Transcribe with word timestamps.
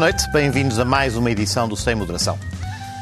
Boa 0.00 0.12
noite, 0.12 0.32
bem-vindos 0.32 0.78
a 0.78 0.84
mais 0.86 1.14
uma 1.14 1.30
edição 1.30 1.68
do 1.68 1.76
Sem 1.76 1.94
Moderação. 1.94 2.38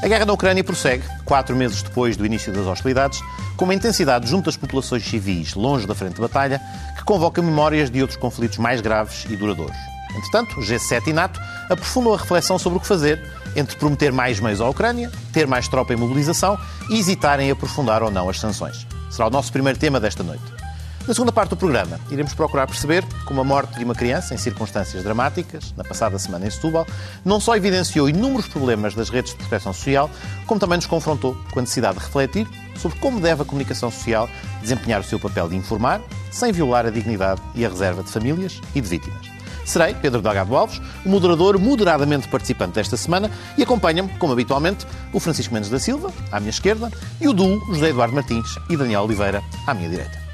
A 0.03 0.09
guerra 0.09 0.27
na 0.27 0.33
Ucrânia 0.33 0.65
prossegue, 0.65 1.05
quatro 1.25 1.55
meses 1.55 1.81
depois 1.81 2.17
do 2.17 2.27
início 2.27 2.53
das 2.53 2.67
hostilidades, 2.67 3.21
com 3.57 3.67
uma 3.67 3.75
intensidade 3.75 4.29
junto 4.29 4.51
às 4.51 4.57
populações 4.57 5.05
civis 5.05 5.55
longe 5.55 5.87
da 5.87 5.95
frente 5.95 6.17
de 6.17 6.21
batalha, 6.21 6.61
que 6.97 7.05
convoca 7.05 7.41
memórias 7.41 7.89
de 7.89 8.03
outros 8.03 8.19
conflitos 8.19 8.59
mais 8.59 8.81
graves 8.81 9.27
e 9.31 9.37
duradouros. 9.37 9.77
Entretanto, 10.11 10.59
o 10.59 10.61
G7 10.61 11.07
e 11.07 11.13
NATO 11.13 11.41
aprofundam 11.71 12.15
a 12.15 12.17
reflexão 12.17 12.59
sobre 12.59 12.79
o 12.79 12.81
que 12.81 12.89
fazer 12.89 13.23
entre 13.55 13.77
prometer 13.77 14.11
mais 14.11 14.41
meios 14.41 14.61
à 14.61 14.69
Ucrânia, 14.69 15.09
ter 15.33 15.47
mais 15.47 15.69
tropa 15.69 15.95
em 15.95 15.97
mobilização 15.97 16.59
e 16.91 16.99
hesitar 16.99 17.39
em 17.39 17.49
aprofundar 17.49 18.03
ou 18.03 18.11
não 18.11 18.29
as 18.29 18.41
sanções. 18.41 18.89
Será 19.09 19.29
o 19.29 19.31
nosso 19.31 19.53
primeiro 19.53 19.79
tema 19.79 20.01
desta 20.01 20.25
noite. 20.25 20.58
Na 21.09 21.15
segunda 21.15 21.33
parte 21.33 21.49
do 21.49 21.57
programa, 21.57 21.99
iremos 22.11 22.35
procurar 22.35 22.67
perceber 22.67 23.03
como 23.25 23.41
a 23.41 23.45
morte 23.45 23.79
de 23.79 23.83
uma 23.83 23.95
criança 23.95 24.35
em 24.35 24.37
circunstâncias 24.37 25.03
dramáticas, 25.03 25.73
na 25.75 25.83
passada 25.83 26.19
semana 26.19 26.47
em 26.47 26.51
Setúbal, 26.51 26.87
não 27.25 27.41
só 27.41 27.57
evidenciou 27.57 28.11
inúmeros 28.11 28.47
problemas 28.47 28.95
das 28.95 29.09
redes 29.09 29.33
de 29.33 29.39
proteção 29.39 29.73
social, 29.73 30.11
como 30.47 30.61
também 30.61 30.77
nos 30.77 30.85
confrontou 30.85 31.35
com 31.51 31.61
a 31.61 31.63
necessidade 31.63 31.97
de 31.97 32.05
refletir 32.05 32.47
sobre 32.77 32.99
como 32.99 33.21
deve 33.21 33.41
a 33.41 33.45
comunicação 33.47 33.91
social 33.91 34.29
desempenhar 34.61 35.01
o 35.01 35.03
seu 35.05 35.19
papel 35.19 35.49
de 35.49 35.57
informar, 35.57 36.03
sem 36.31 36.53
violar 36.53 36.85
a 36.85 36.91
dignidade 36.91 37.41
e 37.55 37.65
a 37.65 37.71
reserva 37.71 38.03
de 38.03 38.11
famílias 38.11 38.61
e 38.75 38.81
de 38.83 38.87
vítimas. 38.87 39.27
Serei 39.65 39.95
Pedro 39.95 40.21
Delgado 40.21 40.55
Alves, 40.55 40.79
o 41.07 41.09
moderador 41.09 41.59
moderadamente 41.59 42.29
participante 42.29 42.75
desta 42.75 42.99
semana 42.99 43.31
e 43.57 43.63
acompanha-me, 43.63 44.11
como 44.19 44.35
habitualmente, 44.35 44.87
o 45.15 45.19
Francisco 45.19 45.55
Mendes 45.55 45.71
da 45.71 45.79
Silva, 45.79 46.13
à 46.31 46.39
minha 46.39 46.51
esquerda, 46.51 46.93
e 47.19 47.27
o 47.27 47.33
duo 47.33 47.65
José 47.73 47.89
Eduardo 47.89 48.15
Martins 48.15 48.57
e 48.69 48.77
Daniel 48.77 49.05
Oliveira, 49.05 49.43
à 49.67 49.73
minha 49.73 49.89
direita. 49.89 50.28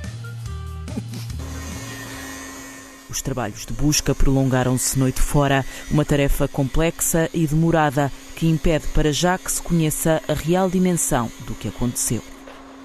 Os 3.14 3.22
trabalhos 3.22 3.64
de 3.64 3.72
busca 3.72 4.12
prolongaram-se 4.12 4.98
noite 4.98 5.22
fora, 5.22 5.64
uma 5.88 6.04
tarefa 6.04 6.48
complexa 6.48 7.30
e 7.32 7.46
demorada 7.46 8.10
que 8.34 8.48
impede 8.48 8.88
para 8.88 9.12
já 9.12 9.38
que 9.38 9.52
se 9.52 9.62
conheça 9.62 10.20
a 10.26 10.32
real 10.32 10.68
dimensão 10.68 11.30
do 11.46 11.54
que 11.54 11.68
aconteceu. 11.68 12.20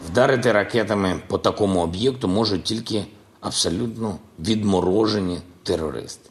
Вдарити 0.07 0.51
ракетами 0.51 1.21
по 1.27 1.37
такому 1.37 1.79
об'єкту 1.79 2.27
можуть 2.27 2.63
тільки 2.63 3.05
абсолютно 3.41 4.19
відморожені 4.39 5.39
терористи, 5.63 6.29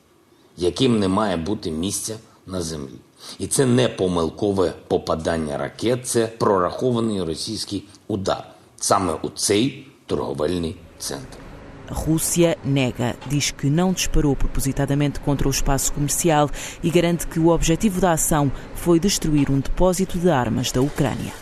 яким 0.57 0.99
не 0.99 1.09
має 1.09 1.37
бути 1.37 1.71
місця 1.71 2.17
на 2.47 2.63
землі. 2.63 2.99
І 3.39 3.47
це 3.47 3.67
не 3.67 3.89
помилкове 3.89 4.73
попадання 4.89 5.59
ракет, 5.59 6.07
це 6.07 6.27
прорахований 6.27 7.23
російський 7.23 7.85
удар 8.09 8.45
саме 8.77 9.13
у 9.23 9.29
цей 9.29 9.87
торговельний 10.07 10.77
центр. 10.99 11.48
Rússia 11.91 12.57
nega, 12.65 13.17
diz 13.27 13.51
que 13.51 13.69
não 13.69 13.93
disparou 13.93 14.37
propositadamente 14.37 15.21
contra 15.21 15.49
o 15.49 15.51
espaço 15.51 15.93
comercial 15.93 16.51
e 16.83 16.91
garante 16.91 17.27
que 17.27 17.39
o 17.39 17.49
objetivo 17.49 18.01
da 18.01 18.13
ação 18.13 18.53
foi 18.75 19.01
destruir 19.01 19.51
um 19.51 19.61
depósito 19.61 20.19
de 20.19 20.31
armas 20.31 20.71
da 20.73 20.81
Ucrânia. 20.81 21.33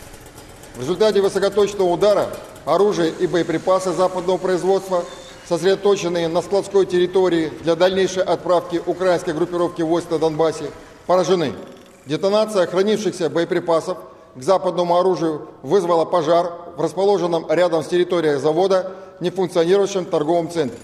В 0.75 0.81
результате 0.81 1.21
высокоточного 1.21 1.91
удара 1.91 2.29
оружие 2.65 3.13
и 3.19 3.27
боеприпасы 3.27 3.93
западного 3.93 4.37
производства, 4.37 5.03
сосредоточенные 5.47 6.27
на 6.27 6.41
складской 6.41 6.85
территории 6.85 7.51
для 7.63 7.75
дальнейшей 7.75 8.23
отправки 8.23 8.81
украинской 8.85 9.33
группировки 9.33 9.81
войск 9.81 10.11
на 10.11 10.19
Донбассе, 10.19 10.71
поражены. 11.05 11.53
Детонация 12.05 12.67
хранившихся 12.67 13.29
боеприпасов 13.29 13.97
к 14.35 14.41
западному 14.41 14.97
оружию 14.97 15.47
вызвала 15.63 16.05
пожар 16.05 16.51
в 16.75 16.81
расположенном 16.81 17.45
рядом 17.49 17.83
с 17.83 17.87
территорией 17.87 18.37
завода 18.37 18.91
нефункционирующем 19.20 20.04
торговом 20.04 20.50
центре. 20.50 20.78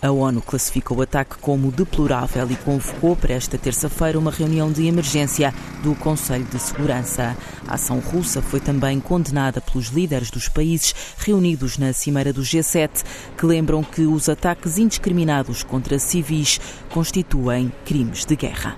A 0.00 0.12
ONU 0.12 0.40
classificou 0.40 0.98
o 0.98 1.02
ataque 1.02 1.38
como 1.38 1.72
deplorável 1.72 2.48
e 2.48 2.54
convocou 2.54 3.16
para 3.16 3.34
esta 3.34 3.58
terça-feira 3.58 4.16
uma 4.16 4.30
reunião 4.30 4.70
de 4.70 4.86
emergência 4.86 5.52
do 5.82 5.92
Conselho 5.96 6.44
de 6.44 6.58
Segurança. 6.60 7.36
A 7.66 7.74
ação 7.74 7.98
russa 7.98 8.40
foi 8.40 8.60
também 8.60 9.00
condenada 9.00 9.60
pelos 9.60 9.88
líderes 9.88 10.30
dos 10.30 10.48
países 10.48 10.94
reunidos 11.18 11.78
na 11.78 11.92
Cimeira 11.92 12.32
do 12.32 12.42
G7, 12.42 13.04
que 13.36 13.44
lembram 13.44 13.82
que 13.82 14.02
os 14.02 14.28
ataques 14.28 14.78
indiscriminados 14.78 15.64
contra 15.64 15.98
civis 15.98 16.60
constituem 16.90 17.72
crimes 17.84 18.24
de 18.24 18.36
guerra. 18.36 18.76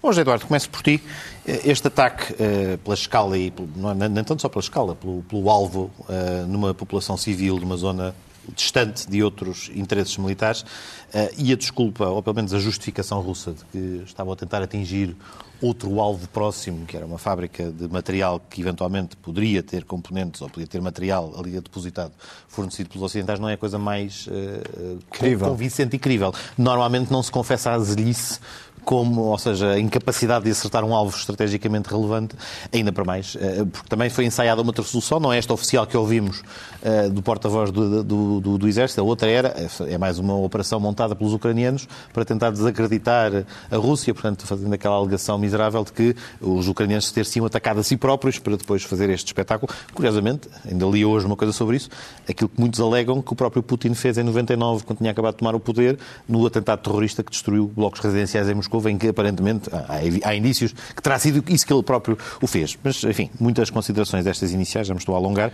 Bom, 0.00 0.08
José 0.08 0.22
Eduardo, 0.22 0.46
começo 0.46 0.70
por 0.70 0.82
ti. 0.82 1.02
Este 1.45 1.87
ataque, 1.87 2.33
eh, 2.39 2.77
pela 2.81 2.93
escala, 2.93 3.37
e 3.37 3.51
não 3.75 3.91
é 3.91 4.07
nem 4.07 4.23
tanto 4.23 4.41
só 4.41 4.47
pela 4.47 4.61
escala, 4.61 4.95
pelo, 4.95 5.23
pelo 5.23 5.49
alvo 5.49 5.91
eh, 6.07 6.45
numa 6.47 6.73
população 6.73 7.17
civil, 7.17 7.57
numa 7.57 7.75
zona 7.75 8.15
distante 8.55 9.09
de 9.09 9.21
outros 9.21 9.69
interesses 9.75 10.17
militares, 10.17 10.65
eh, 11.13 11.33
e 11.37 11.51
a 11.51 11.55
desculpa, 11.57 12.07
ou 12.07 12.23
pelo 12.23 12.37
menos 12.37 12.53
a 12.53 12.59
justificação 12.59 13.19
russa, 13.19 13.51
de 13.51 13.65
que 13.65 14.03
estavam 14.05 14.31
a 14.31 14.35
tentar 14.37 14.61
atingir 14.61 15.17
outro 15.61 15.99
alvo 15.99 16.27
próximo, 16.29 16.85
que 16.85 16.95
era 16.95 17.05
uma 17.05 17.17
fábrica 17.17 17.69
de 17.71 17.87
material 17.89 18.41
que 18.49 18.61
eventualmente 18.61 19.15
poderia 19.17 19.61
ter 19.61 19.83
componentes 19.83 20.41
ou 20.41 20.49
poderia 20.49 20.67
ter 20.67 20.81
material 20.81 21.33
ali 21.37 21.51
depositado 21.51 22.11
fornecido 22.47 22.89
pelos 22.89 23.03
ocidentais, 23.03 23.39
não 23.39 23.47
é 23.47 23.53
a 23.53 23.57
coisa 23.57 23.79
mais 23.79 24.27
uh, 24.27 25.39
convincente 25.39 25.95
e 25.95 25.99
crível. 25.99 26.33
Normalmente 26.57 27.11
não 27.11 27.23
se 27.23 27.31
confessa 27.31 27.71
a 27.71 27.79
zelhice 27.79 28.41
como, 28.83 29.21
ou 29.21 29.37
seja, 29.37 29.71
a 29.71 29.79
incapacidade 29.79 30.45
de 30.45 30.51
acertar 30.51 30.83
um 30.83 30.95
alvo 30.95 31.15
estrategicamente 31.15 31.89
relevante, 31.89 32.35
ainda 32.71 32.91
para 32.91 33.03
mais, 33.03 33.37
eh, 33.39 33.65
porque 33.71 33.87
também 33.87 34.09
foi 34.09 34.25
ensaiada 34.25 34.61
uma 34.61 34.69
outra 34.69 34.83
solução, 34.83 35.19
não 35.19 35.31
é 35.31 35.37
esta 35.37 35.53
oficial 35.53 35.85
que 35.87 35.95
ouvimos 35.95 36.43
eh, 36.81 37.09
do 37.09 37.21
porta-voz 37.21 37.71
do, 37.71 38.03
do, 38.03 38.41
do, 38.41 38.57
do, 38.57 38.67
Exército, 38.67 39.01
a 39.01 39.03
outra 39.03 39.29
era, 39.29 39.55
é 39.87 39.97
mais 39.97 40.19
uma 40.19 40.35
operação 40.35 40.79
montada 40.79 41.15
pelos 41.15 41.33
ucranianos 41.33 41.87
para 42.11 42.25
tentar 42.25 42.51
desacreditar 42.51 43.45
a 43.71 43.77
Rússia, 43.77 44.13
portanto, 44.13 44.45
fazendo 44.45 44.73
aquela 44.73 44.95
alegação 44.95 45.37
miserável 45.37 45.83
de 45.83 45.91
que 45.91 46.15
os 46.41 46.67
ucranianos 46.67 47.07
se 47.07 47.13
ter-se 47.13 47.39
atacado 47.39 47.79
a 47.79 47.83
si 47.83 47.97
próprios 47.97 48.39
para 48.39 48.55
depois 48.55 48.83
fazer 48.83 49.09
este 49.09 49.27
espetáculo. 49.27 49.71
Curiosamente, 49.93 50.49
ainda 50.69 50.85
li 50.85 51.05
hoje 51.05 51.25
uma 51.25 51.35
coisa 51.35 51.51
sobre 51.51 51.77
isso, 51.77 51.89
aquilo 52.27 52.49
que 52.49 52.59
muitos 52.59 52.79
alegam 52.79 53.21
que 53.21 53.33
o 53.33 53.35
próprio 53.35 53.63
Putin 53.63 53.93
fez 53.93 54.17
em 54.17 54.23
99, 54.23 54.83
quando 54.83 54.99
tinha 54.99 55.11
acabado 55.11 55.33
de 55.33 55.39
tomar 55.39 55.55
o 55.55 55.59
poder, 55.59 55.97
no 56.27 56.45
atentado 56.45 56.81
terrorista 56.81 57.23
que 57.23 57.31
destruiu 57.31 57.71
blocos 57.73 57.99
residenciais 57.99 58.49
em 58.49 58.53
Moscou 58.53 58.72
Moscou, 58.73 58.89
em 58.89 58.97
que 58.97 59.07
aparentemente 59.07 59.69
há, 59.71 60.29
há, 60.29 60.35
indícios 60.35 60.73
que 60.73 61.01
terá 61.01 61.19
sido 61.19 61.43
isso 61.47 61.65
que 61.65 61.73
ele 61.73 61.83
próprio 61.83 62.17
o 62.41 62.47
fez. 62.47 62.77
Mas, 62.83 63.03
enfim, 63.03 63.29
muitas 63.39 63.69
considerações 63.69 64.23
destas 64.23 64.51
iniciais, 64.51 64.87
já 64.87 64.93
me 64.93 64.99
estou 64.99 65.13
a 65.13 65.17
alongar. 65.17 65.51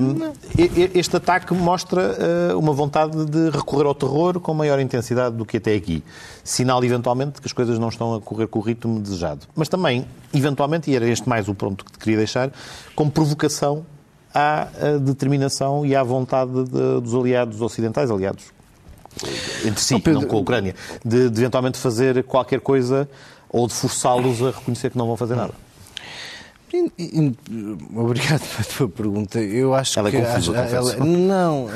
Um, 0.00 0.32
este 0.94 1.16
ataque 1.16 1.54
mostra 1.54 2.16
uh, 2.52 2.58
uma 2.58 2.72
vontade 2.72 3.24
de 3.26 3.50
recorrer 3.50 3.86
ao 3.86 3.94
terror 3.94 4.40
com 4.40 4.54
maior 4.54 4.80
intensidade 4.80 5.36
do 5.36 5.44
que 5.44 5.58
até 5.58 5.74
aqui. 5.74 6.02
Sinal, 6.42 6.82
eventualmente, 6.84 7.40
que 7.40 7.46
as 7.46 7.52
coisas 7.52 7.78
não 7.78 7.88
estão 7.88 8.14
a 8.14 8.20
correr 8.20 8.48
com 8.48 8.58
o 8.58 8.62
ritmo 8.62 9.00
desejado. 9.00 9.46
Mas 9.54 9.68
também, 9.68 10.06
eventualmente, 10.34 10.90
e 10.90 10.96
era 10.96 11.06
este 11.06 11.28
mais 11.28 11.48
o 11.48 11.54
ponto 11.54 11.84
que 11.84 11.92
te 11.92 11.98
queria 11.98 12.16
deixar, 12.16 12.50
como 12.94 13.10
provocação 13.10 13.86
à 14.34 14.66
determinação 15.04 15.84
e 15.84 15.94
à 15.94 16.02
vontade 16.02 16.64
de, 16.64 17.00
dos 17.00 17.14
aliados 17.14 17.60
ocidentais, 17.60 18.10
aliados 18.10 18.44
entre 19.64 19.80
si, 19.80 19.94
não, 19.94 20.00
Pedro... 20.00 20.20
não 20.20 20.28
com 20.28 20.36
a 20.36 20.40
Ucrânia, 20.40 20.74
de, 21.04 21.30
de 21.30 21.40
eventualmente 21.40 21.78
fazer 21.78 22.22
qualquer 22.24 22.60
coisa 22.60 23.08
ou 23.48 23.66
de 23.66 23.74
forçá-los 23.74 24.42
a 24.42 24.50
reconhecer 24.50 24.90
que 24.90 24.98
não 24.98 25.06
vão 25.06 25.16
fazer 25.16 25.34
nada. 25.34 25.52
Obrigado 27.94 28.40
pela 28.40 28.64
tua 28.64 28.88
pergunta. 28.88 29.38
Eu 29.38 29.74
acho 29.74 29.98
ela 29.98 30.10
que. 30.10 30.16
É 30.16 30.24
confusa, 30.24 30.56
ela, 30.56 30.96
não, 31.04 31.68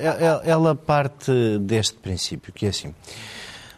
ela, 0.00 0.42
ela 0.44 0.74
parte 0.76 1.32
deste 1.60 1.94
princípio, 1.94 2.52
que 2.52 2.66
é 2.66 2.68
assim. 2.68 2.94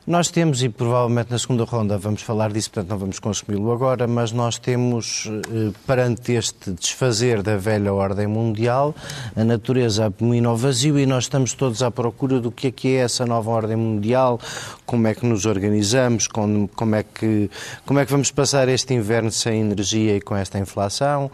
Nós 0.06 0.28
temos, 0.28 0.62
e 0.62 0.68
provavelmente 0.68 1.32
na 1.32 1.38
segunda 1.38 1.64
ronda 1.64 1.98
vamos 1.98 2.22
falar 2.22 2.52
disso, 2.52 2.70
portanto 2.70 2.90
não 2.90 2.96
vamos 2.96 3.18
consumi-lo 3.18 3.72
agora, 3.72 4.06
mas 4.06 4.30
nós 4.30 4.56
temos, 4.56 5.28
eh, 5.28 5.72
perante 5.84 6.30
este 6.30 6.70
desfazer 6.70 7.42
da 7.42 7.56
velha 7.56 7.92
ordem 7.92 8.28
mundial, 8.28 8.94
a 9.34 9.42
natureza 9.42 10.06
abomina 10.06 10.48
ao 10.48 10.56
vazio 10.56 10.96
e 10.96 11.06
nós 11.06 11.24
estamos 11.24 11.54
todos 11.54 11.82
à 11.82 11.90
procura 11.90 12.38
do 12.38 12.52
que 12.52 12.68
é 12.68 12.70
que 12.70 12.88
é 12.94 13.00
essa 13.00 13.26
nova 13.26 13.50
ordem 13.50 13.76
mundial, 13.76 14.38
como 14.86 15.08
é 15.08 15.14
que 15.14 15.26
nos 15.26 15.44
organizamos, 15.44 16.28
como, 16.28 16.68
como, 16.68 16.94
é, 16.94 17.02
que, 17.02 17.50
como 17.84 17.98
é 17.98 18.06
que 18.06 18.12
vamos 18.12 18.30
passar 18.30 18.68
este 18.68 18.94
inverno 18.94 19.32
sem 19.32 19.60
energia 19.60 20.14
e 20.14 20.20
com 20.20 20.36
esta 20.36 20.56
inflação 20.56 21.28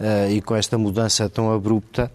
uh, 0.00 0.28
e 0.32 0.42
com 0.42 0.56
esta 0.56 0.76
mudança 0.76 1.28
tão 1.28 1.52
abrupta. 1.54 2.10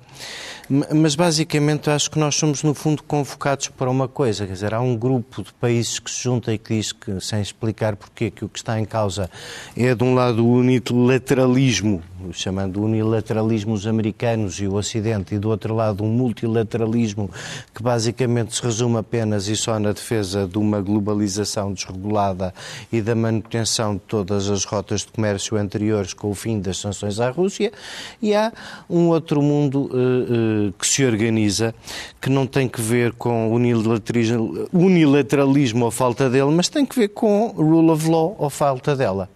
Mas 0.96 1.16
basicamente 1.16 1.90
acho 1.90 2.10
que 2.10 2.18
nós 2.18 2.34
somos, 2.36 2.64
no 2.64 2.74
fundo, 2.74 3.04
convocados 3.04 3.68
para 3.68 3.90
uma 3.90 4.08
coisa. 4.08 4.48
Quer 4.48 4.54
dizer, 4.54 4.74
há 4.74 4.80
um 4.80 4.96
grupo 4.96 5.44
de 5.44 5.52
países 5.56 6.00
que 6.00 6.10
se 6.10 6.24
junta 6.24 6.54
e 6.54 6.58
que 6.58 6.78
diz 6.78 6.94
que, 6.94 7.20
sem 7.20 7.42
explicar 7.42 7.98
porquê, 7.98 8.32
que 8.32 8.46
o 8.46 8.48
que 8.48 8.58
está 8.58 8.80
em 8.80 8.86
causa 8.86 9.30
é, 9.76 9.94
de 9.94 10.02
um 10.02 10.14
lado, 10.14 10.46
o 10.46 10.54
unilateralismo, 10.54 12.02
chamando 12.32 12.82
unilateralismo 12.82 13.74
os 13.74 13.86
americanos 13.86 14.62
e 14.62 14.68
o 14.68 14.76
Ocidente, 14.76 15.36
e 15.36 15.40
do 15.40 15.50
outro 15.50 15.76
lado, 15.76 16.06
um 16.06 16.10
multilateralismo 16.10 17.30
que 17.76 17.84
basicamente 17.84 18.56
se 18.56 18.64
resume 18.64 18.96
apenas 18.96 19.50
e 19.50 19.58
só 19.58 19.78
na 19.78 19.92
defesa 19.92 20.48
de 20.48 20.58
uma 20.58 20.80
globalização 20.80 21.74
desregulada 21.74 22.54
e 22.94 23.02
da 23.02 23.14
manutenção 23.14 23.96
de 23.96 24.02
todas 24.08 24.50
as 24.50 24.64
rotas 24.64 25.02
de 25.02 25.08
comércio 25.08 25.58
anteriores 25.58 26.14
com 26.14 26.30
o 26.30 26.34
fim 26.34 26.62
das 26.62 26.78
sanções 26.78 27.20
à 27.20 27.30
Rússia. 27.30 27.74
E 28.22 28.34
há 28.34 28.54
um 28.90 29.10
outro 29.10 29.42
mundo. 29.42 29.90
Uh, 29.92 30.60
uh, 30.60 30.61
que 30.78 30.86
se 30.86 31.06
organiza, 31.06 31.74
que 32.20 32.30
não 32.30 32.46
tem 32.46 32.68
que 32.68 32.82
ver 32.82 33.14
com 33.14 33.52
unilateralismo, 33.52 35.86
ou 35.86 35.92
falta 35.92 36.30
dele, 36.30 36.52
mas 36.52 36.70
tem 36.70 36.86
que 36.86 36.96
ver 36.96 37.08
com 37.10 37.48
rule 37.48 37.90
of 37.90 38.08
law 38.08 38.36
ou 38.38 38.50
falta 38.50 38.96
dela 38.96 39.30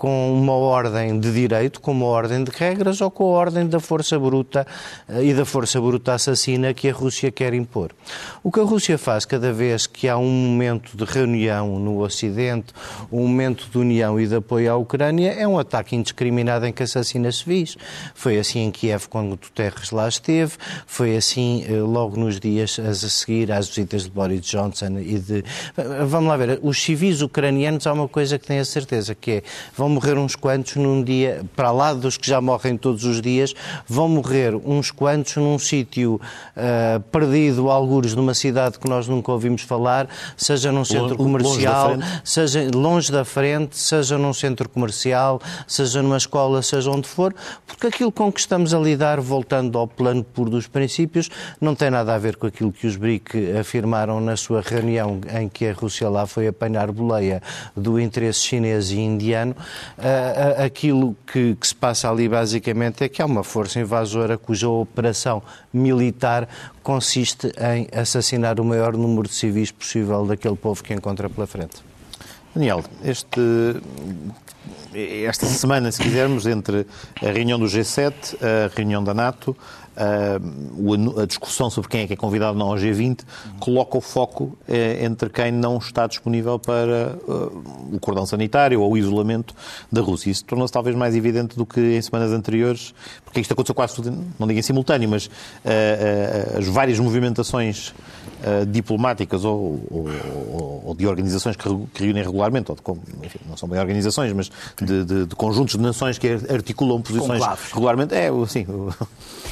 com 0.00 0.32
uma 0.32 0.54
ordem 0.54 1.20
de 1.20 1.30
direito, 1.30 1.78
com 1.78 1.92
uma 1.92 2.06
ordem 2.06 2.42
de 2.42 2.50
regras 2.50 3.02
ou 3.02 3.10
com 3.10 3.24
a 3.24 3.38
ordem 3.38 3.66
da 3.66 3.78
força 3.78 4.18
bruta 4.18 4.66
eh, 5.06 5.24
e 5.26 5.34
da 5.34 5.44
força 5.44 5.78
bruta 5.78 6.14
assassina 6.14 6.72
que 6.72 6.88
a 6.88 6.92
Rússia 6.94 7.30
quer 7.30 7.52
impor. 7.52 7.90
O 8.42 8.50
que 8.50 8.60
a 8.60 8.62
Rússia 8.62 8.96
faz 8.96 9.26
cada 9.26 9.52
vez 9.52 9.86
que 9.86 10.08
há 10.08 10.16
um 10.16 10.30
momento 10.30 10.96
de 10.96 11.04
reunião 11.04 11.78
no 11.78 12.00
Ocidente, 12.00 12.72
um 13.12 13.28
momento 13.28 13.68
de 13.70 13.76
união 13.76 14.18
e 14.18 14.26
de 14.26 14.36
apoio 14.36 14.72
à 14.72 14.76
Ucrânia, 14.78 15.32
é 15.32 15.46
um 15.46 15.58
ataque 15.58 15.94
indiscriminado 15.94 16.64
em 16.64 16.72
que 16.72 16.82
assassina 16.82 17.30
civis. 17.30 17.76
Foi 18.14 18.38
assim 18.38 18.60
em 18.60 18.70
Kiev 18.70 19.06
quando 19.06 19.36
Guterres 19.36 19.90
lá 19.90 20.08
esteve, 20.08 20.54
foi 20.86 21.14
assim 21.14 21.66
eh, 21.68 21.72
logo 21.74 22.16
nos 22.16 22.40
dias 22.40 22.78
a 22.78 22.94
seguir 22.94 23.52
às 23.52 23.68
visitas 23.68 24.04
de 24.04 24.10
Boris 24.10 24.40
Johnson 24.46 24.98
e 24.98 25.18
de... 25.18 25.44
Vamos 26.06 26.30
lá 26.30 26.38
ver, 26.38 26.58
os 26.62 26.82
civis 26.82 27.20
ucranianos 27.20 27.86
há 27.86 27.92
uma 27.92 28.08
coisa 28.08 28.38
que 28.38 28.46
tenho 28.46 28.62
a 28.62 28.64
certeza, 28.64 29.14
que 29.14 29.30
é 29.30 29.42
vão 29.76 29.89
morrer 29.90 30.16
uns 30.16 30.34
quantos 30.34 30.76
num 30.76 31.02
dia, 31.02 31.42
para 31.54 31.70
lá 31.70 31.92
dos 31.92 32.16
que 32.16 32.26
já 32.26 32.40
morrem 32.40 32.76
todos 32.76 33.04
os 33.04 33.20
dias, 33.20 33.54
vão 33.86 34.08
morrer 34.08 34.54
uns 34.54 34.90
quantos 34.90 35.36
num 35.36 35.58
sítio 35.58 36.20
uh, 36.56 37.00
perdido, 37.10 37.70
algures 37.70 38.14
numa 38.14 38.34
cidade 38.34 38.78
que 38.78 38.88
nós 38.88 39.06
nunca 39.06 39.30
ouvimos 39.32 39.62
falar, 39.62 40.08
seja 40.36 40.72
num 40.72 40.84
centro 40.84 41.16
comercial, 41.16 41.90
longe 41.90 42.20
seja 42.24 42.70
longe 42.74 43.12
da 43.12 43.24
frente, 43.24 43.76
seja 43.76 44.18
num 44.18 44.32
centro 44.32 44.68
comercial, 44.68 45.40
seja 45.66 46.02
numa 46.02 46.16
escola, 46.16 46.62
seja 46.62 46.90
onde 46.90 47.08
for, 47.08 47.34
porque 47.66 47.86
aquilo 47.86 48.12
com 48.12 48.30
que 48.32 48.40
estamos 48.40 48.74
a 48.74 48.78
lidar, 48.78 49.20
voltando 49.20 49.78
ao 49.78 49.86
plano 49.86 50.22
puro 50.22 50.50
dos 50.50 50.66
princípios, 50.66 51.28
não 51.60 51.74
tem 51.74 51.90
nada 51.90 52.14
a 52.14 52.18
ver 52.18 52.36
com 52.36 52.46
aquilo 52.46 52.72
que 52.72 52.86
os 52.86 52.96
BRIC 52.96 53.58
afirmaram 53.58 54.20
na 54.20 54.36
sua 54.36 54.60
reunião 54.60 55.20
em 55.38 55.48
que 55.48 55.66
a 55.66 55.72
Rússia 55.72 56.08
lá 56.08 56.26
foi 56.26 56.46
apanhar 56.46 56.90
boleia 56.92 57.42
do 57.76 57.98
interesse 57.98 58.40
chinês 58.40 58.90
e 58.90 58.98
indiano, 58.98 59.54
uh, 59.98 60.64
aquilo 60.64 61.16
que, 61.26 61.54
que, 61.54 61.66
se 61.66 61.74
passa 61.74 62.10
ali 62.10 62.28
basicamente 62.28 63.04
é 63.04 63.08
que 63.08 63.20
há 63.22 63.26
uma 63.26 63.44
força 63.44 63.80
invasora 63.80 64.36
cuja 64.38 64.68
operação 64.68 65.42
militar 65.72 66.48
consiste 66.82 67.52
em 67.58 67.88
assassinar 67.98 68.60
o 68.60 68.64
maior 68.64 68.96
número 68.96 69.28
de 69.28 69.34
civis 69.34 69.70
possível 69.70 70.26
daquele 70.26 70.56
povo 70.56 70.82
que 70.82 70.94
encontra 70.94 71.28
pela 71.28 71.46
frente. 71.46 71.82
Daniel, 72.54 72.82
este, 73.04 73.40
esta 75.24 75.46
semana, 75.46 75.92
se 75.92 76.02
quisermos, 76.02 76.46
entre 76.46 76.84
a 77.22 77.30
reunião 77.30 77.58
do 77.58 77.66
G7, 77.66 78.12
a 78.42 78.74
reunião 78.74 79.04
da 79.04 79.14
NATO, 79.14 79.56
a 79.96 81.26
discussão 81.26 81.68
sobre 81.68 81.90
quem 81.90 82.02
é 82.02 82.06
que 82.06 82.12
é 82.12 82.16
convidado 82.16 82.56
não 82.56 82.68
ao 82.68 82.76
G20 82.76 83.20
coloca 83.58 83.98
o 83.98 84.00
foco 84.00 84.56
eh, 84.68 85.04
entre 85.04 85.28
quem 85.28 85.52
não 85.52 85.78
está 85.78 86.06
disponível 86.06 86.58
para 86.58 87.16
eh, 87.16 87.32
o 87.92 87.98
cordão 88.00 88.24
sanitário 88.24 88.80
ou 88.80 88.92
o 88.92 88.96
isolamento 88.96 89.54
da 89.90 90.00
Rússia. 90.00 90.30
Isso 90.30 90.44
tornou-se 90.44 90.72
talvez 90.72 90.96
mais 90.96 91.14
evidente 91.14 91.56
do 91.56 91.66
que 91.66 91.80
em 91.80 92.02
semanas 92.02 92.32
anteriores, 92.32 92.94
porque 93.24 93.40
isto 93.40 93.52
aconteceu 93.52 93.74
quase 93.74 94.00
não 94.38 94.46
digo 94.46 94.58
em 94.58 94.62
simultâneo, 94.62 95.08
mas 95.08 95.26
uh, 95.26 96.58
as 96.58 96.66
várias 96.66 96.98
movimentações 96.98 97.92
uh, 98.40 98.66
diplomáticas 98.66 99.44
ou, 99.44 99.80
ou, 99.90 100.82
ou, 100.86 100.94
de 100.94 101.06
organizações 101.06 101.56
que, 101.56 101.68
que 101.94 102.04
reúnem 102.04 102.22
regularmente, 102.22 102.70
ou 102.70 102.76
de, 102.76 103.26
enfim, 103.26 103.38
não 103.48 103.56
são 103.56 103.68
bem 103.68 103.78
organizações, 103.78 104.32
mas 104.32 104.50
de, 104.80 105.04
de, 105.04 105.26
de, 105.26 105.36
conjuntos 105.36 105.76
de 105.76 105.80
nações 105.80 106.18
que 106.18 106.28
articulam 106.52 107.00
posições 107.00 107.42
regularmente, 107.72 108.14
é 108.14 108.28
assim. 108.28 108.66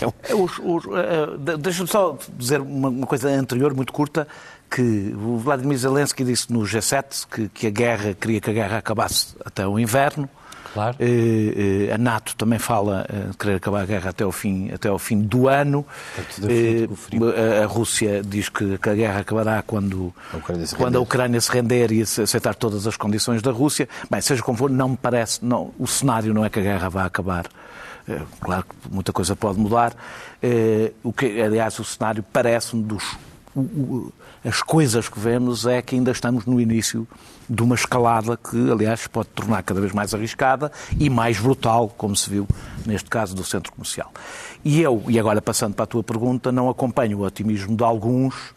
É 0.00 0.06
um... 0.06 0.12
É, 0.22 0.32
os, 0.32 0.52
os, 0.60 0.84
uh, 0.84 1.58
Deixa-me 1.58 1.88
só 1.88 2.16
dizer 2.36 2.60
uma, 2.60 2.88
uma 2.88 3.06
coisa 3.06 3.28
anterior, 3.30 3.74
muito 3.74 3.92
curta, 3.92 4.28
que 4.70 5.12
o 5.16 5.38
Vladimir 5.38 5.76
Zelensky 5.76 6.22
disse 6.22 6.52
no 6.52 6.60
G7 6.60 7.26
que, 7.28 7.48
que 7.48 7.66
a 7.66 7.70
guerra, 7.70 8.14
queria 8.14 8.40
que 8.40 8.48
a 8.48 8.52
guerra 8.52 8.78
acabasse 8.78 9.34
até 9.44 9.66
o 9.66 9.76
inverno, 9.76 10.28
Claro. 10.72 10.96
Eh, 11.00 11.88
eh, 11.88 11.94
a 11.94 11.98
NATO 11.98 12.34
também 12.36 12.58
fala 12.58 13.06
eh, 13.08 13.30
de 13.30 13.36
querer 13.36 13.54
acabar 13.56 13.82
a 13.82 13.86
guerra 13.86 14.10
até 14.10 14.24
o 14.24 14.32
fim, 14.32 14.70
até 14.72 14.90
o 14.90 14.98
fim 14.98 15.20
do 15.20 15.48
ano. 15.48 15.84
A 17.62 17.66
Rússia 17.66 18.22
diz 18.22 18.48
que, 18.48 18.78
a 18.82 18.94
guerra 18.94 19.20
acabará 19.20 19.62
quando 19.62 20.12
a, 20.32 20.76
quando 20.76 20.96
a 20.96 21.00
Ucrânia 21.00 21.40
se 21.40 21.50
render 21.50 21.90
e 21.92 22.02
aceitar 22.02 22.54
todas 22.54 22.86
as 22.86 22.96
condições 22.96 23.42
da 23.42 23.50
Rússia. 23.50 23.88
Bem, 24.10 24.20
seja 24.20 24.42
como 24.42 24.58
for, 24.58 24.70
não 24.70 24.90
me 24.90 24.96
parece, 24.96 25.44
não, 25.44 25.72
o 25.78 25.86
cenário 25.86 26.32
não 26.34 26.44
é 26.44 26.50
que 26.50 26.58
a 26.58 26.62
guerra 26.62 26.88
vá 26.88 27.04
acabar. 27.04 27.46
Claro 28.40 28.64
que 28.64 28.90
muita 28.90 29.12
coisa 29.12 29.36
pode 29.36 29.58
mudar. 29.58 29.94
O 31.02 31.12
que, 31.12 31.40
aliás, 31.40 31.78
o 31.78 31.84
cenário 31.84 32.24
parece-me 32.32 32.82
dos 32.82 33.16
as 34.44 34.62
coisas 34.62 35.08
que 35.08 35.18
vemos 35.18 35.66
é 35.66 35.82
que 35.82 35.94
ainda 35.94 36.10
estamos 36.10 36.46
no 36.46 36.60
início 36.60 37.06
de 37.48 37.62
uma 37.62 37.74
escalada 37.74 38.36
que, 38.36 38.70
aliás, 38.70 39.06
pode 39.06 39.28
tornar 39.30 39.62
cada 39.62 39.80
vez 39.80 39.92
mais 39.92 40.12
arriscada 40.14 40.70
e 40.98 41.08
mais 41.08 41.38
brutal, 41.38 41.88
como 41.88 42.14
se 42.14 42.28
viu 42.28 42.46
neste 42.84 43.08
caso 43.08 43.34
do 43.34 43.44
centro 43.44 43.72
comercial. 43.72 44.12
E 44.64 44.80
eu, 44.80 45.02
e 45.08 45.18
agora 45.18 45.40
passando 45.40 45.74
para 45.74 45.84
a 45.84 45.86
tua 45.86 46.02
pergunta, 46.02 46.52
não 46.52 46.68
acompanho 46.68 47.18
o 47.18 47.22
otimismo 47.24 47.76
de 47.76 47.82
alguns 47.82 48.54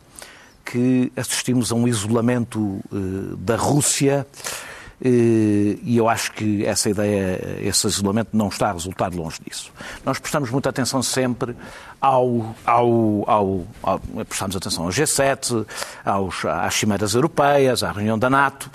que 0.63 1.11
assistimos 1.15 1.71
a 1.71 1.75
um 1.75 1.87
isolamento 1.87 2.59
uh, 2.59 3.35
da 3.37 3.55
Rússia 3.55 4.25
eh, 4.33 4.70
e 5.03 5.97
eu 5.97 6.07
acho 6.07 6.31
que 6.33 6.63
essa 6.63 6.89
ideia, 6.89 7.59
esse 7.61 7.87
isolamento 7.87 8.29
não 8.33 8.49
está 8.49 8.69
a 8.69 8.73
resultar 8.73 9.11
longe 9.13 9.39
disso. 9.43 9.71
Nós 10.05 10.19
prestamos 10.19 10.51
muita 10.51 10.69
atenção 10.69 11.01
sempre 11.01 11.55
ao, 11.99 12.55
ao, 12.63 13.23
ao, 13.27 13.67
ao 13.81 13.99
prestamos 14.25 14.55
atenção 14.55 14.85
ao 14.85 14.89
G7, 14.91 15.65
aos, 16.05 16.45
às 16.45 16.75
cimeiras 16.75 17.15
europeias, 17.15 17.81
à 17.83 17.91
reunião 17.91 18.17
da 18.17 18.29
NATO, 18.29 18.69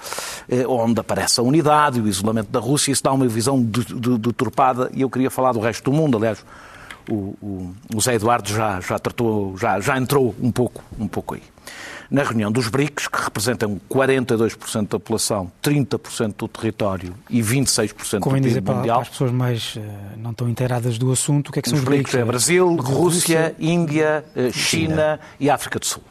eh, 0.49 0.67
onde 0.67 1.01
aparece 1.01 1.39
a 1.39 1.43
unidade 1.45 1.99
e 1.99 2.03
o 2.03 2.09
isolamento 2.09 2.51
da 2.51 2.59
Rússia, 2.59 2.91
isso 2.91 3.05
dá 3.05 3.13
uma 3.13 3.29
visão 3.29 3.63
deturpada 3.63 4.91
e 4.95 5.03
eu 5.03 5.11
queria 5.11 5.31
falar 5.31 5.53
do 5.53 5.61
resto 5.61 5.91
do 5.91 5.97
mundo, 5.97 6.17
aliás, 6.17 6.45
o, 7.09 7.37
o, 7.41 7.75
o 7.95 8.01
Zé 8.01 8.15
Eduardo 8.15 8.49
já, 8.49 8.81
já 8.81 8.99
tratou, 8.99 9.57
já, 9.57 9.79
já 9.79 9.97
entrou 9.97 10.35
um 10.41 10.51
pouco, 10.51 10.83
um 10.99 11.07
pouco 11.07 11.35
aí 11.35 11.43
na 12.11 12.23
reunião 12.23 12.51
dos 12.51 12.69
BRICS, 12.69 13.09
que 13.09 13.23
representam 13.23 13.81
42% 13.91 14.83
da 14.83 14.99
população, 14.99 15.51
30% 15.63 16.35
do 16.39 16.49
território 16.49 17.15
e 17.29 17.41
26% 17.41 18.21
Como 18.21 18.37
do 18.37 18.43
PIB 18.43 18.49
dizer, 18.49 18.61
mundial. 18.63 18.83
Para, 18.83 18.85
para 18.85 19.03
as 19.03 19.09
pessoas 19.09 19.33
mais 19.33 19.77
uh, 19.77 19.81
não 20.17 20.33
tão 20.33 20.49
inteiradas 20.49 20.99
do 20.99 21.11
assunto, 21.13 21.49
o 21.49 21.53
que 21.53 21.59
é 21.59 21.63
que 21.63 21.69
são 21.69 21.77
os, 21.77 21.83
os 21.83 21.89
BRICS? 21.89 22.15
É 22.15 22.25
Brasil, 22.25 22.77
Rússia, 22.77 22.95
Rússia, 22.95 23.57
Índia, 23.59 24.25
uh, 24.35 24.53
China, 24.53 24.53
China 24.53 25.21
e 25.41 25.51
África 25.51 25.79
do 25.79 25.87
Sul. 25.87 26.03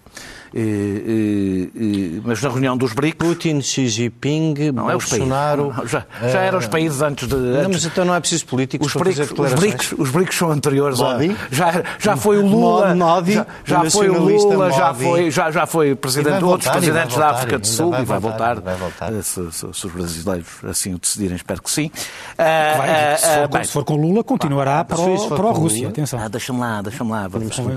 Eh, 0.57 1.69
eh, 1.75 2.21
mas 2.23 2.41
na 2.41 2.49
reunião 2.49 2.77
dos 2.77 2.93
BRICS... 2.93 3.17
Putin, 3.17 3.61
Xi 3.61 3.89
Jinping, 3.89 4.71
não, 4.73 4.87
Bolsonaro... 4.87 5.73
É 5.83 5.87
já, 5.87 6.05
já 6.21 6.39
eram 6.41 6.59
os 6.59 6.67
países 6.67 7.01
antes 7.01 7.27
de... 7.27 7.35
Antes, 7.35 7.63
não, 7.63 7.69
mas 7.69 7.85
então 7.85 8.05
não 8.05 8.15
é 8.15 8.19
preciso 8.21 8.45
políticos 8.45 8.87
os 8.87 8.93
BRICS, 8.93 9.31
os 9.31 9.53
BRICS, 9.53 9.91
os 9.97 10.09
BRICS 10.11 10.35
são 10.37 10.51
anteriores 10.51 11.01
a... 11.01 11.19
Já, 11.51 11.83
já 11.99 12.15
foi 12.15 12.37
o 12.37 12.45
Lula... 12.45 12.95
Modi, 12.95 13.33
já, 13.33 13.45
já 13.65 13.89
foi 13.89 14.09
o 14.09 14.23
Lula, 14.23 14.71
já 14.71 14.93
foi, 14.93 15.31
já, 15.31 15.51
já 15.51 15.65
foi 15.65 15.95
presidente 15.95 16.37
de 16.37 16.43
outros 16.45 16.69
presidentes 16.69 17.17
da 17.17 17.29
África 17.31 17.59
do 17.59 17.67
Sul 17.67 17.93
e 17.99 18.05
vai 18.05 18.19
voltar, 18.19 18.59
vai 18.61 18.75
voltar. 18.75 19.13
Eh, 19.13 19.21
se, 19.21 19.51
se, 19.51 19.67
se, 19.73 19.87
os 19.87 19.93
brasileiros 19.93 20.47
assim 20.63 20.93
o 20.93 20.99
decidirem, 20.99 21.35
espero 21.35 21.61
que 21.61 21.71
sim. 21.71 21.91
Vai, 22.37 23.17
se, 23.17 23.27
for, 23.27 23.47
bem, 23.49 23.63
se, 23.63 23.71
for, 23.71 23.83
com 23.83 23.95
Lula, 23.95 24.23
continuará 24.23 24.83
para, 24.83 24.97
a 24.97 25.51
Rússia. 25.51 25.89
Atenção. 25.89 26.19
Ah, 26.19 26.27
deixa-me 26.27 26.59
lá, 26.59 26.81
deixa-me 26.81 27.11
lá. 27.11 27.29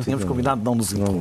Tínhamos 0.02 0.25
combinado 0.25 0.61
de 0.61 0.64
não 0.64 0.75
nos 0.75 0.92
impor. 0.92 1.14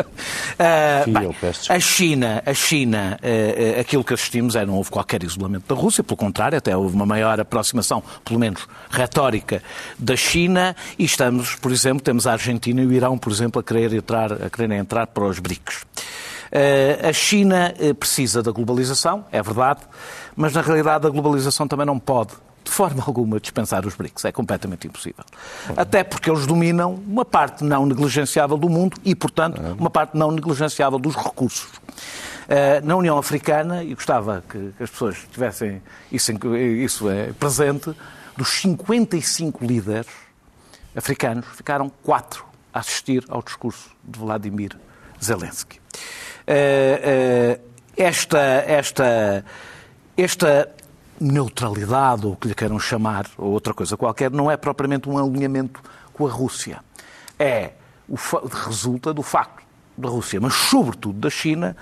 Uh, 1.06 1.10
bem, 1.12 1.36
a 1.68 1.80
China, 1.80 2.42
a 2.44 2.54
China 2.54 3.18
uh, 3.22 3.80
aquilo 3.80 4.04
que 4.04 4.14
assistimos 4.14 4.56
é 4.56 4.64
não 4.64 4.74
houve 4.74 4.90
qualquer 4.90 5.22
isolamento 5.22 5.72
da 5.72 5.80
Rússia, 5.80 6.02
pelo 6.02 6.16
contrário, 6.16 6.56
até 6.56 6.76
houve 6.76 6.94
uma 6.94 7.06
maior 7.06 7.38
aproximação, 7.40 8.02
pelo 8.24 8.38
menos 8.38 8.66
retórica, 8.90 9.62
da 9.98 10.16
China 10.16 10.74
e 10.98 11.04
estamos, 11.04 11.54
por 11.56 11.72
exemplo, 11.72 12.02
temos 12.02 12.26
a 12.26 12.32
Argentina 12.32 12.80
e 12.80 12.86
o 12.86 12.92
Irão, 12.92 13.18
por 13.18 13.32
exemplo, 13.32 13.60
a 13.60 13.64
querer 13.64 13.92
entrar, 13.92 14.32
a 14.32 14.50
querer 14.50 14.72
entrar 14.72 15.06
para 15.06 15.24
os 15.24 15.38
BRICS. 15.38 15.82
Uh, 15.82 17.08
a 17.08 17.12
China 17.12 17.74
precisa 17.98 18.42
da 18.42 18.50
globalização, 18.50 19.24
é 19.30 19.40
verdade, 19.42 19.80
mas 20.34 20.52
na 20.52 20.62
realidade 20.62 21.06
a 21.06 21.10
globalização 21.10 21.68
também 21.68 21.86
não 21.86 21.98
pode 21.98 22.32
de 22.64 22.70
forma 22.70 23.02
alguma 23.06 23.40
dispensar 23.40 23.86
os 23.86 23.94
BRICS. 23.94 24.26
É 24.26 24.32
completamente 24.32 24.86
impossível. 24.86 25.24
Até 25.76 26.04
porque 26.04 26.30
eles 26.30 26.46
dominam 26.46 26.94
uma 27.06 27.24
parte 27.24 27.64
não 27.64 27.86
negligenciável 27.86 28.56
do 28.56 28.68
mundo 28.68 28.96
e, 29.04 29.14
portanto, 29.14 29.60
uma 29.78 29.90
parte 29.90 30.16
não 30.16 30.30
negligenciável 30.30 30.98
dos 30.98 31.16
recursos. 31.16 31.68
Uh, 32.50 32.84
na 32.84 32.96
União 32.96 33.16
Africana, 33.16 33.84
e 33.84 33.94
gostava 33.94 34.42
que, 34.48 34.72
que 34.76 34.82
as 34.82 34.90
pessoas 34.90 35.18
tivessem 35.30 35.80
isso, 36.10 36.32
isso 36.56 37.08
é 37.08 37.32
presente, 37.32 37.94
dos 38.36 38.48
55 38.48 39.64
líderes 39.64 40.08
africanos, 40.96 41.46
ficaram 41.54 41.88
quatro 42.02 42.44
a 42.72 42.80
assistir 42.80 43.24
ao 43.28 43.40
discurso 43.42 43.90
de 44.02 44.18
Vladimir 44.18 44.76
Zelensky. 45.22 45.78
Uh, 45.78 47.56
uh, 47.56 47.70
esta, 47.96 48.38
esta, 48.66 49.44
esta 50.16 50.74
neutralidade, 51.20 52.26
ou 52.26 52.32
o 52.32 52.36
que 52.36 52.48
lhe 52.48 52.54
queiram 52.54 52.78
chamar, 52.78 53.26
ou 53.36 53.52
outra 53.52 53.74
coisa 53.74 53.96
qualquer, 53.96 54.30
não 54.30 54.50
é 54.50 54.56
propriamente 54.56 55.08
um 55.08 55.18
alinhamento 55.18 55.80
com 56.12 56.26
a 56.26 56.30
Rússia. 56.30 56.82
É, 57.38 57.72
o 58.08 58.16
resulta 58.66 59.12
do 59.12 59.22
facto 59.22 59.62
da 59.96 60.08
Rússia, 60.08 60.40
mas 60.40 60.54
sobretudo 60.54 61.18
da 61.18 61.30
China, 61.30 61.76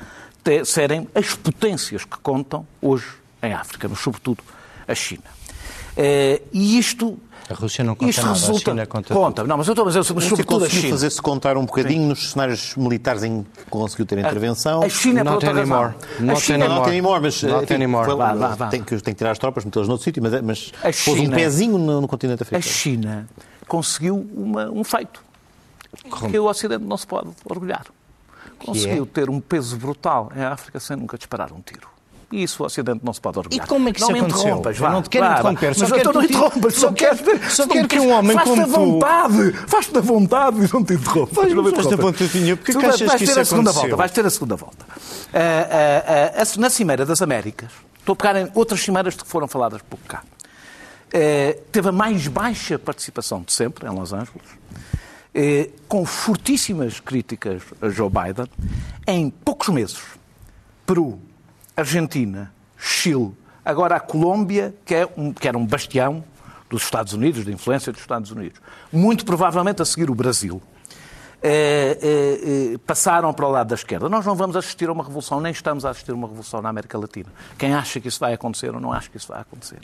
serem 0.64 1.08
as 1.14 1.34
potências 1.34 2.04
que 2.04 2.16
contam 2.18 2.66
hoje 2.80 3.06
em 3.42 3.52
África, 3.52 3.88
mas 3.88 3.98
sobretudo 3.98 4.42
a 4.86 4.94
China. 4.94 5.24
Eh, 5.96 6.42
e 6.52 6.78
isto 6.78 7.18
a 7.50 7.54
Rússia 7.54 7.82
não 7.84 7.94
conta 7.94 8.10
Isto 8.10 8.22
nada, 8.22 8.34
resulta... 8.34 8.70
a 8.70 8.74
China 8.74 8.86
conta 8.86 9.14
Conta, 9.14 9.42
tudo. 9.42 9.48
não, 9.48 9.56
mas 9.56 9.66
eu 9.68 9.72
estou 9.72 9.84
a 9.86 9.88
dizer, 9.88 10.14
mas 10.14 10.24
sobretudo 10.24 10.64
a 10.64 10.68
China. 10.68 10.90
fazer-se 10.90 11.22
contar 11.22 11.56
um 11.56 11.64
bocadinho 11.64 12.02
Sim. 12.02 12.08
nos 12.08 12.30
cenários 12.32 12.74
militares 12.76 13.22
em 13.24 13.42
que 13.42 13.64
conseguiu 13.70 14.04
ter 14.06 14.18
intervenção. 14.18 14.82
A 14.82 14.88
China 14.88 15.20
é 15.20 15.24
por 15.24 15.32
outra 15.34 15.50
anymore. 15.50 15.94
razão. 15.94 16.26
Not 16.26 16.32
a 16.32 16.40
China 16.40 16.64
anymore. 16.64 16.78
Not 16.80 16.88
anymore, 16.90 17.20
mas 17.22 17.42
Not 17.42 17.64
enfim, 17.64 17.74
anymore. 17.74 18.04
Foi, 18.06 18.16
vá, 18.16 18.34
vá, 18.34 18.48
vá. 18.54 18.66
Tem, 18.68 18.82
que, 18.82 18.96
tem 19.00 19.14
que 19.14 19.18
tirar 19.18 19.30
as 19.30 19.38
tropas, 19.38 19.64
metê-las 19.64 19.88
noutro 19.88 20.04
sítio, 20.04 20.22
mas, 20.22 20.40
mas 20.42 20.72
A 20.80 20.82
pôs 20.82 21.08
um 21.08 21.14
China- 21.16 21.36
pezinho 21.36 21.78
no, 21.78 22.00
no 22.02 22.08
continente 22.08 22.42
A 22.42 22.44
africano. 22.44 22.62
China 22.62 23.28
conseguiu 23.66 24.28
uma- 24.34 24.70
um 24.70 24.84
feito 24.84 25.22
que 26.30 26.38
o 26.38 26.44
Ocidente 26.44 26.84
não 26.84 26.96
se 26.96 27.06
pode 27.06 27.28
orgulhar. 27.44 27.86
Conseguiu 28.58 29.06
ter 29.06 29.30
um 29.30 29.40
peso 29.40 29.76
brutal 29.76 30.30
em 30.36 30.42
África 30.42 30.78
sem 30.80 30.96
nunca 30.96 31.16
disparar 31.16 31.52
um 31.52 31.60
tiro. 31.60 31.88
E 32.30 32.42
isso 32.42 32.62
o 32.62 32.66
Ocidente 32.66 33.00
não 33.02 33.12
se 33.14 33.20
pode 33.22 33.38
orgulhar. 33.38 33.64
E 33.64 33.66
como 33.68 33.88
é 33.88 33.92
que 33.92 34.00
não 34.02 34.08
isso 34.08 34.12
me 34.12 34.18
aconteceu? 34.20 34.42
interrompas, 34.48 34.78
vá. 34.78 34.90
não 34.90 35.02
te 35.02 35.08
quero 35.08 35.24
vá, 35.24 35.32
interromper, 35.32 35.74
só 35.74 35.86
quero 35.86 36.12
não 36.12 36.22
interrompas, 36.22 36.74
só 36.74 36.92
quero- 36.92 37.50
só 37.50 37.66
quero 37.66 37.88
que 37.88 37.98
um 37.98 38.10
homem 38.12 38.34
faz-te 38.36 38.50
como 38.50 38.64
tu- 38.66 38.70
vontade, 38.70 39.52
faz-te 39.66 39.96
a 39.96 40.00
vontade 40.02 40.56
e 40.58 40.72
não 40.74 40.84
te 40.84 40.92
interrompas. 40.92 41.34
Faz-te 41.34 41.94
a 41.94 42.26
Vinho, 42.26 42.56
porque 42.58 42.72
Tu 42.72 42.78
que 42.78 42.84
achas 42.84 43.14
que 43.14 43.24
isso 43.24 43.40
aconteceu? 43.40 43.96
vais 43.96 44.12
ter 44.12 44.26
a 44.26 44.30
segunda 44.30 44.56
volta. 44.56 44.84
Ah, 45.32 45.38
ah, 46.36 46.42
ah, 46.42 46.60
na 46.60 46.68
Cimeira 46.68 47.06
das 47.06 47.22
Américas, 47.22 47.70
estou 47.98 48.12
a 48.12 48.16
pegar 48.16 48.36
em 48.36 48.50
outras 48.54 48.80
cimeiras 48.80 49.14
que 49.14 49.26
foram 49.26 49.48
faladas 49.48 49.80
por 49.88 49.98
cá, 50.00 50.22
teve 51.72 51.88
a 51.88 51.92
mais 51.92 52.26
baixa 52.28 52.78
participação 52.78 53.40
de 53.42 53.54
sempre, 53.54 53.86
em 53.88 53.90
Los 53.90 54.12
Angeles, 54.12 54.42
com 55.88 56.04
fortíssimas 56.04 57.00
críticas 57.00 57.62
a 57.80 57.88
Joe 57.88 58.10
Biden, 58.10 58.46
em 59.06 59.30
poucos 59.30 59.68
meses. 59.68 59.98
Peru, 60.84 61.18
Argentina, 61.78 62.52
Chile, 62.76 63.32
agora 63.64 63.94
a 63.94 64.00
Colômbia, 64.00 64.74
que, 64.84 64.96
é 64.96 65.08
um, 65.16 65.32
que 65.32 65.46
era 65.46 65.56
um 65.56 65.64
bastião 65.64 66.24
dos 66.68 66.82
Estados 66.82 67.12
Unidos, 67.12 67.44
da 67.44 67.52
influência 67.52 67.92
dos 67.92 68.00
Estados 68.00 68.32
Unidos. 68.32 68.60
Muito 68.92 69.24
provavelmente 69.24 69.80
a 69.80 69.84
seguir 69.84 70.10
o 70.10 70.14
Brasil. 70.14 70.60
eh, 71.40 71.96
eh, 72.02 72.72
eh, 72.74 72.78
passaram 72.84 73.32
para 73.32 73.46
o 73.46 73.50
lado 73.52 73.68
da 73.68 73.76
esquerda. 73.76 74.08
Nós 74.08 74.26
não 74.26 74.34
vamos 74.34 74.56
assistir 74.56 74.88
a 74.88 74.92
uma 74.92 75.04
revolução, 75.04 75.40
nem 75.40 75.52
estamos 75.52 75.84
a 75.84 75.90
assistir 75.90 76.10
a 76.10 76.14
uma 76.14 76.26
revolução 76.26 76.60
na 76.60 76.68
América 76.68 76.98
Latina. 76.98 77.28
Quem 77.56 77.72
acha 77.72 78.00
que 78.00 78.08
isso 78.08 78.18
vai 78.18 78.32
acontecer 78.32 78.74
ou 78.74 78.80
não 78.80 78.92
acha 78.92 79.08
que 79.08 79.16
isso 79.16 79.28
vai 79.28 79.40
acontecer. 79.40 79.78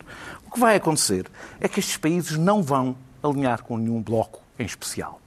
O 0.44 0.50
que 0.50 0.58
vai 0.58 0.74
acontecer 0.74 1.26
é 1.60 1.68
que 1.68 1.78
estes 1.78 1.96
países 1.96 2.36
não 2.36 2.60
vão 2.60 2.96
alinhar 3.22 3.62
com 3.62 3.76
nenhum 3.76 4.02
bloco 4.02 4.42
em 4.58 4.66
especial. 4.66 5.20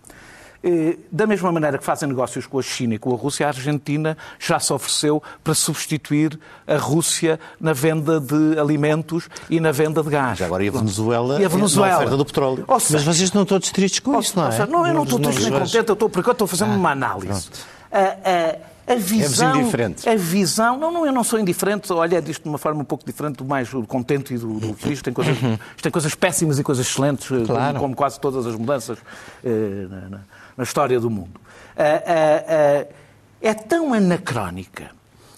Eh, 0.63 0.97
Da 1.11 1.25
mesma 1.27 1.51
maneira 1.51 1.77
que 1.77 1.83
fazem 1.83 2.07
negócios 2.09 2.45
com 2.47 2.57
a 2.59 2.61
China 2.61 2.95
e 2.95 2.99
com 2.99 3.13
a 3.13 3.17
Rússia, 3.17 3.45
a 3.45 3.49
Argentina 3.49 4.17
já 4.39 4.59
se 4.59 4.73
ofereceu 4.73 5.21
para 5.43 5.53
substituir 5.53 6.39
a 6.65 6.77
Rússia 6.77 7.39
na 7.59 7.73
venda 7.73 8.19
de 8.19 8.59
alimentos 8.59 9.29
e 9.49 9.59
na 9.59 9.71
venda 9.71 10.01
de 10.03 10.09
gás. 10.09 10.37
Já 10.39 10.45
agora 10.47 10.63
e 10.63 10.67
a 10.67 10.71
Venezuela, 10.71 11.41
E 11.41 11.45
a 11.45 11.47
Venezuela. 11.47 11.91
na 11.91 11.97
oferta 11.97 12.17
do 12.17 12.25
petróleo. 12.25 12.65
Ou 12.67 12.73
Mas 12.75 12.83
seja, 12.83 13.03
vocês 13.03 13.19
estão 13.21 13.45
todos 13.45 13.69
tristes 13.71 13.99
com 13.99 14.19
isso, 14.19 14.37
não 14.37 14.47
é? 14.47 14.51
seja, 14.51 14.65
não, 14.65 14.85
eu 14.87 14.93
não 14.93 15.03
estou 15.03 15.19
triste 15.19 15.41
nem 15.43 15.51
não- 15.51 15.59
contente, 15.59 15.77
eu 15.77 15.93
estou, 15.93 16.09
porque 16.09 16.29
eu 16.29 16.33
estou 16.33 16.47
fazendo 16.47 16.73
uma 16.73 16.91
análise. 16.91 17.49
A, 17.91 17.99
a, 17.99 18.55
a 18.87 18.95
visão, 18.95 19.59
indiferente. 19.61 20.07
a 20.09 20.15
visão, 20.15 20.77
não, 20.77 20.91
não, 20.91 21.05
eu 21.05 21.11
não 21.11 21.23
sou 21.23 21.37
indiferente, 21.39 21.91
olha 21.91 22.21
disto 22.21 22.43
de 22.43 22.49
uma 22.49 22.57
forma 22.57 22.81
um 22.81 22.85
pouco 22.85 23.05
diferente 23.05 23.35
do 23.37 23.45
mais 23.45 23.69
contente 23.87 24.33
e 24.33 24.37
do, 24.37 24.53
do 24.59 24.73
feliz. 24.75 25.01
Tem 25.01 25.13
coisas, 25.13 25.35
isto 25.37 25.83
tem 25.83 25.91
coisas 25.91 26.15
péssimas 26.15 26.57
e 26.57 26.63
coisas 26.63 26.87
excelentes, 26.87 27.29
eh, 27.29 27.43
Claro. 27.45 27.65
como, 27.73 27.79
como 27.81 27.95
quase 27.95 28.19
todas 28.19 28.45
as 28.45 28.55
mudanças 28.55 28.97
eh, 29.43 29.87
na, 30.09 30.19
na- 30.57 30.63
história 30.63 30.99
do 30.99 31.09
mundo. 31.09 31.39
Ah, 31.77 31.83
ah, 32.05 32.43
ah, 32.47 32.93
é 33.41 33.53
tão 33.53 33.93
anacrónica 33.93 34.89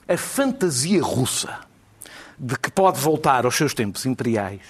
a 0.07 0.15
fantasia 0.15 1.01
russa 1.01 1.49
de 2.37 2.55
que 2.57 2.71
pode 2.71 2.99
voltar 2.99 3.45
aos 3.45 3.55
seus 3.55 3.73
tempos 3.73 4.05
imperiais, 4.05 4.61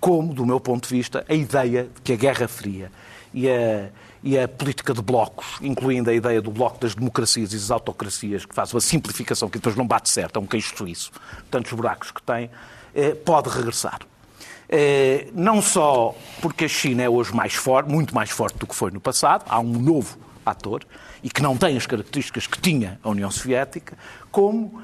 como, 0.00 0.32
do 0.32 0.46
meu 0.46 0.58
ponto 0.58 0.88
de 0.88 0.94
vista, 0.94 1.24
a 1.28 1.34
ideia 1.34 1.88
de 1.94 2.00
que 2.02 2.12
a 2.12 2.16
Guerra 2.16 2.48
Fria 2.48 2.90
e 3.32 3.48
a, 3.48 3.90
e 4.22 4.38
a 4.38 4.48
política 4.48 4.92
de 4.92 5.02
blocos, 5.02 5.46
incluindo 5.60 6.10
a 6.10 6.14
ideia 6.14 6.40
do 6.40 6.50
bloco 6.50 6.78
das 6.80 6.94
democracias 6.94 7.52
e 7.52 7.56
das 7.56 7.70
autocracias, 7.70 8.44
que 8.44 8.54
faz 8.54 8.72
uma 8.72 8.80
simplificação 8.80 9.48
que 9.48 9.58
depois 9.58 9.76
não 9.76 9.86
bate 9.86 10.10
certo, 10.10 10.38
é 10.38 10.42
um 10.42 10.46
queixo 10.46 10.76
suíço, 10.76 11.10
tantos 11.50 11.72
buracos 11.72 12.10
que 12.10 12.22
tem, 12.22 12.50
eh, 12.94 13.14
pode 13.14 13.48
regressar. 13.48 14.00
Eh, 14.68 15.28
não 15.34 15.60
só 15.60 16.14
porque 16.40 16.66
a 16.66 16.68
China 16.68 17.02
é 17.02 17.08
hoje 17.08 17.34
mais 17.34 17.54
forte, 17.54 17.90
muito 17.90 18.14
mais 18.14 18.30
forte 18.30 18.58
do 18.58 18.66
que 18.66 18.74
foi 18.74 18.90
no 18.90 19.00
passado, 19.00 19.44
há 19.48 19.58
um 19.58 19.78
novo 19.78 20.18
ator 20.44 20.84
e 21.22 21.30
que 21.30 21.42
não 21.42 21.56
tem 21.56 21.76
as 21.76 21.86
características 21.86 22.46
que 22.46 22.60
tinha 22.60 22.98
a 23.02 23.10
União 23.10 23.30
Soviética, 23.30 23.96
como 24.30 24.82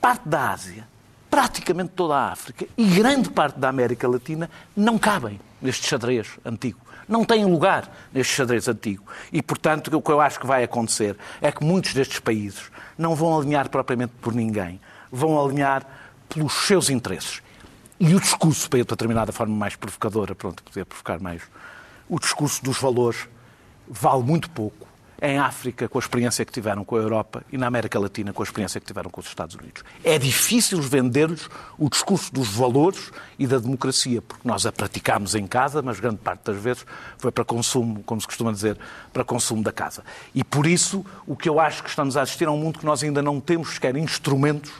parte 0.00 0.28
da 0.28 0.52
Ásia, 0.52 0.86
praticamente 1.30 1.90
toda 1.94 2.14
a 2.14 2.32
África 2.32 2.66
e 2.76 2.84
grande 2.86 3.28
parte 3.30 3.58
da 3.58 3.68
América 3.68 4.08
Latina 4.08 4.48
não 4.74 4.98
cabem 4.98 5.38
neste 5.60 5.86
xadrez 5.86 6.28
antigo. 6.44 6.85
Não 7.08 7.24
têm 7.24 7.44
lugar 7.44 7.90
neste 8.12 8.34
xadrez 8.34 8.68
antigo. 8.68 9.04
E, 9.32 9.40
portanto, 9.40 9.94
o 9.96 10.02
que 10.02 10.10
eu 10.10 10.20
acho 10.20 10.40
que 10.40 10.46
vai 10.46 10.64
acontecer 10.64 11.16
é 11.40 11.52
que 11.52 11.64
muitos 11.64 11.94
destes 11.94 12.18
países 12.18 12.70
não 12.98 13.14
vão 13.14 13.38
alinhar 13.38 13.68
propriamente 13.68 14.12
por 14.20 14.34
ninguém, 14.34 14.80
vão 15.10 15.42
alinhar 15.42 15.86
pelos 16.28 16.52
seus 16.52 16.90
interesses. 16.90 17.42
E 17.98 18.14
o 18.14 18.20
discurso, 18.20 18.68
para 18.68 18.84
para 18.84 18.96
terminar 18.96 19.24
da 19.24 19.32
forma 19.32 19.54
mais 19.54 19.76
provocadora, 19.76 20.34
pronto, 20.34 20.62
poder 20.62 20.84
provocar 20.84 21.18
mais, 21.18 21.42
o 22.08 22.18
discurso 22.18 22.62
dos 22.62 22.78
valores 22.78 23.28
vale 23.88 24.22
muito 24.22 24.50
pouco 24.50 24.85
em 25.20 25.38
África 25.38 25.88
com 25.88 25.98
a 25.98 26.00
experiência 26.00 26.44
que 26.44 26.52
tiveram 26.52 26.84
com 26.84 26.96
a 26.96 26.98
Europa 26.98 27.42
e 27.50 27.56
na 27.56 27.66
América 27.66 27.98
Latina 27.98 28.32
com 28.32 28.42
a 28.42 28.44
experiência 28.44 28.80
que 28.80 28.86
tiveram 28.86 29.10
com 29.10 29.20
os 29.20 29.26
Estados 29.26 29.54
Unidos. 29.54 29.82
É 30.04 30.18
difícil 30.18 30.80
vender-lhes 30.80 31.48
o 31.78 31.88
discurso 31.88 32.32
dos 32.32 32.48
valores 32.48 33.10
e 33.38 33.46
da 33.46 33.58
democracia, 33.58 34.20
porque 34.20 34.46
nós 34.46 34.66
a 34.66 34.72
praticámos 34.72 35.34
em 35.34 35.46
casa, 35.46 35.80
mas 35.82 35.98
grande 35.98 36.18
parte 36.18 36.44
das 36.44 36.56
vezes 36.56 36.84
foi 37.18 37.32
para 37.32 37.44
consumo, 37.44 38.02
como 38.04 38.20
se 38.20 38.26
costuma 38.26 38.52
dizer, 38.52 38.78
para 39.12 39.24
consumo 39.24 39.62
da 39.62 39.72
casa. 39.72 40.04
E 40.34 40.44
por 40.44 40.66
isso, 40.66 41.04
o 41.26 41.36
que 41.36 41.48
eu 41.48 41.58
acho 41.58 41.82
que 41.82 41.88
estamos 41.88 42.16
a 42.16 42.22
assistir 42.22 42.46
a 42.46 42.50
um 42.50 42.58
mundo 42.58 42.78
que 42.78 42.86
nós 42.86 43.02
ainda 43.02 43.22
não 43.22 43.40
temos 43.40 43.74
sequer 43.74 43.96
instrumentos 43.96 44.72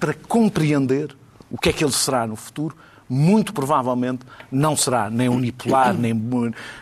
para 0.00 0.14
compreender 0.14 1.16
o 1.50 1.58
que 1.58 1.68
é 1.68 1.72
que 1.72 1.84
ele 1.84 1.92
será 1.92 2.26
no 2.26 2.36
futuro, 2.36 2.76
muito 3.08 3.52
provavelmente 3.52 4.20
não 4.50 4.76
será 4.76 5.10
nem 5.10 5.28
unipolar, 5.28 5.94
nem, 5.94 6.14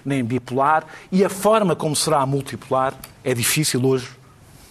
nem 0.05 0.25
bipolar, 0.25 0.85
e 1.11 1.25
a 1.25 1.29
forma 1.29 1.75
como 1.75 1.95
será 1.97 2.25
multipolar 2.27 2.95
é 3.25 3.35
difícil 3.35 3.85
hoje 3.85 4.09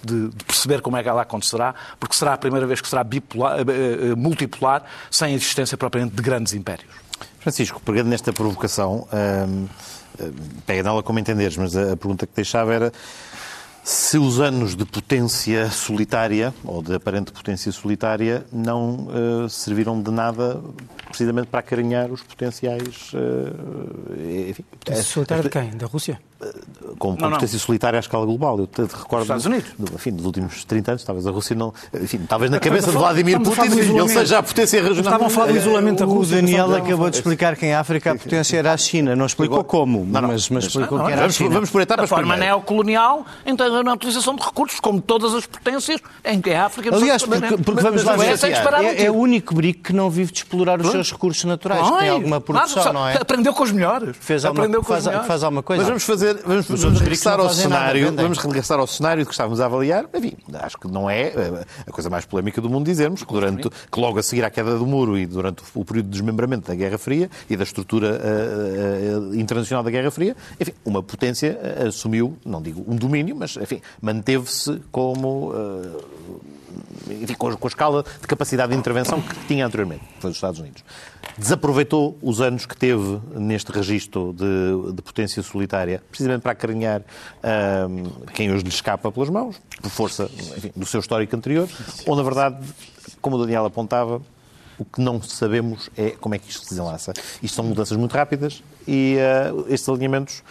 de, 0.03 0.29
de 0.29 0.43
perceber 0.43 0.81
como 0.81 0.97
é 0.97 1.03
que 1.03 1.09
ela 1.09 1.21
acontecerá, 1.21 1.75
porque 1.99 2.15
será 2.15 2.33
a 2.33 2.37
primeira 2.37 2.65
vez 2.65 2.81
que 2.81 2.87
será 2.87 3.03
bipolar, 3.03 3.59
eh, 3.59 3.63
eh, 4.11 4.15
multipolar 4.15 4.83
sem 5.09 5.33
a 5.33 5.35
existência 5.35 5.77
propriamente 5.77 6.15
de 6.15 6.21
grandes 6.21 6.53
impérios. 6.53 6.89
Francisco, 7.39 7.79
pegando 7.83 8.09
nesta 8.09 8.33
provocação, 8.33 9.07
hum, 9.47 9.67
pega 10.65 10.83
nela 10.83 11.03
como 11.03 11.19
entenderes, 11.19 11.57
mas 11.57 11.75
a, 11.75 11.93
a 11.93 11.97
pergunta 11.97 12.25
que 12.25 12.33
deixava 12.35 12.73
era 12.73 12.91
se 13.83 14.17
os 14.17 14.39
anos 14.39 14.75
de 14.75 14.85
potência 14.85 15.69
solitária, 15.69 16.53
ou 16.63 16.81
de 16.81 16.93
aparente 16.93 17.31
potência 17.31 17.71
solitária, 17.71 18.45
não 18.51 19.07
eh, 19.45 19.49
serviram 19.49 20.01
de 20.01 20.11
nada 20.11 20.61
precisamente 21.07 21.47
para 21.47 21.59
acarinhar 21.61 22.11
os 22.11 22.21
potenciais. 22.21 23.11
eh, 23.13 24.49
enfim, 24.49 24.63
Potência 24.71 25.03
solitária 25.03 25.43
de 25.43 25.49
quem? 25.49 25.69
Da 25.71 25.87
Rússia? 25.87 26.19
Com, 26.97 27.15
com 27.15 27.21
Não, 27.21 27.29
não. 27.29 27.37
potência 27.37 27.57
solitária 27.59 27.97
à 27.97 28.01
escala 28.01 28.25
global. 28.25 28.57
Eu 28.59 28.67
te, 28.67 28.85
te 28.85 28.95
recordo. 28.95 29.23
Estados 29.23 29.45
Unidos. 29.45 29.69
do- 29.77 29.93
enfim, 29.95 30.11
dos 30.11 30.25
últimos 30.25 30.63
30 30.65 30.91
anos, 30.91 31.03
talvez 31.03 31.27
a 31.27 31.31
Rússia 31.31 31.55
não. 31.55 31.73
Enfim, 31.93 32.19
talvez 32.27 32.49
na 32.51 32.59
cabeça 32.59 32.89
de 32.91 32.95
a 32.97 32.99
Vladimir 32.99 33.35
a 33.37 33.39
Putin 33.39 33.61
ele 33.61 34.09
seja 34.09 34.39
a 34.39 34.43
potência 34.43 34.81
regional. 34.81 35.01
Estavam 35.03 35.27
a 35.27 35.29
falar 35.29 35.47
do 35.51 35.57
isolamento 35.57 35.99
da 35.99 36.07
O 36.07 36.13
Rússia. 36.13 36.35
Daniel 36.37 36.67
não 36.67 36.77
acabou 36.77 37.09
de 37.09 37.17
explicar 37.17 37.55
que 37.55 37.65
em 37.65 37.73
África 37.73 38.11
a 38.11 38.15
potência 38.15 38.57
era 38.57 38.73
a 38.73 38.77
China. 38.77 39.15
Não 39.15 39.25
explicou 39.25 39.63
como, 39.63 40.05
Não, 40.05 40.21
não. 40.21 40.29
mas, 40.29 40.49
mas 40.49 40.65
explicou 40.65 40.97
Não, 40.97 41.05
que 41.05 41.11
era 41.11 41.21
a 41.21 41.23
Vamos, 41.23 41.35
China. 41.35 41.49
vamos 41.51 41.69
por 41.69 41.81
etapas 41.81 42.09
forma 42.09 42.33
primeiro. 42.33 42.55
neocolonial, 42.55 43.25
então, 43.45 43.83
na 43.83 43.93
utilização 43.93 44.35
de 44.35 44.43
recursos, 44.43 44.79
como 44.79 45.01
todas 45.01 45.33
as 45.33 45.45
potências 45.45 45.99
em 46.25 46.41
que 46.41 46.51
a 46.51 46.65
África... 46.65 46.93
Aliás, 46.95 47.23
porque, 47.23 47.57
porque 47.57 47.81
vamos 47.81 48.03
lá 48.03 48.17
Mas 48.17 48.41
ver, 48.41 48.51
é 48.51 49.01
é, 49.01 49.05
é 49.05 49.11
o 49.11 49.15
único 49.15 49.53
brico 49.53 49.83
que 49.83 49.93
não 49.93 50.09
vive 50.09 50.31
de 50.31 50.39
explorar 50.39 50.79
os 50.81 50.89
seus 50.91 51.11
recursos 51.11 51.43
naturais, 51.43 51.89
tem 51.99 52.09
alguma 52.09 52.41
produção, 52.41 52.93
não 52.93 53.07
é? 53.07 53.17
Aprendeu 53.17 53.53
com 53.53 53.63
os 53.63 53.71
melhores. 53.71 54.15
Fez 54.19 54.45
alguma, 54.45 54.63
Aprendeu 54.63 54.81
com 54.81 54.87
faz, 54.87 55.01
os 55.01 55.07
melhores. 55.07 55.27
faz 55.27 55.43
alguma 55.43 55.63
coisa. 55.63 55.81
Mas 55.81 55.87
vamos 55.87 56.03
fazer, 56.03 56.30
vamos, 56.45 56.69
Os 56.69 56.81
vamos 56.83 56.99
regressar 56.99 57.39
ao 57.39 57.45
nada, 57.45 57.55
cenário, 57.55 58.05
vendem. 58.05 58.23
vamos 58.23 58.37
regressar 58.37 58.79
ao 58.79 58.87
cenário 58.87 59.25
que 59.25 59.31
estávamos 59.31 59.59
a 59.59 59.65
avaliar. 59.65 60.05
Enfim, 60.13 60.33
acho 60.53 60.77
que 60.77 60.87
não 60.87 61.09
é 61.09 61.27
eh, 61.27 61.65
a 61.87 61.91
coisa 61.91 62.09
mais 62.09 62.25
polémica 62.25 62.61
do 62.61 62.69
mundo 62.69 62.85
dizermos 62.85 63.23
que 63.23 63.33
durante, 63.33 63.69
que 63.69 63.99
logo 63.99 64.19
a 64.19 64.23
seguir 64.23 64.43
à 64.43 64.49
queda 64.49 64.77
do 64.77 64.85
muro 64.85 65.17
e 65.17 65.25
durante 65.25 65.63
o 65.73 65.85
período 65.85 66.05
de 66.05 66.11
desmembramento 66.11 66.67
da 66.67 66.75
Guerra 66.75 66.97
Fria 66.97 67.29
e 67.49 67.55
da 67.57 67.63
estrutura 67.63 68.19
eh, 68.23 69.33
eh, 69.33 69.39
internacional 69.39 69.83
da 69.83 69.91
Guerra 69.91 70.11
Fria, 70.11 70.35
enfim, 70.59 70.73
uma 70.85 71.01
potência 71.03 71.59
assumiu, 71.87 72.37
não 72.45 72.61
digo 72.61 72.83
um 72.87 72.95
domínio, 72.95 73.35
mas 73.35 73.57
enfim, 73.57 73.81
manteve-se 74.01 74.81
como 74.91 75.53
eh, 75.55 76.31
enfim, 77.09 77.33
com, 77.35 77.47
a 77.47 77.67
escala 77.67 78.03
de 78.21 78.27
capacidade 78.27 78.71
de 78.71 78.77
intervenção 78.77 79.21
que 79.21 79.35
tinha 79.47 79.65
anteriormente, 79.65 80.03
foi 80.19 80.31
os 80.31 80.37
Estados 80.37 80.59
Unidos. 80.59 80.83
Desaproveitou 81.37 82.17
os 82.21 82.41
anos 82.41 82.65
que 82.65 82.75
teve 82.75 83.19
neste 83.35 83.71
registro 83.71 84.33
de, 84.33 84.93
de 84.93 85.01
potência 85.01 85.41
solitária, 85.41 86.03
precisamente 86.09 86.41
para 86.41 86.51
acarinhar 86.51 87.01
quem 88.33 88.51
hoje 88.51 88.63
lhe 88.63 88.69
escapa 88.69 89.11
pelas 89.11 89.29
mãos, 89.29 89.61
por 89.81 89.89
força 89.89 90.29
enfim, 90.57 90.71
do 90.75 90.85
seu 90.85 90.99
histórico 90.99 91.35
anterior, 91.35 91.67
ou, 92.05 92.15
na 92.15 92.23
verdade, 92.23 92.57
como 93.21 93.35
o 93.35 93.39
Daniel 93.39 93.65
apontava, 93.65 94.21
o 94.81 94.85
que 94.85 94.99
não 94.99 95.21
sabemos 95.21 95.91
é 95.95 96.11
como 96.11 96.33
é 96.33 96.39
que 96.39 96.49
isto 96.49 96.63
se 96.63 96.69
desenlaça. 96.69 97.13
Isto 97.41 97.55
são 97.55 97.65
mudanças 97.65 97.95
muito 97.95 98.13
rápidas 98.13 98.63
e 98.87 99.15
uh, 99.17 99.65
estes 99.71 99.87
alinhamentos 99.87 100.41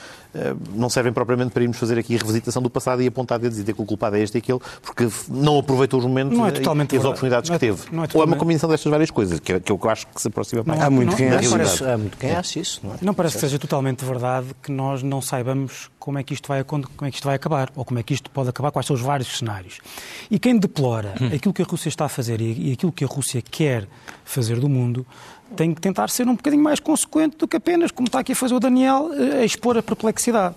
não 0.75 0.89
servem 0.89 1.13
propriamente 1.13 1.51
para 1.51 1.63
irmos 1.63 1.77
fazer 1.77 1.99
aqui 1.99 2.15
a 2.15 2.19
revisitação 2.19 2.63
do 2.63 2.71
passado 2.71 3.03
e 3.03 3.07
apontar 3.07 3.39
dedos 3.39 3.59
e 3.59 3.61
dizer 3.63 3.75
que 3.75 3.83
o 3.83 3.85
culpado 3.85 4.17
é 4.17 4.21
este 4.21 4.37
e 4.37 4.39
aquele, 4.39 4.61
porque 4.83 5.09
não 5.29 5.59
aproveitou 5.59 5.99
os 5.99 6.07
momentos 6.07 6.39
é 6.39 6.95
e, 6.95 6.99
as 6.99 7.05
oportunidades 7.05 7.51
é, 7.51 7.53
que 7.55 7.59
teve. 7.59 7.81
É 7.81 7.85
totalmente... 7.85 8.17
Ou 8.17 8.23
é 8.23 8.27
uma 8.27 8.37
combinação 8.37 8.69
destas 8.69 8.91
várias 8.91 9.11
coisas, 9.11 9.41
que, 9.41 9.53
é, 9.53 9.61
que 9.61 9.73
eu 9.73 9.81
acho 9.89 10.07
que 10.07 10.21
se 10.21 10.29
aproxima 10.29 10.63
mais. 10.65 10.81
Há 10.81 10.91
muito 10.91 11.17
quem 11.17 11.29
acha 11.29 11.63
isso. 11.63 11.85
Há 11.85 11.99
muito 11.99 12.17
quem 12.17 12.31
acha 12.33 12.59
isso. 12.59 12.81
Não, 12.83 12.95
é? 12.95 12.97
não 13.03 13.15
parece 13.15 13.35
que 13.35 13.41
seja 13.41 13.59
totalmente 13.59 14.05
verdade 14.05 14.47
que 14.63 14.71
nós 14.71 15.03
não 15.03 15.21
saibamos 15.21 15.91
como 15.99 16.19
é 16.19 16.23
que 16.23 16.33
isto 16.33 16.49
vai, 16.49 16.65
como 16.65 16.85
é 17.03 17.11
que 17.11 17.17
isto 17.17 17.25
vai 17.25 17.37
acabar, 17.37 17.71
ou 17.77 17.85
como 17.85 17.99
é 18.01 18.03
que 18.03 18.15
isto 18.15 18.31
pode 18.31 18.49
acabar, 18.49 18.71
quais 18.71 18.87
são 18.87 18.95
os 18.95 19.03
vários 19.03 19.39
cenários. 19.39 19.81
E 20.31 20.39
quem 20.39 20.59
deplora 20.59 21.15
hum. 21.21 21.27
aquilo 21.35 21.53
que 21.53 21.63
a 21.63 21.65
Rússia 21.65 21.89
está 21.89 22.07
a 22.07 22.09
fazer 22.09 22.41
e 22.41 22.73
aquilo 22.73 22.93
que 22.93 23.05
a 23.05 23.07
Rússia 23.07 23.43
quer 23.43 23.87
fazer 24.25 24.59
do 24.59 24.69
mundo, 24.69 25.07
tem 25.57 25.75
que 25.75 25.81
tentar 25.81 26.09
ser 26.11 26.27
um 26.29 26.35
bocadinho 26.35 26.63
mais 26.63 26.81
consequente 26.81 27.37
do 27.37 27.49
que 27.49 27.57
apenas, 27.57 27.91
como 27.91 28.07
está 28.07 28.21
aqui 28.21 28.33
a 28.33 28.37
fazer 28.37 28.55
o 28.55 28.61
Daniel, 28.61 29.11
a 29.41 29.45
expor 29.45 29.77
a 29.77 29.83
perplexidade. 29.83 30.55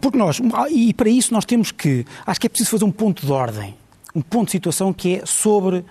porque 0.00 0.18
nós, 0.18 0.40
e 0.70 0.92
para 0.94 1.08
isso 1.08 1.32
nós 1.32 1.44
temos 1.44 1.70
que, 1.70 2.04
acho 2.26 2.40
que 2.40 2.46
é 2.46 2.50
preciso 2.50 2.70
fazer 2.70 2.84
um 2.84 2.92
ponto 2.92 3.24
de 3.24 3.32
ordem, 3.32 3.74
um 4.14 4.22
ponto 4.22 4.46
de 4.46 4.52
situação 4.52 4.92
que 4.92 5.16
é 5.16 5.26
sobre 5.26 5.84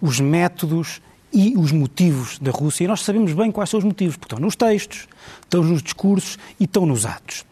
os 0.00 0.20
métodos 0.20 1.00
e 1.32 1.54
os 1.56 1.70
motivos 1.72 2.38
da 2.38 2.50
Rússia, 2.50 2.84
e 2.84 2.88
nós 2.88 3.02
sabemos 3.02 3.32
bem 3.32 3.52
quais 3.52 3.70
são 3.70 3.78
os 3.78 3.84
motivos, 3.84 4.16
porque 4.16 4.34
estão 4.34 4.44
nos 4.44 4.56
textos, 4.56 5.06
estão 5.42 5.62
nos 5.62 5.82
discursos 5.82 6.38
e 6.58 6.64
estão 6.64 6.84
nos 6.86 7.06
atos. 7.06 7.44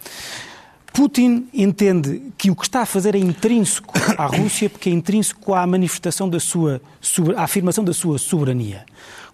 Putin 0.93 1.47
entende 1.55 2.33
que 2.37 2.50
o 2.50 2.57
que 2.57 2.64
está 2.64 2.81
a 2.81 2.87
fazer 2.87 3.14
é 3.14 3.19
intrínseco 3.19 3.95
à 4.17 4.26
Rússia, 4.26 4.69
porque 4.69 4.88
é 4.88 4.93
intrínseco 4.93 5.55
à 5.55 5.64
manifestação 5.64 6.28
da 6.28 6.40
sua, 6.40 6.81
à 7.37 7.45
afirmação 7.45 7.85
da 7.85 7.93
sua 7.93 8.19
soberania. 8.19 8.85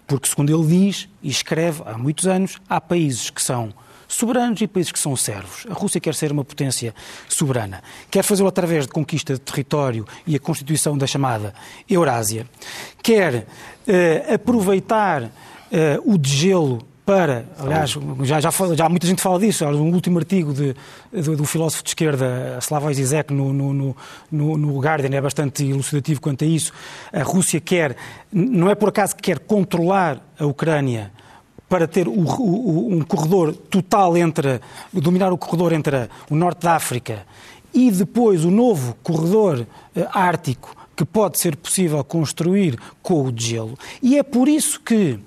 Porque, 0.07 0.27
segundo 0.27 0.53
ele 0.53 0.67
diz 0.67 1.09
e 1.21 1.29
escreve 1.29 1.81
há 1.85 1.97
muitos 1.97 2.27
anos, 2.27 2.57
há 2.69 2.79
países 2.79 3.29
que 3.29 3.41
são 3.41 3.73
soberanos 4.07 4.61
e 4.61 4.67
países 4.67 4.91
que 4.91 4.99
são 4.99 5.15
servos. 5.15 5.65
A 5.69 5.73
Rússia 5.73 5.99
quer 5.99 6.13
ser 6.13 6.31
uma 6.31 6.45
potência 6.45 6.93
soberana. 7.27 7.81
Quer 8.09 8.23
fazê-lo 8.23 8.47
através 8.47 8.85
de 8.85 8.91
conquista 8.91 9.33
de 9.33 9.39
território 9.39 10.05
e 10.25 10.35
a 10.35 10.39
constituição 10.39 10.97
da 10.97 11.07
chamada 11.07 11.53
Eurásia. 11.89 12.47
Quer 13.01 13.47
uh, 13.87 14.33
aproveitar 14.33 15.23
uh, 15.23 15.31
o 16.05 16.17
degelo 16.17 16.85
para, 17.05 17.45
aliás, 17.59 17.91
já, 18.23 18.41
já, 18.41 18.49
já 18.49 18.89
muita 18.89 19.05
gente 19.05 19.21
fala 19.21 19.37
disso, 19.37 19.63
um 19.65 19.93
último 19.93 20.17
artigo 20.17 20.51
de, 20.51 20.75
de, 21.13 21.35
do 21.35 21.45
filósofo 21.45 21.83
de 21.83 21.89
esquerda 21.89 22.57
Slavoj 22.59 22.93
Zizek 22.95 23.31
no, 23.31 23.53
no, 23.53 23.95
no, 24.31 24.57
no 24.57 24.79
Guardian 24.79 25.15
é 25.15 25.21
bastante 25.21 25.63
elucidativo 25.63 26.19
quanto 26.19 26.43
a 26.43 26.47
isso. 26.47 26.73
A 27.13 27.21
Rússia 27.21 27.61
quer, 27.61 27.95
não 28.33 28.71
é 28.71 28.75
por 28.75 28.89
acaso 28.89 29.15
que 29.15 29.21
quer 29.21 29.39
controlar 29.39 30.19
a 30.39 30.45
Ucrânia 30.45 31.11
para 31.69 31.87
ter 31.87 32.07
o, 32.07 32.11
o, 32.11 32.95
um 32.95 33.01
corredor 33.01 33.53
total 33.53 34.17
entre, 34.17 34.59
dominar 34.91 35.31
o 35.31 35.37
corredor 35.37 35.73
entre 35.73 36.09
o 36.29 36.35
norte 36.35 36.63
da 36.63 36.75
África 36.75 37.23
e 37.73 37.91
depois 37.91 38.43
o 38.45 38.49
novo 38.49 38.95
corredor 39.03 39.59
uh, 39.95 40.07
ártico 40.11 40.75
que 40.95 41.03
pode 41.03 41.39
ser 41.39 41.55
possível 41.57 42.03
construir 42.03 42.79
com 43.03 43.21
o 43.21 43.33
gelo. 43.35 43.77
E 44.01 44.17
é 44.17 44.23
por 44.23 44.47
isso 44.47 44.79
que 44.79 44.95
eh, 44.95 45.17
eh, 45.17 45.19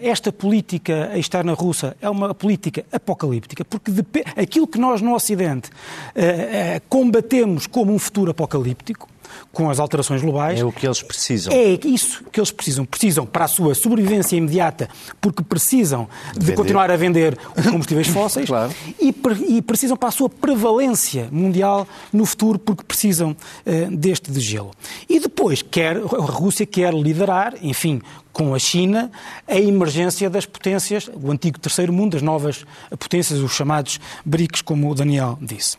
esta 0.00 0.32
política 0.32 1.12
externa 1.14 1.52
russa 1.52 1.96
é 2.00 2.08
uma 2.08 2.34
política 2.34 2.84
apocalíptica, 2.90 3.64
porque 3.64 3.92
aquilo 4.36 4.66
que 4.66 4.78
nós 4.78 5.02
no 5.02 5.14
Ocidente 5.14 5.70
eh, 6.14 6.80
combatemos 6.88 7.66
como 7.66 7.92
um 7.92 7.98
futuro 7.98 8.30
apocalíptico, 8.30 9.08
com 9.52 9.70
as 9.70 9.78
alterações 9.78 10.22
globais. 10.22 10.60
É 10.60 10.64
o 10.64 10.72
que 10.72 10.86
eles 10.86 11.02
precisam. 11.02 11.52
É 11.52 11.78
isso 11.86 12.24
que 12.30 12.40
eles 12.40 12.50
precisam. 12.50 12.84
Precisam 12.84 13.26
para 13.26 13.44
a 13.44 13.48
sua 13.48 13.74
sobrevivência 13.74 14.36
imediata, 14.36 14.88
porque 15.20 15.42
precisam 15.42 16.08
de 16.34 16.40
vender. 16.40 16.56
continuar 16.56 16.90
a 16.90 16.96
vender 16.96 17.38
os 17.56 17.66
combustíveis 17.66 18.08
fósseis 18.08 18.48
claro. 18.48 18.72
e, 19.00 19.14
e, 19.48 19.62
precisam 19.62 19.96
para 19.96 20.08
a 20.08 20.12
sua 20.12 20.28
prevalência 20.28 21.28
mundial 21.30 21.86
no 22.12 22.24
futuro, 22.24 22.58
porque 22.58 22.84
precisam 22.84 23.30
uh, 23.30 23.96
deste 23.96 24.30
de 24.30 24.40
gelo. 24.40 24.70
E 25.08 25.18
depois, 25.18 25.62
quer, 25.62 25.96
a 25.96 26.32
Rússia 26.32 26.66
quer 26.66 26.92
liderar, 26.92 27.54
enfim, 27.62 28.00
com 28.36 28.54
a 28.54 28.58
China, 28.58 29.10
a 29.48 29.58
emergência 29.58 30.28
das 30.28 30.44
potências, 30.44 31.08
o 31.08 31.32
antigo 31.32 31.58
terceiro 31.58 31.90
mundo, 31.90 32.18
as 32.18 32.22
novas 32.22 32.66
potências, 32.98 33.40
os 33.40 33.52
chamados 33.52 33.98
BRICS, 34.26 34.60
como 34.60 34.90
o 34.90 34.94
Daniel 34.94 35.38
disse. 35.40 35.78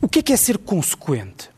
O 0.00 0.08
que 0.08 0.18
é 0.18 0.22
que 0.22 0.32
é 0.32 0.36
ser 0.36 0.58
consequente? 0.58 1.51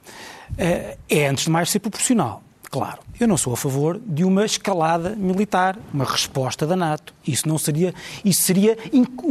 Eh, 0.58 0.96
é, 1.08 1.26
antes 1.26 1.44
de 1.44 1.50
mais, 1.50 1.70
ser 1.70 1.80
proporcional. 1.80 2.42
Claro, 2.74 2.98
eu 3.20 3.28
não 3.28 3.36
sou 3.36 3.52
a 3.52 3.56
favor 3.56 4.00
de 4.04 4.24
uma 4.24 4.44
escalada 4.44 5.10
militar, 5.10 5.78
uma 5.92 6.04
resposta 6.04 6.66
da 6.66 6.74
NATO. 6.74 7.14
Isso 7.24 7.46
não 7.46 7.56
seria, 7.56 7.94
isso 8.24 8.42
seria, 8.42 8.76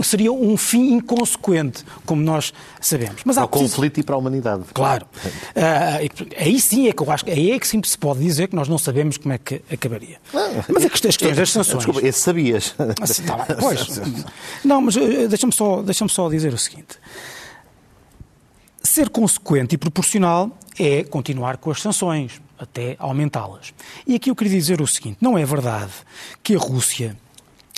seria 0.01 0.31
um 0.31 0.55
fim 0.55 0.93
inconsequente, 0.93 1.83
como 2.05 2.21
nós 2.21 2.53
sabemos. 2.79 3.21
Mas 3.25 3.35
para 3.35 3.43
o 3.43 3.49
preciso... 3.49 3.75
conflito 3.75 3.99
e 3.99 4.03
para 4.03 4.15
a 4.15 4.17
humanidade. 4.17 4.63
Claro. 4.73 5.05
Uh, 5.25 6.25
aí 6.37 6.57
sim 6.57 6.87
é 6.87 6.93
que 6.93 7.03
eu 7.03 7.11
acho 7.11 7.29
aí 7.29 7.51
é 7.51 7.59
que 7.59 7.67
sim 7.67 7.81
se 7.83 7.97
pode 7.97 8.21
dizer 8.21 8.47
que 8.47 8.55
nós 8.55 8.69
não 8.69 8.77
sabemos 8.77 9.17
como 9.17 9.33
é 9.33 9.37
que 9.37 9.61
acabaria. 9.69 10.19
Mas 10.69 10.85
a 10.85 10.89
questão, 10.89 11.09
as 11.09 11.17
questões 11.17 11.35
das 11.35 11.51
sanções. 11.51 11.83
Desculpa, 11.83 12.07
esse 12.07 12.21
sabias. 12.21 12.73
Assim, 13.01 13.23
tá 13.23 13.35
bem, 13.35 13.57
pois. 13.59 13.99
Não, 14.63 14.79
mas 14.79 14.95
deixa-me 14.95 15.51
só, 15.51 15.81
deixa 15.81 16.07
só 16.07 16.29
dizer 16.29 16.53
o 16.53 16.57
seguinte. 16.57 16.97
Ser 18.93 19.09
consequente 19.09 19.73
e 19.73 19.77
proporcional 19.79 20.55
é 20.77 21.03
continuar 21.03 21.57
com 21.57 21.71
as 21.71 21.81
sanções, 21.81 22.39
até 22.59 22.95
aumentá-las. 22.99 23.73
E 24.05 24.13
aqui 24.13 24.29
eu 24.29 24.35
queria 24.35 24.55
dizer 24.55 24.79
o 24.81 24.85
seguinte: 24.85 25.17
não 25.19 25.35
é 25.35 25.43
verdade 25.43 25.91
que 26.43 26.55
a 26.55 26.59
Rússia 26.59 27.17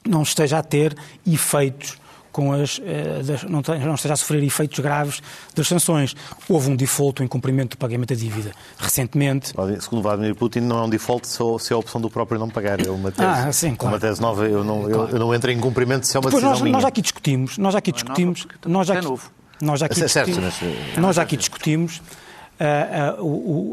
não 0.06 0.24
esteja 0.24 0.58
a 0.58 0.62
ter 0.62 0.94
efeitos 1.26 1.98
com 2.34 2.52
as, 2.52 2.82
eh, 2.84 3.22
não, 3.48 3.62
esteja 3.96 4.14
a 4.14 4.18
sofrer 4.18 4.44
efeitos 4.44 4.78
graves 4.80 5.22
das 5.56 5.70
sanções. 5.70 6.14
Houve 6.50 6.70
um 6.70 6.76
default, 6.76 7.22
um 7.22 7.26
incumprimento 7.26 7.78
do 7.78 7.80
pagamento 7.80 8.14
da 8.14 8.20
dívida 8.20 8.52
recentemente. 8.78 9.54
Segundo 9.80 10.02
Vladimir 10.02 10.36
Putin, 10.36 10.60
não 10.60 10.80
é 10.80 10.82
um 10.82 10.90
default 10.90 11.26
se 11.26 11.72
é 11.72 11.74
a 11.74 11.78
opção 11.78 12.02
do 12.02 12.10
próprio 12.10 12.38
não 12.38 12.50
pagar. 12.50 12.86
É 12.86 12.90
uma 12.90 13.10
tese, 13.10 13.26
ah, 13.26 13.54
sim, 13.54 13.74
claro. 13.74 13.96
uma 13.96 14.02
tese 14.02 14.20
nova. 14.20 14.46
Eu 14.50 14.66
não, 14.66 14.82
claro. 14.82 14.94
eu, 14.94 15.10
eu, 15.12 15.20
não 15.20 15.34
entro 15.34 15.50
em 15.50 15.62
cumprimento 15.62 16.06
se 16.06 16.18
é 16.18 16.20
uma 16.20 16.26
Depois 16.26 16.44
decisão 16.44 16.52
nós, 16.52 16.62
minha. 16.62 16.74
Nós 16.74 16.82
já 16.82 16.90
aqui 16.90 17.02
discutimos, 17.02 17.58
nós 17.58 17.72
já 17.72 17.80
aqui 17.80 17.94
discutimos, 17.94 18.46
nós 18.66 18.86
já 18.86 18.96
aqui, 18.96 19.08
nós 19.62 19.80
já 19.80 19.86
aqui 19.86 20.02
é 20.02 20.06
discutimos, 20.06 20.54
nós 20.98 21.16
já 21.16 21.22
aqui 21.22 21.38
discutimos 21.38 22.02
a, 22.60 23.10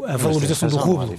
a, 0.09 0.13
a 0.13 0.17
valorização 0.17 0.69
do 0.69 0.77
rublo. 0.77 1.17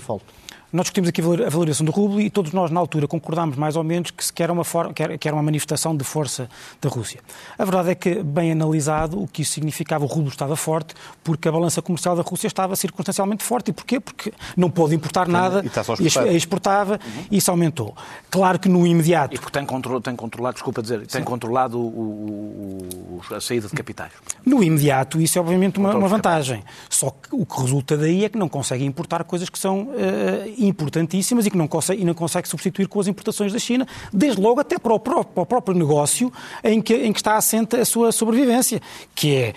Nós 0.75 0.87
discutimos 0.87 1.09
aqui 1.09 1.21
a 1.21 1.49
valorização 1.49 1.87
do 1.87 1.93
rublo 1.93 2.21
e 2.21 2.29
todos 2.29 2.51
nós, 2.51 2.69
na 2.69 2.81
altura, 2.81 3.07
concordámos 3.07 3.57
mais 3.57 3.77
ou 3.77 3.85
menos 3.85 4.11
que, 4.11 4.43
era 4.43 4.53
uma, 4.53 4.65
forma, 4.65 4.93
que, 4.93 5.29
era, 5.29 5.33
uma 5.33 5.43
manifestação 5.43 5.97
de 5.97 6.03
força 6.03 6.49
da 6.83 6.89
Rússia. 6.89 7.21
A 7.57 7.65
verdade 7.65 7.91
é 7.91 7.95
que, 7.95 8.21
bem 8.25 8.51
analisado, 8.51 9.23
o 9.23 9.29
que 9.29 9.43
isso 9.43 9.53
significava, 9.53 10.03
o 10.03 10.09
rublo 10.09 10.31
estava 10.31 10.57
forte 10.57 10.93
porque 11.23 11.47
a 11.47 11.53
balança 11.53 11.81
comercial 11.81 12.17
da 12.17 12.23
Rússia 12.23 12.49
estava 12.49 12.75
circunstancialmente 12.75 13.45
forte. 13.45 13.71
E 13.71 13.73
porquê? 13.73 14.01
Porque 14.01 14.33
não 14.57 14.69
pôde 14.69 14.97
importar 14.97 15.29
nada 15.29 15.65
e, 16.01 16.37
exportava 16.37 16.95
uhum. 16.95 17.25
e 17.31 17.37
isso 17.37 17.53
aumentou. 17.53 17.95
Claro 18.29 18.59
que 18.59 18.69
no 18.69 18.85
imediato... 18.85 19.33
E 19.33 19.39
porque 19.39 19.57
tem, 19.57 19.65
control, 19.65 20.01
tem 20.01 20.17
controlado, 20.17 20.55
desculpa 20.55 20.83
dizer, 20.83 21.07
tem 21.07 21.21
Sim. 21.21 21.25
controlado 21.25 21.79
o, 21.79 23.21
o, 23.31 23.35
a 23.35 23.41
saída 23.41 23.69
de 23.69 23.75
capitais. 23.75 24.11
No 24.45 24.61
imediato, 24.61 25.21
isso 25.21 25.39
é 25.39 25.41
obviamente 25.41 25.79
uma, 25.79 25.95
uma 25.95 26.09
vantagem. 26.09 26.65
Só 26.91 27.11
que 27.11 27.29
o 27.31 27.47
que 27.47 27.61
resulta 27.61 27.97
daí 27.97 28.25
é 28.25 28.29
que 28.29 28.37
não 28.37 28.49
consegue 28.49 28.85
importar 28.85 29.23
coisas 29.23 29.49
que 29.49 29.59
são 29.59 29.83
uh, 29.83 30.64
importantíssimas 30.67 31.47
e 31.47 31.51
que 31.51 31.57
não 31.57 31.67
consegue, 31.67 32.03
e 32.03 32.05
não 32.05 32.15
consegue 32.15 32.49
substituir 32.49 32.89
com 32.89 33.01
as 33.01 33.07
importações 33.07 33.53
da 33.53 33.59
China, 33.59 33.87
desde 34.13 34.41
logo 34.41 34.61
até 34.61 34.79
para 34.79 34.93
o 34.93 34.99
próprio, 34.99 35.33
para 35.33 35.43
o 35.43 35.47
próprio 35.47 35.77
negócio 35.77 36.33
em 36.63 36.81
que, 36.81 36.95
em 36.95 37.13
que 37.13 37.19
está 37.19 37.37
assente 37.37 37.77
a 37.77 37.85
sua 37.85 38.13
sobrevivência, 38.13 38.81
que 39.15 39.35
é 39.35 39.55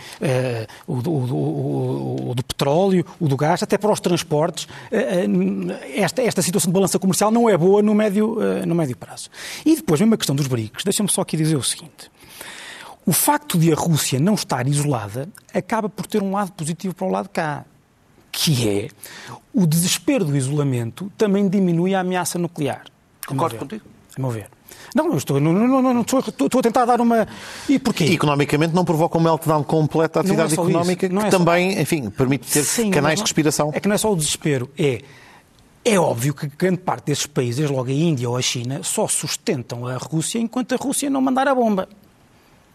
uh, 0.87 0.93
o, 0.97 1.01
do, 1.01 1.11
o, 1.11 2.29
o, 2.31 2.35
do 2.35 2.43
petróleo, 2.43 3.05
o 3.19 3.27
do 3.27 3.37
gás, 3.37 3.61
até 3.63 3.77
para 3.77 3.91
os 3.91 3.99
transportes. 3.99 4.65
Uh, 4.65 5.71
esta, 5.95 6.21
esta 6.21 6.41
situação 6.41 6.69
de 6.69 6.73
balança 6.73 6.99
comercial 6.99 7.31
não 7.31 7.49
é 7.49 7.57
boa 7.57 7.81
no 7.81 7.93
médio, 7.93 8.37
no 8.65 8.75
médio 8.75 8.95
prazo. 8.95 9.29
E 9.65 9.75
depois, 9.75 9.99
mesmo 9.99 10.13
a 10.13 10.17
questão 10.17 10.35
dos 10.35 10.47
BRICS, 10.47 10.83
deixa-me 10.83 11.09
só 11.09 11.21
aqui 11.21 11.37
dizer 11.37 11.55
o 11.55 11.63
seguinte. 11.63 12.09
O 13.07 13.13
facto 13.13 13.57
de 13.57 13.71
a 13.71 13.75
Rússia 13.75 14.19
não 14.19 14.33
estar 14.33 14.67
isolada 14.67 15.29
acaba 15.53 15.87
por 15.87 16.05
ter 16.05 16.21
um 16.21 16.33
lado 16.33 16.51
positivo 16.51 16.93
para 16.93 17.07
o 17.07 17.09
lado 17.09 17.29
cá 17.29 17.65
que 18.37 18.69
é 18.69 18.87
o 19.51 19.65
desespero 19.65 20.23
do 20.23 20.37
isolamento 20.37 21.11
também 21.17 21.49
diminui 21.49 21.95
a 21.95 22.01
ameaça 22.01 22.37
nuclear. 22.37 22.83
Concordo 23.25 23.57
contigo. 23.57 23.83
a 24.15 24.21
meu 24.21 24.29
ver. 24.29 24.47
Não, 24.93 25.09
não 25.09 25.17
estou, 25.17 25.39
não, 25.39 25.51
não, 25.51 25.81
não, 25.81 26.01
estou, 26.01 26.19
estou, 26.19 26.59
a 26.59 26.61
tentar 26.61 26.85
dar 26.85 27.01
uma. 27.01 27.27
E 27.67 27.79
porquê? 27.79 28.05
E, 28.05 28.13
economicamente 28.13 28.75
não 28.75 28.85
provoca 28.85 29.17
um 29.17 29.21
meltdown 29.21 29.63
completo 29.63 30.13
da 30.13 30.21
atividade 30.21 30.51
é 30.51 30.53
económica, 30.53 31.09
que 31.09 31.17
é 31.17 31.29
também, 31.29 31.73
só... 31.73 31.81
enfim, 31.81 32.09
permite 32.11 32.45
ter 32.51 32.63
Sim, 32.63 32.91
canais 32.91 33.15
de 33.15 33.23
respiração. 33.23 33.71
É 33.73 33.79
que 33.79 33.87
não 33.87 33.95
é 33.95 33.97
só 33.97 34.13
o 34.13 34.15
desespero, 34.15 34.69
é. 34.77 35.01
É 35.83 35.97
óbvio 35.97 36.33
que 36.33 36.47
grande 36.47 36.79
parte 36.79 37.05
desses 37.05 37.25
países, 37.25 37.69
logo 37.69 37.89
a 37.89 37.93
Índia 37.93 38.29
ou 38.29 38.37
a 38.37 38.41
China, 38.41 38.81
só 38.83 39.07
sustentam 39.07 39.87
a 39.87 39.97
Rússia 39.97 40.37
enquanto 40.37 40.73
a 40.73 40.77
Rússia 40.77 41.09
não 41.09 41.21
mandar 41.21 41.47
a 41.47 41.55
bomba. 41.55 41.89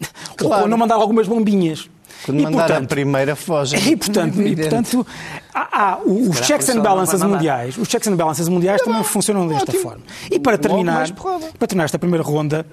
Claro. 0.36 0.62
Ou 0.64 0.68
não 0.68 0.76
mandar 0.76 0.96
algumas 0.96 1.28
bombinhas. 1.28 1.88
Quando 2.24 2.40
e, 2.40 2.42
mandar 2.42 2.66
portanto, 2.66 2.84
a 2.84 2.88
primeira 2.88 3.36
foge. 3.36 3.76
E, 3.92 3.96
portanto, 3.96 4.40
e, 4.40 4.56
portanto 4.56 5.06
há, 5.52 5.92
há 5.92 5.98
os 5.98 6.38
checks 6.38 6.68
and 6.68 6.80
balances 6.80 7.22
mundiais, 7.22 7.76
os 7.76 7.88
checks 7.88 8.08
and 8.08 8.16
balances 8.16 8.48
mundiais 8.48 8.80
é 8.80 8.84
também 8.84 9.02
funcionam 9.02 9.46
desta 9.48 9.72
forma. 9.72 10.02
E 10.30 10.38
para 10.38 10.56
terminar, 10.56 11.10
para 11.12 11.68
terminar 11.68 11.84
esta 11.84 11.98
primeira 11.98 12.24
ronda, 12.24 12.64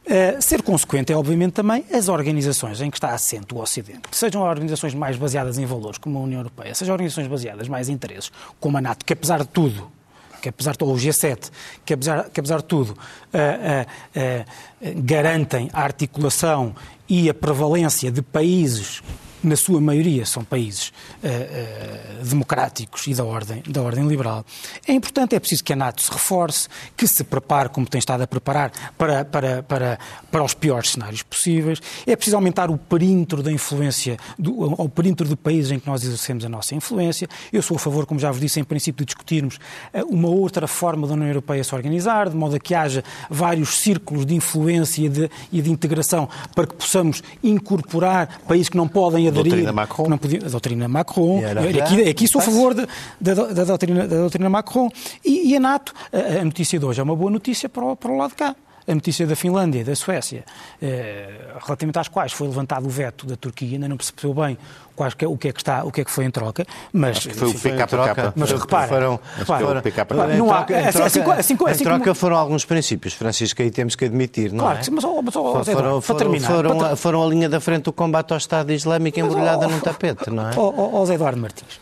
Uh, 0.00 0.40
ser 0.40 0.62
consequente 0.62 1.12
é, 1.12 1.16
obviamente, 1.16 1.52
também 1.52 1.84
as 1.92 2.08
organizações 2.08 2.80
em 2.80 2.90
que 2.90 2.96
está 2.96 3.10
assente 3.10 3.54
o 3.54 3.58
Ocidente. 3.58 4.08
Que 4.10 4.16
sejam 4.16 4.42
organizações 4.42 4.94
mais 4.94 5.16
baseadas 5.16 5.58
em 5.58 5.66
valores, 5.66 5.98
como 5.98 6.18
a 6.18 6.22
União 6.22 6.40
Europeia, 6.40 6.74
sejam 6.74 6.94
organizações 6.94 7.28
baseadas 7.28 7.68
mais 7.68 7.88
em 7.88 7.92
interesses, 7.92 8.32
como 8.58 8.78
a 8.78 8.80
NATO, 8.80 9.04
que 9.04 9.12
apesar 9.12 9.40
de 9.40 9.48
tudo, 9.48 9.92
que 10.40 10.48
apesar 10.48 10.72
de 10.72 10.78
todo 10.78 10.92
o 10.92 10.96
G7, 10.96 11.50
que 11.84 11.94
apesar, 11.94 12.30
que 12.30 12.40
apesar 12.40 12.58
de 12.58 12.64
tudo 12.64 12.90
uh, 12.90 12.96
uh, 13.36 15.02
garantem 15.02 15.70
a 15.72 15.82
articulação 15.82 16.74
e 17.08 17.28
a 17.28 17.34
prevalência 17.34 18.10
de 18.10 18.22
países 18.22 19.02
na 19.42 19.56
sua 19.56 19.80
maioria 19.80 20.26
são 20.26 20.44
países 20.44 20.92
uh, 21.22 21.26
uh, 21.26 22.24
democráticos 22.24 23.06
e 23.06 23.14
da 23.14 23.24
ordem, 23.24 23.62
da 23.66 23.82
ordem 23.82 24.06
liberal. 24.06 24.44
É 24.86 24.92
importante, 24.92 25.34
é 25.34 25.40
preciso 25.40 25.64
que 25.64 25.72
a 25.72 25.76
NATO 25.76 26.02
se 26.02 26.10
reforce, 26.10 26.68
que 26.96 27.06
se 27.06 27.24
prepare, 27.24 27.68
como 27.68 27.86
tem 27.86 27.98
estado 27.98 28.22
a 28.22 28.26
preparar, 28.26 28.72
para, 28.98 29.24
para, 29.24 29.62
para, 29.62 29.98
para 30.30 30.44
os 30.44 30.54
piores 30.54 30.90
cenários 30.90 31.22
possíveis. 31.22 31.80
É 32.06 32.14
preciso 32.14 32.36
aumentar 32.36 32.70
o 32.70 32.76
perímetro 32.76 33.42
da 33.42 33.50
influência, 33.50 34.18
do, 34.38 34.72
o 34.72 34.88
perímetro 34.88 35.26
de 35.26 35.36
países 35.36 35.70
em 35.70 35.78
que 35.78 35.86
nós 35.86 36.04
exercemos 36.04 36.44
a 36.44 36.48
nossa 36.48 36.74
influência. 36.74 37.28
Eu 37.52 37.62
sou 37.62 37.76
a 37.76 37.80
favor, 37.80 38.06
como 38.06 38.20
já 38.20 38.30
vos 38.30 38.40
disse, 38.40 38.60
em 38.60 38.64
princípio, 38.64 39.04
de 39.04 39.06
discutirmos 39.06 39.56
uh, 39.56 40.04
uma 40.08 40.28
outra 40.28 40.66
forma 40.66 41.06
da 41.06 41.14
União 41.14 41.28
Europeia 41.28 41.64
se 41.64 41.74
organizar, 41.74 42.28
de 42.28 42.36
modo 42.36 42.56
a 42.56 42.60
que 42.60 42.74
haja 42.74 43.02
vários 43.30 43.78
círculos 43.78 44.26
de 44.26 44.34
influência 44.34 45.06
e 45.06 45.08
de, 45.08 45.30
e 45.52 45.62
de 45.62 45.70
integração 45.70 46.28
para 46.54 46.66
que 46.66 46.74
possamos 46.74 47.22
incorporar 47.42 48.40
países 48.46 48.68
que 48.68 48.76
não 48.76 48.88
podem 48.88 49.29
aderir. 49.30 49.50
Doutrina 49.50 49.72
Macron. 49.72 50.08
Não 50.08 50.18
podia, 50.18 50.38
a 50.44 50.48
doutrina 50.48 50.88
Macron. 50.88 51.40
Aqui, 51.82 52.08
aqui 52.08 52.28
sou 52.28 52.40
a 52.40 52.44
favor 52.44 52.74
de, 52.74 52.86
da, 53.20 53.34
da, 53.34 53.64
doutrina, 53.64 54.06
da 54.06 54.16
doutrina 54.16 54.48
Macron. 54.48 54.90
E, 55.24 55.50
e 55.50 55.56
a 55.56 55.60
NATO, 55.60 55.94
a, 56.12 56.40
a, 56.40 56.44
notícia 56.44 56.78
de 56.78 56.84
hoje 56.84 57.00
é 57.00 57.02
uma 57.02 57.16
boa 57.16 57.30
notícia 57.30 57.68
para 57.68 57.84
o, 57.84 57.96
para 57.96 58.10
o 58.10 58.16
lado 58.16 58.30
de 58.30 58.36
cá 58.36 58.54
a 58.90 58.94
notícia 58.94 59.26
da 59.26 59.36
Finlândia 59.36 59.80
e 59.80 59.84
da 59.84 59.94
Suécia, 59.94 60.44
eh, 60.82 61.30
relativamente 61.64 61.98
às 61.98 62.08
quais 62.08 62.32
foi 62.32 62.48
levantado 62.48 62.86
o 62.86 62.90
veto 62.90 63.24
da 63.26 63.36
Turquia, 63.36 63.74
ainda 63.74 63.88
não 63.88 63.96
percebeu 63.96 64.34
bem 64.34 64.58
quais, 64.96 65.14
o, 65.24 65.36
que 65.38 65.48
é 65.48 65.52
que 65.52 65.60
está, 65.60 65.84
o 65.84 65.92
que 65.92 66.00
é 66.00 66.04
que 66.04 66.10
foi 66.10 66.24
em 66.24 66.30
troca, 66.30 66.66
mas... 66.92 67.18
Acho 67.18 67.28
que 67.28 67.34
foi 67.34 67.48
o 67.48 67.54
PKK. 67.54 68.32
Mas 68.34 68.50
repara, 68.50 68.88
foram, 68.88 69.20
repara, 69.38 69.82
repara, 69.82 70.36
não 70.36 70.52
há, 70.52 70.62
em 70.62 70.66
troca, 70.66 71.06
assim, 71.06 71.20
assim, 71.20 71.56
assim, 71.66 71.82
em 71.82 71.84
troca 71.84 72.14
foram 72.14 72.36
alguns 72.36 72.64
princípios, 72.64 73.14
Francisco, 73.14 73.62
aí 73.62 73.70
temos 73.70 73.94
que 73.94 74.04
admitir, 74.04 74.52
não 74.52 74.64
claro, 74.64 74.78
é? 74.80 74.82
Sim, 74.82 74.90
mas, 74.90 75.04
mas 75.04 75.36
oh, 75.36 75.64
foram, 75.64 76.00
para 76.00 76.14
terminar... 76.16 76.48
Foram, 76.48 76.78
para... 76.78 76.96
foram 76.96 77.24
a 77.24 77.26
linha 77.26 77.48
da 77.48 77.60
frente 77.60 77.84
do 77.84 77.92
combate 77.92 78.32
ao 78.32 78.38
Estado 78.38 78.72
Islâmico 78.72 79.20
embrulhada 79.20 79.68
num 79.68 79.80
tapete, 79.80 80.30
não 80.30 80.48
é? 80.48 80.52
Ó 80.56 81.04
Zé 81.06 81.14
Eduardo 81.14 81.40
Martins, 81.40 81.78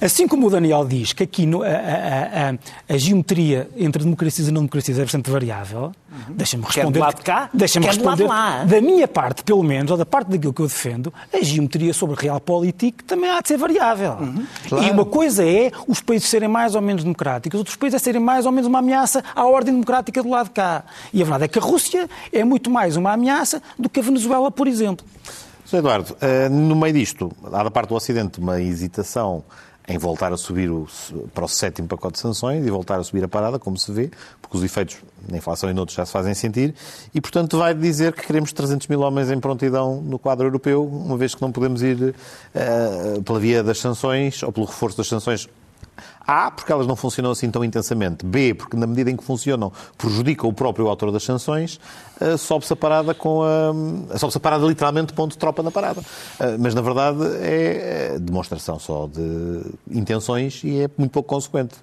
Assim 0.00 0.26
como 0.26 0.46
o 0.46 0.50
Daniel 0.50 0.86
diz 0.86 1.12
que 1.12 1.22
aqui 1.22 1.44
no, 1.44 1.62
a, 1.62 1.66
a, 1.66 1.70
a, 1.70 2.94
a, 2.94 2.96
geometria 2.96 3.68
entre 3.76 4.02
democracias 4.02 4.48
e 4.48 4.50
não 4.50 4.62
democracias 4.62 4.98
é 4.98 5.02
bastante 5.02 5.30
variável, 5.30 5.92
uhum. 6.10 6.34
deixa-me 6.34 6.64
responder. 6.64 6.86
Quer 6.86 6.92
do 6.92 6.98
lado 7.00 7.16
de 7.16 7.22
cá? 7.22 7.50
Deixa-me 7.52 7.86
responder. 7.86 8.26
lá. 8.26 8.64
Da 8.64 8.80
minha 8.80 9.06
parte, 9.06 9.44
pelo 9.44 9.62
menos, 9.62 9.90
ou 9.90 9.98
da 9.98 10.06
parte 10.06 10.28
daquilo 10.28 10.54
que 10.54 10.62
eu 10.62 10.66
defendo, 10.66 11.12
a 11.32 11.42
geometria 11.42 11.92
sobre 11.92 12.16
realpolitik 12.18 13.04
também 13.04 13.28
há 13.28 13.42
de 13.42 13.48
ser 13.48 13.58
variável. 13.58 14.12
Uhum. 14.12 14.46
Claro. 14.68 14.84
E 14.86 14.90
uma 14.90 15.04
coisa 15.04 15.44
é 15.44 15.70
os 15.86 16.00
países 16.00 16.28
serem 16.28 16.48
mais 16.48 16.74
ou 16.74 16.80
menos 16.80 17.02
democráticos, 17.02 17.58
outros 17.58 17.76
países 17.76 18.00
é 18.00 18.02
serem 18.02 18.22
mais 18.22 18.46
ou 18.46 18.52
menos 18.52 18.66
uma 18.66 18.78
ameaça 18.78 19.22
à 19.34 19.44
ordem 19.44 19.74
democrática 19.74 20.22
do 20.22 20.30
lado 20.30 20.46
de 20.46 20.52
cá. 20.52 20.82
E 21.12 21.20
a 21.20 21.24
verdade 21.24 21.44
é 21.44 21.48
que 21.48 21.58
a 21.58 21.62
Rússia 21.62 22.08
é 22.32 22.42
muito 22.42 22.70
mais 22.70 22.96
uma 22.96 23.12
ameaça 23.12 23.62
do 23.78 23.88
que 23.88 24.00
a 24.00 24.02
Venezuela, 24.02 24.50
por 24.50 24.66
exemplo. 24.66 25.04
Sr. 25.66 25.76
Eduardo, 25.76 26.16
eh, 26.20 26.48
no 26.48 26.74
meio 26.74 26.92
disto, 26.92 27.30
há 27.52 27.62
da 27.62 27.70
parte 27.70 27.90
do 27.90 27.94
Ocidente 27.94 28.40
uma 28.40 28.60
hesitação 28.60 29.44
em 29.90 29.98
voltar 29.98 30.32
a 30.32 30.36
subir 30.36 30.70
o, 30.70 30.86
para 31.34 31.44
o 31.44 31.48
sétimo 31.48 31.88
pacote 31.88 32.14
de 32.14 32.20
sanções 32.20 32.64
e 32.64 32.70
voltar 32.70 33.00
a 33.00 33.02
subir 33.02 33.24
a 33.24 33.28
parada, 33.28 33.58
como 33.58 33.76
se 33.76 33.90
vê, 33.90 34.08
porque 34.40 34.56
os 34.56 34.62
efeitos 34.62 34.98
na 35.28 35.36
inflação 35.36 35.68
e 35.68 35.74
noutros 35.74 35.96
já 35.96 36.06
se 36.06 36.12
fazem 36.12 36.32
sentir, 36.32 36.74
e, 37.12 37.20
portanto, 37.20 37.58
vai 37.58 37.74
dizer 37.74 38.12
que 38.12 38.24
queremos 38.24 38.52
300 38.52 38.86
mil 38.86 39.00
homens 39.00 39.30
em 39.32 39.40
prontidão 39.40 40.00
no 40.00 40.18
quadro 40.18 40.46
europeu, 40.46 40.86
uma 40.86 41.16
vez 41.16 41.34
que 41.34 41.42
não 41.42 41.50
podemos 41.50 41.82
ir 41.82 42.14
uh, 42.54 43.22
pela 43.22 43.40
via 43.40 43.64
das 43.64 43.80
sanções 43.80 44.42
ou 44.44 44.52
pelo 44.52 44.66
reforço 44.66 44.96
das 44.96 45.08
sanções 45.08 45.48
a, 46.26 46.50
porque 46.50 46.70
elas 46.70 46.86
não 46.86 46.94
funcionam 46.94 47.30
assim 47.30 47.50
tão 47.50 47.64
intensamente. 47.64 48.24
B, 48.24 48.54
porque 48.54 48.76
na 48.76 48.86
medida 48.86 49.10
em 49.10 49.16
que 49.16 49.24
funcionam, 49.24 49.72
prejudicam 49.98 50.48
o 50.48 50.52
próprio 50.52 50.88
autor 50.88 51.10
das 51.10 51.22
sanções, 51.24 51.80
uh, 52.20 52.38
sobe-se 52.38 52.72
a 52.72 52.76
parada 52.76 53.14
com 53.14 53.42
a. 53.42 53.72
Uh, 53.72 54.18
sobe-se 54.18 54.38
a 54.38 54.40
parada 54.40 54.64
literalmente 54.66 55.12
ponto 55.12 55.32
de 55.32 55.38
tropa 55.38 55.62
na 55.62 55.70
parada. 55.70 56.00
Uh, 56.00 56.56
mas 56.58 56.74
na 56.74 56.80
verdade 56.80 57.18
é 57.40 58.18
demonstração 58.20 58.78
só 58.78 59.06
de 59.06 59.62
intenções 59.90 60.62
e 60.62 60.82
é 60.82 60.90
muito 60.96 61.10
pouco 61.10 61.28
consequente. 61.28 61.74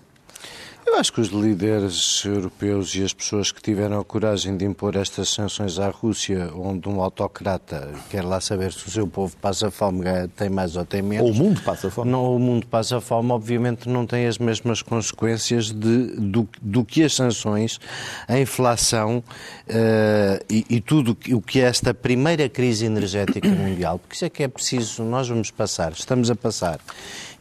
Eu 0.88 0.96
acho 0.96 1.12
que 1.12 1.20
os 1.20 1.28
líderes 1.28 2.24
europeus 2.24 2.96
e 2.96 3.04
as 3.04 3.14
pessoas 3.14 3.52
que 3.52 3.62
tiveram 3.62 4.00
a 4.00 4.06
coragem 4.06 4.56
de 4.56 4.64
impor 4.64 4.96
estas 4.96 5.28
sanções 5.28 5.78
à 5.80 5.90
Rússia, 5.90 6.50
onde 6.56 6.88
um 6.88 7.02
autocrata 7.02 7.90
quer 8.10 8.24
lá 8.24 8.40
saber 8.40 8.72
se 8.72 8.88
o 8.88 8.90
seu 8.90 9.06
povo 9.06 9.36
passa 9.36 9.70
fome, 9.70 10.06
tem 10.38 10.50
mais 10.50 10.78
ou 10.78 10.86
tem 10.86 11.02
menos. 11.02 11.28
Ou 11.28 11.34
o 11.34 11.36
mundo 11.36 11.62
passa 11.62 11.92
fome. 11.92 12.10
Não, 12.10 12.34
o 12.34 12.40
mundo 12.40 12.66
passa 12.68 13.02
fome, 13.02 13.32
obviamente, 13.34 13.90
não 13.90 14.08
tem 14.08 14.28
as 14.28 14.38
mesmas 14.38 14.82
consequências 14.82 15.74
de, 15.74 16.06
do, 16.16 16.48
do 16.62 16.86
que 16.86 17.04
as 17.04 17.14
sanções, 17.14 17.82
a 18.26 18.40
inflação 18.40 19.18
uh, 19.18 20.46
e, 20.50 20.66
e, 20.70 20.80
tudo 20.80 21.18
o 21.34 21.42
que 21.42 21.60
é 21.60 21.64
esta 21.64 21.94
primeira 21.94 22.48
crise 22.48 22.86
energética 22.86 23.50
mundial. 23.52 24.00
Porque 24.00 24.16
isso 24.16 24.24
é 24.26 24.30
que 24.30 24.42
é 24.42 24.48
preciso, 24.48 25.04
nós 25.04 25.28
vamos 25.28 25.52
passar, 25.52 25.92
estamos 25.92 26.32
a 26.32 26.36
passar 26.36 26.80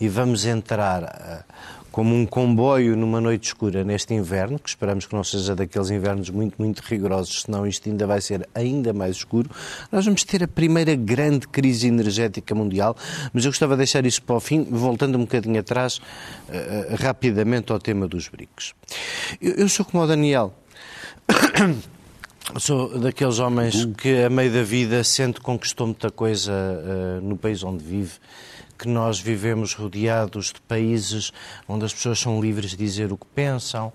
e 0.00 0.08
vamos 0.08 0.44
entrar. 0.44 1.45
Como 1.96 2.14
um 2.14 2.26
comboio 2.26 2.94
numa 2.94 3.22
noite 3.22 3.44
escura 3.44 3.82
neste 3.82 4.12
inverno, 4.12 4.58
que 4.58 4.68
esperamos 4.68 5.06
que 5.06 5.14
não 5.14 5.24
seja 5.24 5.56
daqueles 5.56 5.88
invernos 5.88 6.28
muito, 6.28 6.56
muito 6.58 6.80
rigorosos, 6.80 7.44
senão 7.46 7.66
isto 7.66 7.88
ainda 7.88 8.06
vai 8.06 8.20
ser 8.20 8.46
ainda 8.54 8.92
mais 8.92 9.16
escuro, 9.16 9.48
nós 9.90 10.04
vamos 10.04 10.22
ter 10.22 10.44
a 10.44 10.46
primeira 10.46 10.94
grande 10.94 11.48
crise 11.48 11.86
energética 11.86 12.54
mundial, 12.54 12.94
mas 13.32 13.46
eu 13.46 13.50
gostava 13.50 13.72
de 13.72 13.78
deixar 13.78 14.04
isso 14.04 14.22
para 14.22 14.36
o 14.36 14.40
fim, 14.40 14.62
voltando 14.64 15.16
um 15.16 15.22
bocadinho 15.22 15.58
atrás, 15.58 15.96
uh, 15.96 17.02
rapidamente 17.02 17.72
ao 17.72 17.78
tema 17.78 18.06
dos 18.06 18.28
BRICS. 18.28 18.74
Eu, 19.40 19.52
eu 19.52 19.68
sou 19.70 19.86
como 19.86 20.04
o 20.04 20.06
Daniel. 20.06 20.52
Sou 22.60 22.96
daqueles 23.00 23.40
homens 23.40 23.86
que, 23.96 24.22
a 24.22 24.30
meio 24.30 24.52
da 24.52 24.62
vida, 24.62 25.02
sente 25.02 25.40
que 25.40 25.40
conquistou 25.40 25.88
muita 25.88 26.12
coisa 26.12 26.52
uh, 26.52 27.20
no 27.20 27.36
país 27.36 27.64
onde 27.64 27.82
vive 27.82 28.12
que 28.78 28.88
nós 28.88 29.18
vivemos 29.18 29.74
rodeados 29.74 30.52
de 30.52 30.60
países 30.60 31.32
onde 31.68 31.84
as 31.84 31.92
pessoas 31.92 32.18
são 32.18 32.40
livres 32.40 32.70
de 32.70 32.76
dizer 32.76 33.12
o 33.12 33.16
que 33.16 33.26
pensam, 33.26 33.88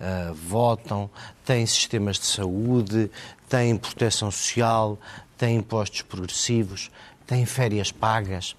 uh, 0.00 0.34
votam, 0.34 1.08
têm 1.44 1.64
sistemas 1.66 2.18
de 2.18 2.26
saúde, 2.26 3.10
têm 3.48 3.76
proteção 3.76 4.30
social, 4.30 4.98
têm 5.38 5.56
impostos 5.56 6.02
progressivos, 6.02 6.90
têm 7.26 7.46
férias 7.46 7.92
pagas, 7.92 8.56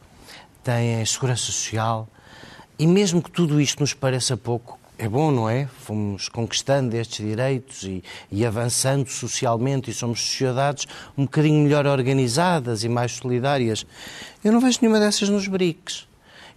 têm 0.63 1.05
segurança 1.05 1.43
social. 1.43 2.07
E 2.77 2.85
mesmo 2.88 3.21
que 3.21 3.31
tudo 3.31 3.59
isto 3.61 3.79
nos 3.79 3.93
pareça 3.93 4.35
pouco, 4.35 4.79
é 4.97 5.10
bom, 5.10 5.31
não 5.31 5.49
é? 5.49 5.67
Fomos 5.67 6.29
conquistando 6.29 6.95
estes 6.95 7.25
direitos 7.25 7.84
e, 7.84 8.03
e, 8.31 8.45
avançando 8.45 9.10
socialmente 9.10 9.89
e 9.91 9.93
somos 9.93 10.21
sociedades 10.21 10.88
um 11.17 11.23
bocadinho 11.23 11.63
melhor 11.63 11.86
organizadas 11.86 12.84
e 12.84 12.89
mais 12.89 13.13
solidárias. 13.13 13.86
Eu 14.43 14.51
não 14.51 14.60
vejo 14.60 14.79
nenhuma 14.81 14.99
dessas 14.99 15.29
nos 15.29 15.47
BRICS. 15.47 16.08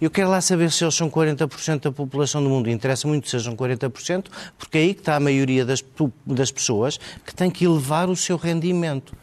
Eu 0.00 0.10
quero 0.10 0.30
lá 0.30 0.40
saber 0.40 0.70
se 0.70 0.84
eles 0.84 0.94
são 0.94 1.10
40% 1.10 1.80
da 1.80 1.90
população 1.90 2.40
do 2.40 2.48
mundo. 2.48 2.70
Interessa 2.70 3.08
muito 3.08 3.28
sejam 3.28 3.56
40%, 3.56 4.26
porque 4.56 4.78
é 4.78 4.80
aí 4.82 4.94
que 4.94 5.00
está 5.00 5.16
a 5.16 5.20
maioria 5.20 5.64
das, 5.64 5.84
das 6.24 6.52
pessoas 6.52 7.00
que 7.26 7.34
tem 7.34 7.50
que 7.50 7.64
elevar 7.64 8.08
o 8.08 8.14
seu 8.14 8.36
rendimento. 8.36 9.16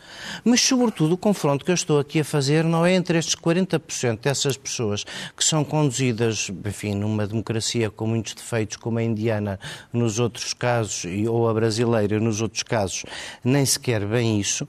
Mas, 0.44 0.60
sobretudo, 0.60 1.14
o 1.14 1.18
confronto 1.18 1.64
que 1.64 1.72
eu 1.72 1.76
estou 1.76 1.98
aqui 1.98 2.20
a 2.20 2.26
fazer 2.26 2.66
não 2.66 2.86
é 2.86 2.94
entre 2.94 3.18
estes 3.18 3.36
40% 3.36 4.20
dessas 4.20 4.58
pessoas 4.58 5.06
que 5.36 5.46
são 5.46 5.64
conduzidas, 5.64 6.52
enfim, 6.66 6.94
numa 6.94 7.26
democracia 7.26 7.90
com 7.90 8.08
muitos 8.08 8.34
defeitos, 8.34 8.76
como 8.76 9.00
a 9.00 9.04
indiana 9.04 9.58
nos 9.94 10.20
outros 10.20 10.54
casos, 10.54 11.06
ou 11.30 11.48
a 11.48 11.54
brasileira 11.54 12.20
nos 12.20 12.42
outros 12.42 12.64
casos, 12.64 13.06
nem 13.44 13.66
sequer 13.66 14.06
bem 14.06 14.42
isso, 14.42 14.68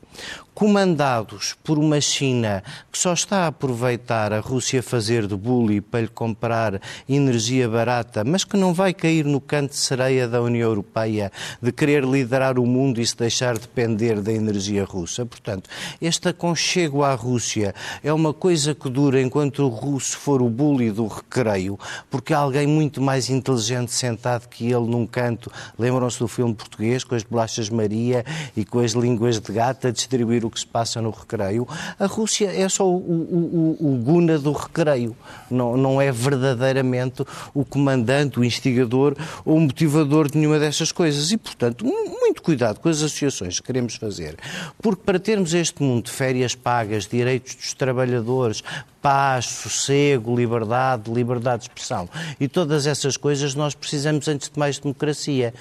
comandados 0.56 1.54
por 1.62 1.78
uma 1.78 2.00
China 2.00 2.64
que 2.90 2.96
só 2.96 3.12
está 3.12 3.40
a 3.40 3.48
aproveitar 3.48 4.32
a 4.32 4.40
Rússia 4.40 4.82
fazer 4.82 5.26
de 5.26 5.36
bully 5.36 5.82
para 5.96 6.02
lhe 6.02 6.08
comprar 6.08 6.80
energia 7.08 7.66
barata, 7.66 8.22
mas 8.22 8.44
que 8.44 8.56
não 8.56 8.74
vai 8.74 8.92
cair 8.92 9.24
no 9.24 9.40
canto 9.40 9.70
de 9.70 9.78
sereia 9.78 10.28
da 10.28 10.42
União 10.42 10.68
Europeia 10.68 11.32
de 11.62 11.72
querer 11.72 12.04
liderar 12.04 12.58
o 12.58 12.66
mundo 12.66 13.00
e 13.00 13.06
se 13.06 13.16
deixar 13.16 13.56
depender 13.56 14.20
da 14.20 14.30
energia 14.30 14.84
russa. 14.84 15.24
Portanto, 15.24 15.70
este 15.98 16.28
aconchego 16.28 17.02
à 17.02 17.14
Rússia 17.14 17.74
é 18.04 18.12
uma 18.12 18.34
coisa 18.34 18.74
que 18.74 18.90
dura 18.90 19.22
enquanto 19.22 19.62
o 19.62 19.68
russo 19.68 20.18
for 20.18 20.42
o 20.42 20.50
bully 20.50 20.90
do 20.90 21.06
recreio, 21.06 21.78
porque 22.10 22.34
há 22.34 22.38
alguém 22.38 22.66
muito 22.66 23.00
mais 23.00 23.30
inteligente 23.30 23.90
sentado 23.90 24.48
que 24.48 24.64
ele 24.64 24.86
num 24.86 25.06
canto. 25.06 25.50
Lembram-se 25.78 26.18
do 26.18 26.28
filme 26.28 26.54
português 26.54 27.04
com 27.04 27.14
as 27.14 27.22
bolachas 27.22 27.70
Maria 27.70 28.22
e 28.54 28.66
com 28.66 28.80
as 28.80 28.92
línguas 28.92 29.40
de 29.40 29.50
gato 29.50 29.86
a 29.86 29.90
distribuir 29.90 30.44
o 30.44 30.50
que 30.50 30.60
se 30.60 30.66
passa 30.66 31.00
no 31.00 31.10
recreio? 31.10 31.66
A 31.98 32.04
Rússia 32.04 32.52
é 32.54 32.68
só 32.68 32.86
o, 32.86 32.96
o, 32.96 33.76
o, 33.80 33.94
o 33.94 33.96
guna 33.96 34.38
do 34.38 34.52
recreio, 34.52 35.16
não, 35.50 35.76
não 35.76 35.85
é 36.00 36.10
verdadeiramente 36.10 37.24
o 37.54 37.64
comandante, 37.64 38.40
o 38.40 38.44
instigador 38.44 39.16
ou 39.44 39.56
o 39.56 39.60
motivador 39.60 40.30
de 40.30 40.38
nenhuma 40.38 40.58
destas 40.58 40.92
coisas. 40.92 41.30
E, 41.30 41.36
portanto, 41.36 41.84
muito 41.84 42.42
cuidado 42.42 42.80
com 42.80 42.88
as 42.88 42.98
associações 42.98 43.60
que 43.60 43.66
queremos 43.66 43.94
fazer, 43.94 44.36
porque 44.82 45.02
para 45.04 45.18
termos 45.18 45.54
este 45.54 45.82
mundo 45.82 46.06
de 46.06 46.10
férias 46.10 46.54
pagas, 46.54 47.06
direitos 47.06 47.54
dos 47.54 47.72
trabalhadores, 47.74 48.62
paz, 49.00 49.46
sossego, 49.46 50.34
liberdade, 50.34 51.12
liberdade 51.12 51.62
de 51.62 51.68
expressão 51.68 52.08
e 52.40 52.48
todas 52.48 52.86
essas 52.86 53.16
coisas, 53.16 53.54
nós 53.54 53.74
precisamos, 53.74 54.26
antes 54.26 54.50
de 54.50 54.58
mais, 54.58 54.76
de 54.76 54.82
democracia. 54.82 55.54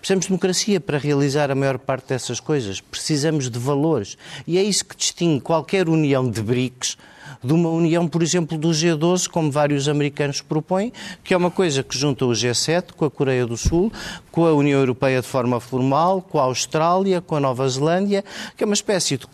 Precisamos 0.00 0.24
de 0.24 0.28
democracia 0.30 0.80
para 0.80 0.96
realizar 0.96 1.50
a 1.50 1.54
maior 1.54 1.78
parte 1.78 2.08
dessas 2.08 2.40
coisas. 2.40 2.80
Precisamos 2.80 3.50
de 3.50 3.58
valores. 3.58 4.16
E 4.46 4.56
é 4.56 4.62
isso 4.62 4.84
que 4.84 4.96
distingue 4.96 5.40
qualquer 5.40 5.88
união 5.88 6.30
de 6.30 6.40
BRICS 6.40 6.96
de 7.42 7.52
uma 7.52 7.68
união, 7.68 8.08
por 8.08 8.22
exemplo, 8.22 8.58
do 8.58 8.70
G12, 8.70 9.28
como 9.28 9.50
vários 9.50 9.88
americanos 9.88 10.40
propõem, 10.40 10.92
que 11.22 11.34
é 11.34 11.36
uma 11.36 11.50
coisa 11.50 11.82
que 11.82 11.96
junta 11.96 12.24
o 12.24 12.30
G7 12.30 12.92
com 12.96 13.04
a 13.04 13.10
Coreia 13.10 13.46
do 13.46 13.56
Sul, 13.56 13.92
com 14.30 14.46
a 14.46 14.52
União 14.52 14.78
Europeia 14.78 15.20
de 15.20 15.26
forma 15.26 15.58
formal, 15.60 16.22
com 16.22 16.38
a 16.38 16.42
Austrália, 16.42 17.20
com 17.20 17.36
a 17.36 17.40
Nova 17.40 17.68
Zelândia, 17.68 18.24
que 18.56 18.62
é 18.62 18.66
uma 18.66 18.74
espécie 18.74 19.16
de 19.16 19.26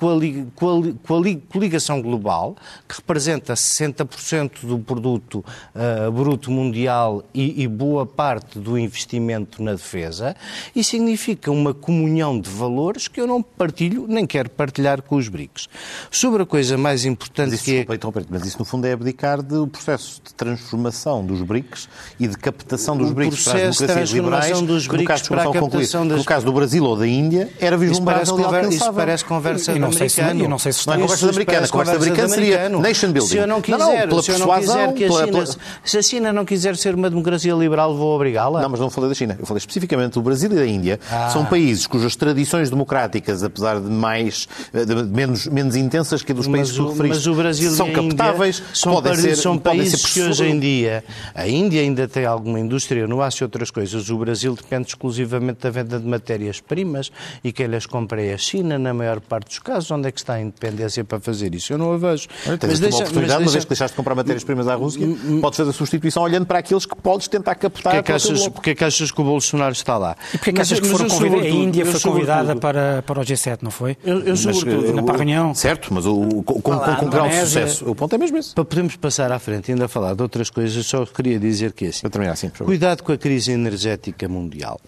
coligação 1.48 2.00
global 2.00 2.56
que 2.88 2.96
representa 2.96 3.54
60% 3.54 4.66
do 4.66 4.78
produto 4.78 5.44
uh, 5.74 6.10
bruto 6.10 6.50
mundial 6.50 7.22
e, 7.34 7.62
e 7.62 7.68
boa 7.68 8.06
parte 8.06 8.58
do 8.58 8.78
investimento 8.78 9.62
na 9.62 9.72
defesa 9.72 10.34
e 10.74 10.82
significa 10.82 11.50
uma 11.50 11.74
comunhão 11.74 12.40
de 12.40 12.48
valores 12.48 13.08
que 13.08 13.20
eu 13.20 13.26
não 13.26 13.42
partilho 13.42 14.06
nem 14.08 14.26
quero 14.26 14.48
partilhar 14.50 15.02
com 15.02 15.16
os 15.16 15.28
BRICS. 15.28 15.68
Sobre 16.10 16.42
a 16.42 16.46
coisa 16.46 16.78
mais 16.78 17.04
importante 17.04 17.58
que 17.58 17.76
é 17.76 17.84
interromper 17.94 18.24
mas 18.28 18.44
isso 18.44 18.58
no 18.58 18.64
fundo 18.64 18.86
é 18.86 18.92
abdicar 18.92 19.42
do 19.42 19.66
processo 19.66 20.20
de 20.24 20.34
transformação 20.34 21.24
dos 21.24 21.42
BRICS 21.42 21.88
e 22.18 22.26
de 22.26 22.36
captação 22.36 22.96
dos 22.96 23.12
BRICS 23.12 23.44
para 23.44 23.68
as 23.68 23.78
democracias 23.78 24.10
liberais, 24.10 24.60
dos 24.60 24.86
BRICS 24.86 25.02
no 25.02 25.06
caso, 25.06 25.28
para 25.28 25.42
a 25.42 25.52
captação 25.52 26.06
das... 26.06 26.18
no 26.18 26.24
caso 26.24 26.46
do 26.46 26.52
Brasil 26.52 26.84
ou 26.84 26.96
da 26.96 27.06
Índia, 27.06 27.50
era 27.60 27.76
vislumbrável 27.76 28.22
isso 28.22 28.50
parece, 28.50 28.74
isso 28.76 28.92
parece 28.92 29.24
conversa 29.24 29.72
de 29.72 29.78
americano. 29.82 30.48
não 30.48 30.58
sei 30.58 30.72
se 30.72 30.86
não 30.86 30.94
é 30.94 30.98
conversa 30.98 31.28
americana, 31.28 31.68
conversa 31.68 31.96
americana 31.96 32.28
seria 32.28 32.68
nation 32.68 33.12
building. 33.12 33.28
Se 33.28 33.36
eu 33.36 33.46
não 33.46 33.60
quiser, 33.60 33.78
não, 33.78 33.92
não, 33.92 34.08
pela 34.08 34.22
se 34.22 34.30
eu 34.30 34.38
não 34.38 34.54
quiser 34.54 34.92
que 34.94 35.04
a 35.04 35.10
China, 35.10 35.26
pela... 35.26 35.46
se 35.84 35.98
a 35.98 36.02
China 36.02 36.32
não 36.32 36.44
quiser 36.44 36.76
ser 36.76 36.94
uma 36.94 37.10
democracia 37.10 37.54
liberal, 37.54 37.96
vou 37.96 38.14
obrigá-la? 38.16 38.60
Não, 38.60 38.68
mas 38.68 38.80
não 38.80 38.90
falei 38.90 39.08
da 39.08 39.14
China. 39.14 39.36
Eu 39.38 39.46
falei 39.46 39.58
especificamente 39.58 40.14
do 40.14 40.22
Brasil 40.22 40.50
e 40.52 40.54
da 40.54 40.66
Índia. 40.66 41.00
Ah. 41.10 41.30
São 41.30 41.44
países 41.44 41.86
cujas 41.86 42.16
tradições 42.16 42.70
democráticas, 42.70 43.42
apesar 43.42 43.80
de 43.80 43.90
mais 43.90 44.48
de 44.72 44.94
menos, 45.04 45.46
menos 45.46 45.76
intensas 45.76 46.22
que 46.22 46.32
a 46.32 46.34
dos 46.34 46.46
países 46.46 46.76
mas, 46.76 46.90
que 46.90 46.96
tu 46.96 47.08
Mas 47.08 47.26
o 47.26 47.34
Brasil 47.34 47.70
são 47.84 48.08
captáveis, 48.08 48.62
são, 48.72 48.92
podem 48.92 49.14
ser, 49.14 49.36
são 49.36 49.58
países 49.58 50.00
ser... 50.00 50.12
que 50.12 50.22
hoje 50.22 50.44
em 50.44 50.58
dia, 50.58 51.04
a 51.34 51.46
Índia 51.48 51.80
ainda 51.80 52.08
tem 52.08 52.24
alguma 52.24 52.58
indústria 52.60 53.06
no 53.06 53.20
aço 53.20 53.42
e 53.42 53.44
outras 53.44 53.70
coisas, 53.70 54.08
o 54.10 54.18
Brasil 54.18 54.54
depende 54.54 54.88
exclusivamente 54.88 55.60
da 55.60 55.70
venda 55.70 55.98
de 55.98 56.06
matérias-primas 56.06 57.10
e 57.42 57.52
quem 57.52 57.66
lhes 57.66 57.86
compra 57.86 58.22
é 58.22 58.34
a 58.34 58.38
China, 58.38 58.78
na 58.78 58.94
maior 58.94 59.20
parte 59.20 59.48
dos 59.48 59.58
casos, 59.58 59.90
onde 59.90 60.08
é 60.08 60.12
que 60.12 60.18
está 60.18 60.34
a 60.34 60.40
independência 60.40 61.04
para 61.04 61.20
fazer 61.20 61.54
isso? 61.54 61.72
Eu 61.72 61.78
não 61.78 61.92
a 61.92 61.96
vejo. 61.96 62.28
Olha, 62.46 62.58
tens 62.58 62.70
mas 62.70 62.80
deixa, 62.80 62.96
uma 62.96 63.02
oportunidade, 63.02 63.12
mas 63.14 63.26
deixa... 63.26 63.38
uma 63.38 63.52
vez 63.52 63.64
que 63.64 63.68
deixaste 63.68 63.92
de 63.92 63.96
comprar 63.96 64.14
matérias-primas 64.14 64.68
à 64.68 64.74
Rússia, 64.74 65.06
podes 65.40 65.56
fazer 65.56 65.70
a 65.70 65.72
substituição 65.72 66.22
olhando 66.22 66.46
para 66.46 66.58
aqueles 66.58 66.86
que 66.86 66.96
podes 66.96 67.28
tentar 67.28 67.54
captar. 67.54 67.94
Porquê 67.94 67.98
é 67.98 68.02
que 68.02 68.12
achas, 68.12 68.48
porque 68.48 68.70
é 68.70 68.74
que 68.74 68.84
achas 68.84 69.10
que 69.10 69.20
o 69.20 69.24
Bolsonaro 69.24 69.72
está 69.72 69.96
lá? 69.96 70.16
E 70.32 70.38
porquê 70.38 70.50
é 70.50 70.52
que 70.52 70.60
achas 70.60 70.80
que 70.80 70.88
foram 70.88 71.08
convidados? 71.08 71.46
A 71.46 71.48
Índia 71.48 71.86
foi 71.86 72.00
convidada 72.00 72.56
para, 72.56 73.02
para 73.02 73.20
o 73.20 73.24
G7, 73.24 73.58
não 73.62 73.70
foi? 73.70 73.96
Eu, 74.04 74.20
eu 74.20 74.36
sobretudo. 74.36 74.92
Na 74.92 75.02
para 75.02 75.14
a 75.14 75.16
reunião. 75.18 75.54
Certo, 75.54 75.92
mas 75.92 76.06
o, 76.06 76.42
com, 76.42 76.60
com, 76.60 76.78
com 76.78 77.08
grau 77.08 77.28
de 77.28 77.40
sucesso. 77.40 77.73
O 77.82 77.94
ponto 77.94 78.14
é 78.14 78.18
mesmo 78.18 78.36
esse. 78.38 78.54
Para 78.54 78.64
podermos 78.64 78.96
passar 78.96 79.30
à 79.32 79.38
frente 79.38 79.68
e 79.68 79.72
ainda 79.72 79.88
falar 79.88 80.14
de 80.14 80.22
outras 80.22 80.50
coisas, 80.50 80.84
só 80.86 81.04
queria 81.06 81.38
dizer 81.38 81.72
que 81.72 81.86
é 81.86 81.88
assim. 81.88 82.00
Eu 82.04 82.10
também 82.10 82.28
assim, 82.28 82.48
por 82.48 82.64
Cuidado 82.66 83.02
com 83.02 83.12
a 83.12 83.18
crise 83.18 83.52
energética 83.52 84.28
mundial. 84.28 84.80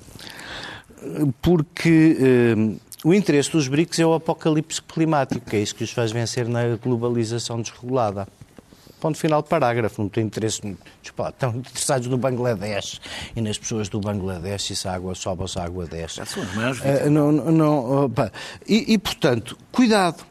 Porque 1.41 2.17
eh, 2.21 2.77
o 3.05 3.15
interesse 3.15 3.53
dos 3.53 3.69
BRICS 3.69 4.01
é 4.01 4.07
o 4.07 4.15
apocalipse 4.15 4.83
climático, 4.83 5.49
que 5.49 5.57
é 5.57 5.61
isso 5.61 5.75
que 5.75 5.85
os 5.85 5.93
faz 5.93 6.11
vencer 6.11 6.49
na 6.49 6.77
globalização 6.77 7.61
desregulada. 7.61 8.27
Ponto 8.99 9.19
final 9.19 9.43
de 9.43 9.49
parágrafo. 9.49 10.03
Não 10.03 10.09
tem 10.09 10.25
interesse. 10.25 10.61
Tipo, 11.03 11.29
estão 11.29 11.55
interessados 11.57 12.09
no 12.09 12.17
Bangladesh 12.17 13.01
e 13.37 13.41
nas 13.41 13.59
pessoas 13.59 13.89
do 13.89 14.01
Bangladesh 14.01 14.71
e 14.71 14.77
se 14.77 14.89
a 14.89 14.95
água 14.95 15.15
sobe 15.15 15.43
ou 15.43 15.49
se 15.49 15.59
a 15.59 15.65
água 15.65 15.87
desce. 15.87 16.17
Já 16.17 16.27
são 16.27 16.43
as 16.43 16.55
maiores 16.55 16.81
uh, 16.81 17.11
não, 17.11 17.31
não, 17.31 18.13
e, 18.67 18.95
e, 18.95 18.99
portanto, 18.99 19.57
cuidado 19.71 20.25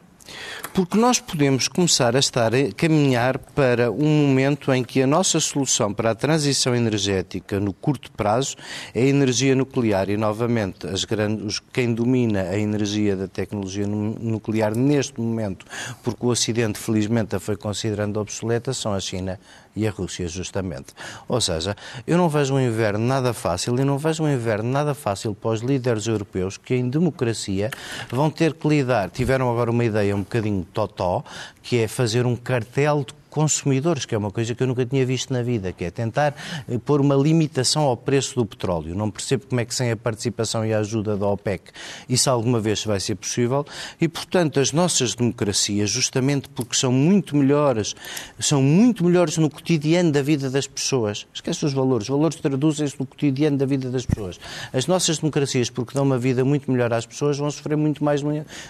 porque 0.72 0.98
nós 0.98 1.18
podemos 1.18 1.68
começar 1.68 2.14
a 2.16 2.18
estar 2.18 2.54
a 2.54 2.72
caminhar 2.76 3.38
para 3.38 3.90
um 3.90 4.26
momento 4.26 4.72
em 4.72 4.84
que 4.84 5.02
a 5.02 5.06
nossa 5.06 5.40
solução 5.40 5.92
para 5.92 6.10
a 6.10 6.14
transição 6.14 6.74
energética 6.74 7.58
no 7.58 7.72
curto 7.72 8.10
prazo 8.12 8.56
é 8.94 9.02
a 9.02 9.06
energia 9.06 9.54
nuclear. 9.54 10.10
E, 10.10 10.16
novamente, 10.16 10.86
as 10.86 11.04
grandes, 11.04 11.60
quem 11.72 11.94
domina 11.94 12.42
a 12.42 12.58
energia 12.58 13.16
da 13.16 13.28
tecnologia 13.28 13.86
nuclear 13.86 14.76
neste 14.76 15.20
momento, 15.20 15.64
porque 16.02 16.26
o 16.26 16.28
Ocidente 16.28 16.78
felizmente 16.78 17.34
a 17.36 17.40
foi 17.40 17.56
considerando 17.56 18.20
obsoleta, 18.20 18.72
são 18.72 18.92
a 18.92 19.00
China 19.00 19.38
e 19.76 19.86
a 19.86 19.90
Rússia, 19.90 20.26
justamente. 20.26 20.94
Ou 21.28 21.40
seja, 21.40 21.76
eu 22.06 22.16
não 22.16 22.28
vejo 22.28 22.54
um 22.54 22.60
inverno 22.60 23.06
nada 23.06 23.34
fácil 23.34 23.78
e 23.78 23.84
não 23.84 23.98
vejo 23.98 24.24
um 24.24 24.28
inverno 24.28 24.70
nada 24.70 24.94
fácil 24.94 25.34
para 25.34 25.50
os 25.50 25.60
líderes 25.60 26.06
europeus 26.06 26.56
que, 26.56 26.74
em 26.74 26.88
democracia, 26.88 27.70
vão 28.10 28.30
ter 28.30 28.54
que 28.54 28.66
lidar. 28.66 29.10
Tiveram 29.10 29.50
agora 29.50 29.70
uma 29.70 29.84
ideia 29.84 30.16
um 30.16 30.20
bocadinho 30.20 30.66
totó, 30.72 31.22
que 31.62 31.78
é 31.78 31.86
fazer 31.86 32.24
um 32.24 32.34
cartel 32.34 33.04
de 33.06 33.14
consumidores, 33.36 34.06
que 34.06 34.14
é 34.14 34.18
uma 34.18 34.30
coisa 34.30 34.54
que 34.54 34.62
eu 34.62 34.66
nunca 34.66 34.86
tinha 34.86 35.04
visto 35.04 35.30
na 35.30 35.42
vida, 35.42 35.70
que 35.70 35.84
é 35.84 35.90
tentar 35.90 36.34
eh, 36.66 36.78
pôr 36.78 37.02
uma 37.02 37.14
limitação 37.14 37.82
ao 37.82 37.94
preço 37.94 38.34
do 38.34 38.46
petróleo. 38.46 38.94
Não 38.94 39.10
percebo 39.10 39.44
como 39.46 39.60
é 39.60 39.64
que 39.66 39.74
sem 39.74 39.90
a 39.90 39.96
participação 39.96 40.64
e 40.64 40.72
a 40.72 40.78
ajuda 40.78 41.18
da 41.18 41.26
OPEC 41.26 41.64
isso 42.08 42.30
alguma 42.30 42.58
vez 42.58 42.82
vai 42.82 42.98
ser 42.98 43.14
possível. 43.14 43.66
E, 44.00 44.08
portanto, 44.08 44.58
as 44.58 44.72
nossas 44.72 45.14
democracias, 45.14 45.90
justamente 45.90 46.48
porque 46.48 46.74
são 46.74 46.90
muito 46.90 47.36
melhores, 47.36 47.94
são 48.40 48.62
muito 48.62 49.04
melhores 49.04 49.36
no 49.36 49.50
cotidiano 49.50 50.10
da 50.10 50.22
vida 50.22 50.48
das 50.48 50.66
pessoas. 50.66 51.26
Esquece 51.34 51.66
os 51.66 51.74
valores. 51.74 52.04
Os 52.04 52.16
valores 52.16 52.36
traduzem-se 52.36 52.98
no 52.98 53.04
cotidiano 53.04 53.58
da 53.58 53.66
vida 53.66 53.90
das 53.90 54.06
pessoas. 54.06 54.40
As 54.72 54.86
nossas 54.86 55.18
democracias, 55.18 55.68
porque 55.68 55.92
dão 55.92 56.04
uma 56.04 56.18
vida 56.18 56.42
muito 56.42 56.72
melhor 56.72 56.90
às 56.94 57.04
pessoas, 57.04 57.36
vão 57.36 57.50
sofrer 57.50 57.76
muito 57.76 58.02
mais 58.02 58.22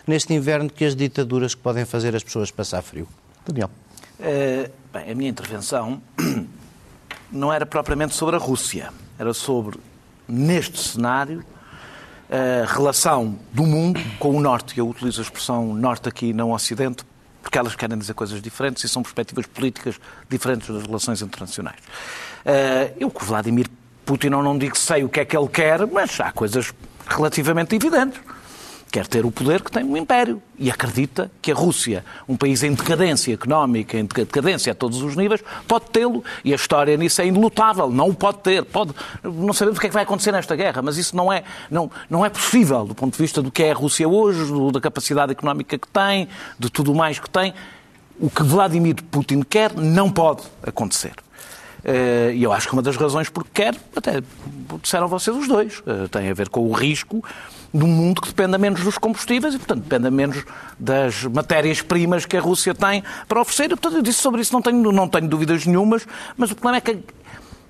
neste 0.08 0.34
inverno 0.34 0.68
que 0.68 0.84
as 0.84 0.96
ditaduras 0.96 1.54
que 1.54 1.60
podem 1.60 1.84
fazer 1.84 2.16
as 2.16 2.24
pessoas 2.24 2.50
passar 2.50 2.82
frio. 2.82 3.06
Daniel. 3.46 3.70
Uh, 4.18 4.70
bem, 4.92 5.10
a 5.10 5.14
minha 5.14 5.30
intervenção 5.30 6.00
não 7.30 7.52
era 7.52 7.66
propriamente 7.66 8.14
sobre 8.14 8.36
a 8.36 8.38
Rússia, 8.38 8.90
era 9.18 9.34
sobre, 9.34 9.78
neste 10.26 10.78
cenário, 10.78 11.44
a 12.28 12.66
relação 12.66 13.38
do 13.52 13.64
mundo 13.64 14.00
com 14.18 14.34
o 14.34 14.40
Norte. 14.40 14.78
Eu 14.78 14.88
utilizo 14.88 15.20
a 15.20 15.24
expressão 15.24 15.74
Norte 15.74 16.08
aqui, 16.08 16.32
não 16.32 16.52
Ocidente, 16.52 17.04
porque 17.42 17.58
elas 17.58 17.76
querem 17.76 17.96
dizer 17.96 18.14
coisas 18.14 18.42
diferentes 18.42 18.82
e 18.82 18.88
são 18.88 19.02
perspectivas 19.02 19.46
políticas 19.46 20.00
diferentes 20.28 20.68
das 20.68 20.82
relações 20.82 21.22
internacionais. 21.22 21.78
Uh, 21.78 22.94
eu 22.98 23.10
com 23.10 23.24
Vladimir 23.24 23.68
Putin 24.04 24.28
eu 24.28 24.42
não 24.42 24.56
digo 24.56 24.76
sei 24.76 25.04
o 25.04 25.08
que 25.08 25.20
é 25.20 25.24
que 25.24 25.36
ele 25.36 25.48
quer, 25.48 25.86
mas 25.86 26.18
há 26.20 26.32
coisas 26.32 26.72
relativamente 27.08 27.74
evidentes 27.74 28.20
quer 28.96 29.06
ter 29.06 29.26
o 29.26 29.30
poder 29.30 29.62
que 29.62 29.70
tem 29.70 29.84
um 29.84 29.94
império 29.94 30.40
e 30.58 30.70
acredita 30.70 31.30
que 31.42 31.52
a 31.52 31.54
Rússia, 31.54 32.02
um 32.26 32.34
país 32.34 32.62
em 32.62 32.72
decadência 32.72 33.34
económica, 33.34 33.98
em 33.98 34.06
decadência 34.06 34.72
a 34.72 34.74
todos 34.74 35.02
os 35.02 35.14
níveis, 35.14 35.44
pode 35.68 35.90
tê-lo. 35.90 36.24
E 36.42 36.50
a 36.50 36.56
história 36.56 36.96
nisso 36.96 37.20
é 37.20 37.26
ilutável, 37.26 37.90
não 37.90 38.08
o 38.08 38.14
pode 38.14 38.38
ter. 38.38 38.64
Pode... 38.64 38.94
Não 39.22 39.52
sabemos 39.52 39.76
o 39.76 39.80
que 39.82 39.88
é 39.88 39.90
que 39.90 39.94
vai 39.94 40.04
acontecer 40.04 40.32
nesta 40.32 40.56
guerra, 40.56 40.80
mas 40.80 40.96
isso 40.96 41.14
não 41.14 41.30
é, 41.30 41.44
não, 41.70 41.90
não 42.08 42.24
é 42.24 42.30
possível 42.30 42.86
do 42.86 42.94
ponto 42.94 43.12
de 43.12 43.22
vista 43.22 43.42
do 43.42 43.50
que 43.50 43.64
é 43.64 43.72
a 43.72 43.74
Rússia 43.74 44.08
hoje, 44.08 44.46
do, 44.46 44.72
da 44.72 44.80
capacidade 44.80 45.30
económica 45.30 45.76
que 45.76 45.88
tem, 45.88 46.26
de 46.58 46.70
tudo 46.70 46.94
mais 46.94 47.18
que 47.18 47.28
tem. 47.28 47.52
O 48.18 48.30
que 48.30 48.42
Vladimir 48.42 48.94
Putin 49.10 49.42
quer 49.42 49.74
não 49.74 50.10
pode 50.10 50.42
acontecer. 50.62 51.12
Eh, 51.84 52.32
e 52.34 52.42
eu 52.42 52.50
acho 52.50 52.66
que 52.66 52.72
uma 52.72 52.82
das 52.82 52.96
razões 52.96 53.28
porque 53.28 53.50
quer, 53.62 53.76
até 53.94 54.22
disseram 54.82 55.06
vocês 55.06 55.36
os 55.36 55.46
dois, 55.46 55.82
eh, 55.86 56.08
tem 56.10 56.30
a 56.30 56.34
ver 56.34 56.48
com 56.48 56.66
o 56.66 56.72
risco 56.72 57.22
num 57.76 57.88
mundo 57.88 58.20
que 58.20 58.28
dependa 58.28 58.56
menos 58.56 58.82
dos 58.82 58.96
combustíveis 58.96 59.54
e, 59.54 59.58
portanto, 59.58 59.82
dependa 59.82 60.10
menos 60.10 60.44
das 60.78 61.24
matérias-primas 61.24 62.24
que 62.24 62.36
a 62.36 62.40
Rússia 62.40 62.74
tem 62.74 63.04
para 63.28 63.40
oferecer. 63.40 63.66
E, 63.66 63.68
portanto, 63.68 63.96
eu 63.96 64.02
disse 64.02 64.20
sobre 64.20 64.40
isso, 64.40 64.52
não 64.52 64.62
tenho, 64.62 64.92
não 64.92 65.08
tenho 65.08 65.28
dúvidas 65.28 65.66
nenhumas, 65.66 66.06
mas 66.36 66.50
o 66.50 66.54
problema 66.54 66.78
é 66.78 66.80
que 66.80 66.98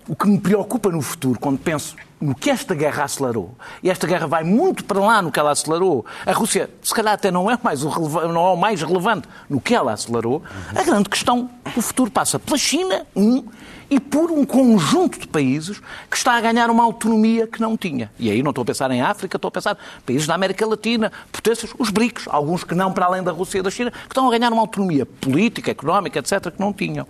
o 0.08 0.14
que 0.14 0.28
me 0.28 0.38
preocupa 0.38 0.88
no 0.90 1.02
futuro, 1.02 1.38
quando 1.38 1.58
penso 1.58 1.96
no 2.20 2.34
que 2.34 2.48
esta 2.48 2.74
guerra 2.74 3.04
acelerou, 3.04 3.56
e 3.82 3.90
esta 3.90 4.06
guerra 4.06 4.26
vai 4.26 4.44
muito 4.44 4.84
para 4.84 5.00
lá 5.00 5.20
no 5.20 5.32
que 5.32 5.38
ela 5.38 5.50
acelerou, 5.50 6.06
a 6.24 6.32
Rússia, 6.32 6.70
se 6.80 6.94
calhar, 6.94 7.14
até 7.14 7.30
não 7.30 7.50
é, 7.50 7.58
mais 7.60 7.82
o, 7.82 7.90
não 8.28 8.46
é 8.46 8.52
o 8.52 8.56
mais 8.56 8.80
relevante 8.82 9.28
no 9.50 9.60
que 9.60 9.74
ela 9.74 9.92
acelerou, 9.92 10.42
a 10.74 10.82
grande 10.82 11.08
questão 11.08 11.50
do 11.74 11.82
futuro 11.82 12.10
passa 12.10 12.38
pela 12.38 12.56
China, 12.56 13.04
um, 13.14 13.44
e 13.88 14.00
por 14.00 14.30
um 14.30 14.44
conjunto 14.44 15.18
de 15.18 15.28
países 15.28 15.80
que 16.10 16.16
está 16.16 16.34
a 16.34 16.40
ganhar 16.40 16.70
uma 16.70 16.84
autonomia 16.84 17.46
que 17.46 17.60
não 17.60 17.76
tinha. 17.76 18.10
E 18.18 18.30
aí 18.30 18.42
não 18.42 18.50
estou 18.50 18.62
a 18.62 18.64
pensar 18.64 18.90
em 18.90 19.00
África, 19.00 19.36
estou 19.36 19.48
a 19.48 19.52
pensar 19.52 19.76
em 19.98 20.02
países 20.02 20.26
da 20.26 20.34
América 20.34 20.66
Latina, 20.66 21.12
potências, 21.30 21.72
os 21.78 21.90
BRICS, 21.90 22.26
alguns 22.28 22.64
que 22.64 22.74
não 22.74 22.92
para 22.92 23.06
além 23.06 23.22
da 23.22 23.32
Rússia 23.32 23.58
e 23.58 23.62
da 23.62 23.70
China, 23.70 23.90
que 23.90 23.98
estão 24.08 24.26
a 24.26 24.30
ganhar 24.30 24.52
uma 24.52 24.62
autonomia 24.62 25.06
política, 25.06 25.70
económica, 25.70 26.18
etc., 26.18 26.50
que 26.50 26.60
não 26.60 26.72
tinham. 26.72 27.06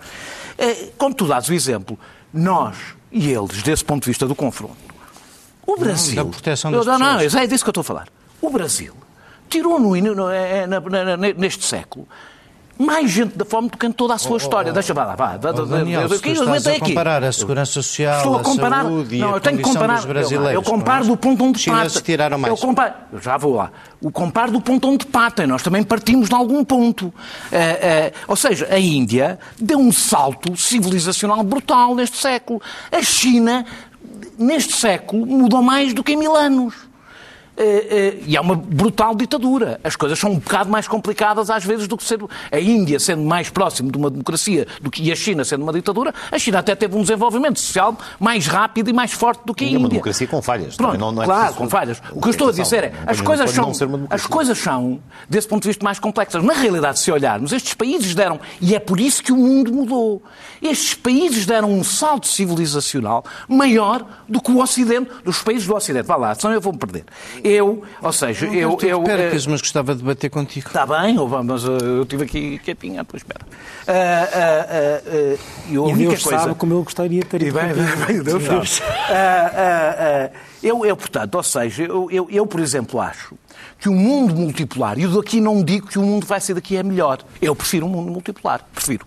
Eh, 0.58 0.90
como 0.98 1.14
tu 1.14 1.26
dás 1.26 1.48
o 1.48 1.54
exemplo, 1.54 1.98
nós 2.32 2.76
e 3.10 3.30
eles, 3.30 3.62
desse 3.62 3.84
ponto 3.84 4.02
de 4.02 4.10
vista 4.10 4.26
do 4.26 4.34
confronto, 4.34 4.76
o 5.66 5.76
Brasil. 5.76 6.16
Da 6.16 6.24
proteção 6.24 6.70
das 6.70 6.86
não, 6.86 6.98
não, 6.98 7.18
é 7.18 7.46
disso 7.46 7.64
que 7.64 7.68
eu 7.68 7.72
estou 7.72 7.80
a 7.80 7.84
falar. 7.84 8.08
O 8.40 8.50
Brasil 8.50 8.94
tirou 9.48 9.78
no, 9.80 9.96
no, 9.96 10.30
é, 10.30 10.66
na, 10.66 10.80
na, 10.80 11.16
neste 11.16 11.64
século 11.64 12.06
mais 12.78 13.10
gente 13.10 13.36
da 13.36 13.44
fome 13.44 13.68
do 13.68 13.78
que 13.78 13.86
em 13.86 13.92
toda 13.92 14.14
a 14.14 14.18
sua 14.18 14.34
oh, 14.34 14.36
história. 14.36 14.70
Oh, 14.70 14.74
Deixa-me 14.74 15.00
lá, 15.00 15.14
vá. 15.14 15.38
Oh, 15.42 15.64
Daniel, 15.64 16.08
se 16.08 16.20
tu 16.20 16.28
estás 16.28 16.66
a 16.66 16.78
comparar 16.78 17.24
a 17.24 17.32
segurança 17.32 17.72
social, 17.72 18.18
Estou 18.18 18.36
a, 18.36 18.42
comparar, 18.42 18.80
a 18.80 18.82
saúde 18.84 19.18
não, 19.18 19.34
eu 19.34 19.40
tenho 19.40 19.56
que 19.56 19.62
comparar, 19.62 20.06
brasileiros. 20.06 20.54
Eu, 20.54 20.60
eu 20.60 20.62
comparo 20.62 21.06
do 21.06 21.16
ponto 21.16 21.44
onde 21.44 21.64
partem. 21.64 22.02
tiraram 22.02 22.38
mais. 22.38 22.50
Eu 22.50 22.56
comparo, 22.58 22.94
já 23.20 23.36
vou 23.36 23.54
lá. 23.54 23.70
O 24.00 24.10
comparo 24.10 24.52
do 24.52 24.60
ponto 24.60 24.88
onde 24.88 25.06
partem. 25.06 25.46
Nós 25.46 25.62
também 25.62 25.82
partimos 25.82 26.28
de 26.28 26.34
algum 26.34 26.64
ponto. 26.64 27.06
Uh, 27.06 27.10
uh, 27.10 27.14
ou 28.28 28.36
seja, 28.36 28.68
a 28.70 28.78
Índia 28.78 29.38
deu 29.58 29.78
um 29.78 29.90
salto 29.90 30.56
civilizacional 30.56 31.42
brutal 31.42 31.94
neste 31.94 32.18
século. 32.18 32.60
A 32.92 33.02
China, 33.02 33.64
neste 34.38 34.74
século, 34.74 35.26
mudou 35.26 35.62
mais 35.62 35.94
do 35.94 36.04
que 36.04 36.12
em 36.12 36.16
mil 36.16 36.36
anos. 36.36 36.86
Eh, 37.56 37.86
eh, 37.90 38.22
e 38.26 38.36
é 38.36 38.40
uma 38.40 38.54
brutal 38.54 39.14
ditadura. 39.14 39.80
As 39.82 39.96
coisas 39.96 40.18
são 40.18 40.32
um 40.32 40.38
bocado 40.38 40.70
mais 40.70 40.86
complicadas 40.86 41.48
às 41.48 41.64
vezes 41.64 41.88
do 41.88 41.96
que 41.96 42.04
ser 42.04 42.18
a 42.52 42.60
Índia 42.60 43.00
sendo 43.00 43.22
mais 43.22 43.48
próximo 43.48 43.90
de 43.90 43.96
uma 43.96 44.10
democracia 44.10 44.66
do 44.80 44.90
que 44.90 45.10
a 45.10 45.16
China 45.16 45.44
sendo 45.44 45.62
uma 45.62 45.72
ditadura. 45.72 46.14
A 46.30 46.38
China 46.38 46.58
até 46.58 46.74
teve 46.74 46.94
um 46.96 47.00
desenvolvimento 47.00 47.58
social 47.58 47.96
mais 48.20 48.46
rápido 48.46 48.90
e 48.90 48.92
mais 48.92 49.12
forte 49.12 49.40
do 49.44 49.54
que 49.54 49.64
a 49.64 49.66
Índia. 49.68 49.76
É 49.76 49.80
uma 49.80 49.88
democracia 49.88 50.26
com 50.26 50.42
falhas. 50.42 50.76
Pronto, 50.76 50.98
não, 50.98 51.12
não 51.12 51.22
é 51.22 51.24
claro, 51.24 51.54
com 51.54 51.68
falhas. 51.68 52.02
O 52.12 52.20
que 52.20 52.28
eu 52.28 52.30
estou 52.30 52.48
a 52.48 52.52
dizer 52.52 52.84
é, 52.84 52.92
as 53.06 53.20
coisas 53.20 53.50
são, 53.50 53.72
as 54.10 54.26
coisas 54.26 54.58
são, 54.58 55.00
desse 55.28 55.48
ponto 55.48 55.62
de 55.62 55.68
vista, 55.68 55.84
mais 55.84 55.98
complexas. 55.98 56.44
Na 56.44 56.54
realidade, 56.54 56.98
se 56.98 57.10
olharmos, 57.10 57.52
estes 57.52 57.72
países 57.72 58.14
deram, 58.14 58.38
e 58.60 58.74
é 58.74 58.78
por 58.78 59.00
isso 59.00 59.22
que 59.22 59.32
o 59.32 59.36
mundo 59.36 59.72
mudou, 59.72 60.22
estes 60.60 60.94
países 60.94 61.46
deram 61.46 61.70
um 61.70 61.82
salto 61.82 62.26
civilizacional 62.26 63.24
maior 63.48 64.04
do 64.28 64.40
que 64.40 64.50
o 64.50 64.60
Ocidente, 64.60 65.10
dos 65.24 65.42
países 65.42 65.66
do 65.66 65.74
Ocidente. 65.74 66.06
Vá 66.06 66.16
lá, 66.16 66.34
senão 66.34 66.52
eu 66.52 66.60
vou-me 66.60 66.78
perder. 66.78 67.04
Eu, 67.46 67.85
ou 68.02 68.12
seja, 68.12 68.46
eu... 68.46 68.76
eu 68.82 69.02
percas, 69.02 69.46
mas 69.46 69.61
gostava 69.61 69.94
de 69.94 70.02
debater 70.02 70.28
contigo. 70.28 70.66
Está 70.66 70.85
bem, 70.85 71.16
mas 71.44 71.62
eu 71.62 72.02
estive 72.02 72.24
aqui 72.24 72.59
quietinha, 72.59 73.04
depois 73.04 73.22
espera. 73.22 73.46
Uh, 73.87 73.92
uh, 74.74 75.35
uh, 75.35 75.38
e 75.70 75.76
a 75.76 75.80
única 75.80 76.11
Deus 76.11 76.22
coisa... 76.24 76.38
sabe 76.40 76.54
como 76.56 76.74
eu 76.74 76.82
gostaria 76.82 77.20
de 77.20 77.26
ter 77.26 77.42
ido. 77.42 77.52
Bem, 77.54 77.72
bem, 78.06 78.22
Deus 78.22 78.70
sabe. 78.70 80.32
eu, 80.61 80.85
eu, 80.85 80.96
portanto, 80.96 81.37
ou 81.37 81.42
seja, 81.42 81.85
eu, 81.85 82.11
eu, 82.11 82.26
eu, 82.30 82.46
por 82.46 82.59
exemplo, 82.59 83.00
acho 83.00 83.35
que 83.78 83.88
o 83.88 83.94
mundo 83.94 84.35
multipolar, 84.35 84.98
e 84.98 85.02
eu 85.02 85.11
daqui 85.11 85.40
não 85.40 85.62
digo 85.62 85.87
que 85.87 85.98
o 85.98 86.02
mundo 86.02 86.26
vai 86.26 86.40
ser 86.40 86.54
daqui 86.54 86.76
é 86.76 86.82
melhor, 86.82 87.18
eu 87.40 87.54
prefiro 87.54 87.87
um 87.87 87.88
mundo 87.88 88.11
multipolar, 88.11 88.66
prefiro 88.74 89.06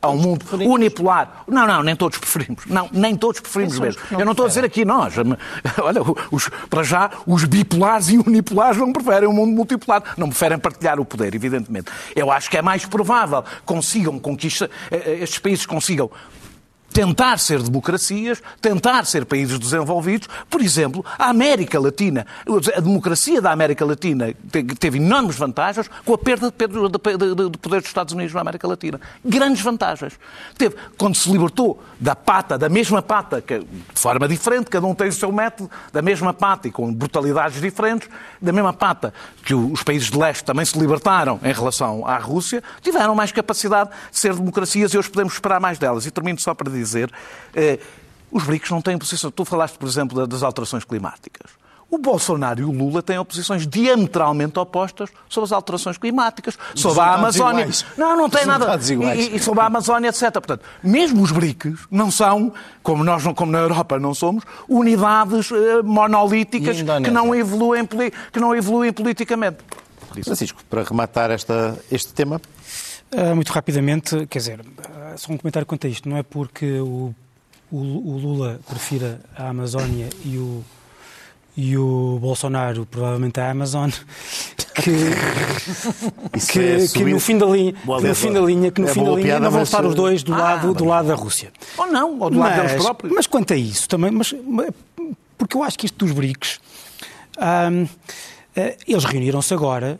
a 0.00 0.08
um 0.08 0.16
mundo 0.16 0.44
unipolar. 0.52 1.44
Não, 1.46 1.66
não, 1.66 1.82
nem 1.82 1.96
todos 1.96 2.18
preferimos. 2.18 2.64
Não, 2.66 2.88
nem 2.92 3.16
todos 3.16 3.40
preferimos 3.40 3.78
mesmo. 3.78 4.00
Eu 4.10 4.24
não 4.24 4.32
estou 4.32 4.46
a 4.46 4.48
dizer 4.48 4.64
aqui 4.64 4.84
nós. 4.84 5.14
Olha, 5.82 6.00
os, 6.30 6.48
para 6.68 6.82
já, 6.82 7.10
os 7.26 7.44
bipolares 7.44 8.08
e 8.08 8.18
unipolares 8.18 8.78
não 8.78 8.92
preferem 8.92 9.28
o 9.28 9.32
um 9.32 9.34
mundo 9.34 9.52
multipolar. 9.52 10.02
Não 10.16 10.28
preferem 10.28 10.58
partilhar 10.58 11.00
o 11.00 11.04
poder, 11.04 11.34
evidentemente. 11.34 11.90
Eu 12.14 12.30
acho 12.30 12.50
que 12.50 12.56
é 12.56 12.62
mais 12.62 12.84
provável 12.84 13.44
consigam 13.64 14.18
conquistar, 14.18 14.68
eh, 14.90 15.02
eh, 15.06 15.18
estes 15.22 15.38
países 15.38 15.66
consigam 15.66 16.10
tentar 16.96 17.38
ser 17.38 17.62
democracias, 17.62 18.42
tentar 18.58 19.04
ser 19.04 19.26
países 19.26 19.58
desenvolvidos. 19.58 20.30
Por 20.48 20.62
exemplo, 20.62 21.04
a 21.18 21.28
América 21.28 21.78
Latina, 21.78 22.26
a 22.74 22.80
democracia 22.80 23.38
da 23.38 23.52
América 23.52 23.84
Latina 23.84 24.34
teve 24.80 24.96
enormes 24.96 25.36
vantagens 25.36 25.90
com 26.06 26.14
a 26.14 26.18
perda 26.18 26.50
de 26.50 27.58
poder 27.58 27.80
dos 27.80 27.88
Estados 27.88 28.14
Unidos 28.14 28.32
na 28.32 28.40
América 28.40 28.66
Latina. 28.66 28.98
Grandes 29.22 29.60
vantagens. 29.60 30.18
Teve, 30.56 30.74
quando 30.96 31.16
se 31.16 31.30
libertou 31.30 31.82
da 32.00 32.16
pata, 32.16 32.56
da 32.56 32.70
mesma 32.70 33.02
pata, 33.02 33.42
que, 33.42 33.58
de 33.58 33.66
forma 34.00 34.26
diferente, 34.26 34.70
cada 34.70 34.86
um 34.86 34.94
tem 34.94 35.08
o 35.08 35.12
seu 35.12 35.30
método, 35.30 35.70
da 35.92 36.00
mesma 36.00 36.32
pata 36.32 36.66
e 36.66 36.70
com 36.70 36.90
brutalidades 36.94 37.60
diferentes, 37.60 38.08
da 38.40 38.54
mesma 38.54 38.72
pata 38.72 39.12
que 39.44 39.52
os 39.54 39.82
países 39.82 40.10
de 40.10 40.16
leste 40.16 40.44
também 40.44 40.64
se 40.64 40.78
libertaram 40.78 41.38
em 41.42 41.52
relação 41.52 42.06
à 42.06 42.16
Rússia, 42.16 42.62
tiveram 42.80 43.14
mais 43.14 43.32
capacidade 43.32 43.90
de 44.10 44.18
ser 44.18 44.34
democracias 44.34 44.94
e 44.94 44.98
hoje 44.98 45.10
podemos 45.10 45.34
esperar 45.34 45.60
mais 45.60 45.78
delas. 45.78 46.06
E 46.06 46.10
termino 46.10 46.40
só 46.40 46.54
para 46.54 46.70
dizer 46.70 46.85
dizer, 46.86 47.12
eh, 47.54 47.78
os 48.30 48.44
BRICS 48.44 48.70
não 48.70 48.80
têm 48.80 48.98
posição. 48.98 49.30
Tu 49.30 49.44
falaste, 49.44 49.78
por 49.78 49.88
exemplo, 49.88 50.26
das 50.26 50.42
alterações 50.42 50.84
climáticas. 50.84 51.50
O 51.88 51.98
Bolsonaro 51.98 52.60
e 52.60 52.64
o 52.64 52.72
Lula 52.72 53.00
têm 53.00 53.16
oposições 53.16 53.64
diametralmente 53.64 54.58
opostas 54.58 55.08
sobre 55.28 55.46
as 55.46 55.52
alterações 55.52 55.96
climáticas, 55.96 56.58
sobre 56.74 57.00
a 57.00 57.14
Amazónia. 57.14 57.60
Iguais. 57.60 57.86
Não, 57.96 58.16
não 58.16 58.28
tem 58.28 58.44
nada. 58.44 58.76
E, 59.14 59.36
e, 59.36 59.38
sobre 59.38 59.60
a 59.60 59.66
Amazónia, 59.66 60.08
etc. 60.08 60.32
Portanto, 60.32 60.64
mesmo 60.82 61.22
os 61.22 61.30
BRICS 61.30 61.86
não 61.88 62.10
são, 62.10 62.52
como 62.82 63.04
nós, 63.04 63.22
como 63.36 63.52
na 63.52 63.58
Europa 63.58 64.00
não 64.00 64.14
somos, 64.14 64.42
unidades 64.68 65.48
uh, 65.52 65.84
monolíticas 65.84 66.78
que 67.04 67.10
não, 67.10 67.32
evoluem, 67.32 67.86
que 67.86 68.40
não 68.40 68.54
evoluem 68.54 68.92
politicamente. 68.92 69.58
Francisco, 70.24 70.64
para 70.68 70.82
rematar 70.82 71.30
esta, 71.30 71.78
este 71.90 72.12
tema. 72.12 72.40
Uh, 73.12 73.34
muito 73.34 73.50
rapidamente, 73.52 74.26
quer 74.26 74.38
dizer, 74.38 74.60
só 75.16 75.32
um 75.32 75.36
comentário 75.36 75.66
quanto 75.66 75.86
a 75.86 75.90
isto. 75.90 76.08
Não 76.08 76.16
é 76.16 76.22
porque 76.22 76.80
o, 76.80 77.14
o, 77.70 77.76
o 77.76 78.18
Lula 78.18 78.60
prefira 78.68 79.20
a 79.36 79.48
Amazónia 79.48 80.08
e 80.24 80.36
o, 80.36 80.64
e 81.56 81.76
o 81.76 82.18
Bolsonaro 82.20 82.86
provavelmente 82.86 83.40
a 83.40 83.50
Amazon 83.50 83.90
que, 84.76 84.92
que, 86.52 86.58
é 86.60 86.86
que, 86.86 87.04
no 87.04 87.18
fim 87.18 87.38
da 87.38 87.46
linha 87.46 87.72
que 87.72 88.08
no 88.08 88.14
fim 88.14 88.32
da 88.32 88.40
linha 88.40 88.70
que 88.70 88.80
no 88.80 88.88
é 88.88 88.92
fim 88.92 89.04
da 89.04 89.10
linha 89.12 89.40
não 89.40 89.50
vão 89.50 89.62
estar 89.62 89.84
os 89.84 89.94
dois 89.94 90.22
do 90.22 90.34
ah, 90.34 90.38
lado 90.38 90.74
do 90.74 90.84
lado 90.84 91.08
da 91.08 91.14
Rússia 91.14 91.50
ou 91.78 91.86
não 91.86 92.18
ou 92.18 92.30
do 92.30 92.38
mas, 92.38 92.50
lado 92.50 92.66
deles 92.66 92.82
próprios 92.82 93.12
mas 93.14 93.26
quanto 93.26 93.54
a 93.54 93.56
isso 93.56 93.88
também 93.88 94.10
mas 94.10 94.34
porque 95.38 95.56
eu 95.56 95.62
acho 95.62 95.78
que 95.78 95.86
isto 95.86 96.04
dos 96.04 96.14
BRICS 96.14 96.60
hum, 97.72 97.88
eles 98.86 99.04
reuniram-se 99.04 99.54
agora 99.54 99.98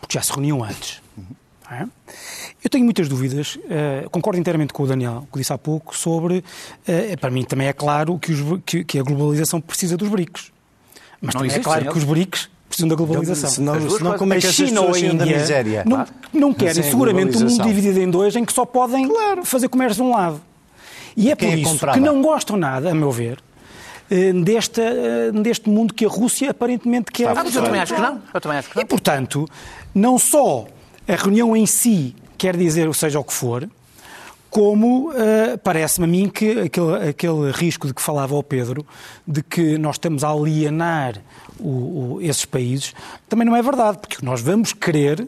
porque 0.00 0.18
já 0.18 0.22
se 0.22 0.32
reuniam 0.32 0.64
antes 0.64 1.03
é? 1.70 1.86
Eu 2.62 2.70
tenho 2.70 2.84
muitas 2.84 3.08
dúvidas, 3.08 3.56
uh, 3.56 4.08
concordo 4.10 4.38
inteiramente 4.38 4.72
com 4.72 4.82
o 4.82 4.86
Daniel, 4.86 5.26
que 5.32 5.38
disse 5.38 5.52
há 5.52 5.58
pouco, 5.58 5.96
sobre. 5.96 6.38
Uh, 6.86 7.18
para 7.20 7.30
mim 7.30 7.44
também 7.44 7.68
é 7.68 7.72
claro 7.72 8.18
que, 8.18 8.32
os, 8.32 8.60
que, 8.64 8.84
que, 8.84 8.98
a 8.98 9.02
globalização 9.02 9.60
precisa 9.60 9.96
dos 9.96 10.08
BRICS. 10.08 10.52
Mas 11.20 11.34
não 11.34 11.40
também 11.40 11.56
é 11.56 11.60
claro 11.60 11.90
que 11.90 11.98
os 11.98 12.04
BRICS 12.04 12.50
precisam 12.68 12.88
da 12.88 12.94
globalização. 12.94 13.50
Senão, 13.50 13.90
senão 13.90 14.18
como 14.18 14.34
é 14.34 14.40
que 14.40 14.46
a 14.46 14.52
China 14.52 14.82
ou 14.82 14.94
a 14.94 14.98
Índia 14.98 15.38
miséria? 15.38 15.84
Não, 15.86 16.06
não 16.32 16.54
querem 16.54 16.82
seguramente 16.82 17.36
um 17.38 17.48
mundo 17.48 17.62
dividido 17.62 18.00
em 18.00 18.10
dois 18.10 18.36
em 18.36 18.44
que 18.44 18.52
só 18.52 18.64
podem 18.64 19.08
claro. 19.08 19.44
fazer 19.44 19.68
comércio 19.68 20.02
de 20.02 20.10
um 20.10 20.14
lado. 20.14 20.40
E 21.16 21.30
é 21.30 21.36
Quem 21.36 21.50
por 21.50 21.56
é 21.56 21.60
isso 21.60 21.86
que 21.92 22.00
não 22.00 22.20
gostam 22.20 22.56
nada, 22.56 22.90
a 22.90 22.94
meu 22.94 23.10
ver, 23.10 23.38
eh, 24.10 24.32
deste, 24.32 24.80
deste 25.42 25.70
mundo 25.70 25.94
que 25.94 26.04
a 26.04 26.08
Rússia 26.08 26.50
aparentemente 26.50 27.12
quer. 27.12 27.28
Ah, 27.28 27.34
mas 27.36 27.54
eu 27.54 27.62
também 27.62 27.80
acho 27.80 27.94
que 27.94 28.00
não. 28.00 28.20
Eu 28.32 28.40
também 28.40 28.58
acho 28.58 28.70
que 28.70 28.76
não. 28.76 28.82
E, 28.82 28.86
portanto, 28.86 29.48
não 29.94 30.18
só 30.18 30.66
a 31.06 31.16
reunião 31.16 31.56
em 31.56 31.66
si 31.66 32.14
quer 32.36 32.56
dizer, 32.56 32.92
seja 32.94 33.18
o 33.18 33.24
que 33.24 33.32
for, 33.32 33.68
como 34.50 35.10
uh, 35.10 35.58
parece-me 35.64 36.04
a 36.04 36.08
mim 36.08 36.28
que 36.28 36.60
aquele, 36.60 37.08
aquele, 37.08 37.50
risco 37.50 37.88
de 37.88 37.94
que 37.94 38.00
falava 38.00 38.34
o 38.34 38.42
Pedro, 38.42 38.86
de 39.26 39.42
que 39.42 39.76
nós 39.78 39.96
estamos 39.96 40.22
a 40.22 40.28
alienar 40.28 41.20
o, 41.58 41.68
o, 42.14 42.18
esses 42.20 42.44
países, 42.44 42.94
também 43.28 43.46
não 43.46 43.56
é 43.56 43.62
verdade, 43.62 43.98
porque 43.98 44.24
nós 44.24 44.40
vamos 44.40 44.72
querer 44.72 45.26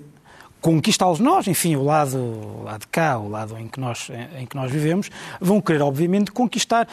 conquistá-los 0.60 1.20
nós, 1.20 1.46
enfim, 1.46 1.76
o 1.76 1.84
lado, 1.84 2.16
o 2.16 2.62
lado 2.64 2.80
de 2.80 2.86
cá, 2.88 3.18
o 3.18 3.28
lado 3.28 3.56
em 3.58 3.68
que 3.68 3.78
nós, 3.78 4.08
em, 4.10 4.42
em 4.42 4.46
que 4.46 4.56
nós 4.56 4.70
vivemos, 4.70 5.10
vão 5.40 5.60
querer, 5.60 5.82
obviamente, 5.82 6.32
conquistar. 6.32 6.88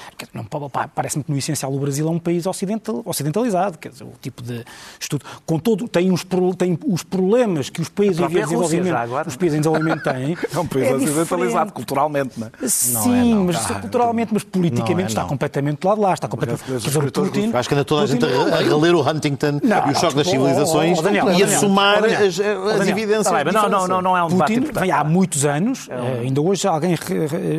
Parece-me 0.93 1.23
que, 1.23 1.31
no 1.31 1.37
essencial, 1.37 1.73
o 1.73 1.79
Brasil 1.79 2.07
é 2.07 2.11
um 2.11 2.19
país 2.19 2.45
ocidental, 2.45 3.01
ocidentalizado, 3.05 3.77
quer 3.77 3.89
dizer, 3.89 4.03
o 4.03 4.13
tipo 4.21 4.41
de 4.41 4.63
estudo. 4.99 5.25
Com 5.45 5.59
todo, 5.59 5.87
tem, 5.87 6.11
uns, 6.11 6.25
tem 6.57 6.77
os 6.85 7.03
problemas 7.03 7.69
que 7.69 7.81
os 7.81 7.89
países 7.89 8.19
em 8.19 8.27
desenvolvimento, 8.27 8.95
agora, 8.95 9.27
os 9.27 9.35
países 9.35 9.57
em 9.57 9.61
desenvolvimento 9.61 10.03
têm. 10.03 10.37
É 10.53 10.59
um 10.59 10.67
país 10.67 10.87
é 10.87 10.93
ocidentalizado 10.93 11.73
culturalmente, 11.73 12.39
não 12.39 12.47
é? 12.47 12.67
Sim, 12.67 12.93
não 12.93 13.15
é, 13.15 13.23
não, 13.23 13.43
mas 13.45 13.65
culturalmente, 13.65 14.33
mas 14.33 14.43
politicamente 14.43 15.07
é, 15.07 15.07
está 15.07 15.25
completamente 15.25 15.79
do 15.79 15.87
lado 15.87 15.97
de 15.97 16.03
lá, 16.03 16.13
está 16.13 16.27
completamente. 16.27 16.63
Dizer, 16.63 17.11
Putin, 17.11 17.51
acho 17.53 17.69
que 17.69 17.75
anda 17.75 17.85
toda 17.85 18.03
a 18.03 18.05
gente 18.05 18.23
a, 18.23 18.57
a 18.57 18.77
ler 18.77 18.93
o 18.93 19.01
Huntington 19.01 19.59
não, 19.63 19.87
e 19.87 19.91
o 19.91 19.95
choque 19.95 20.15
das 20.15 20.27
civilizações 20.27 20.99
e 21.37 21.43
a 21.43 21.59
somar 21.59 22.03
as, 22.03 22.39
as 22.39 22.87
evidências. 22.87 23.52
Não, 23.53 23.69
não, 23.69 23.87
não, 23.87 24.01
não 24.01 24.17
é 24.17 24.23
um 24.23 24.27
debate 24.27 24.59
Putin 24.59 24.79
vem 24.79 24.91
há 24.91 25.03
muitos 25.03 25.45
anos, 25.45 25.87
é 25.89 25.95
um... 25.95 26.05
Eh, 26.05 26.19
ainda 26.21 26.41
hoje 26.41 26.67
alguém, 26.67 26.95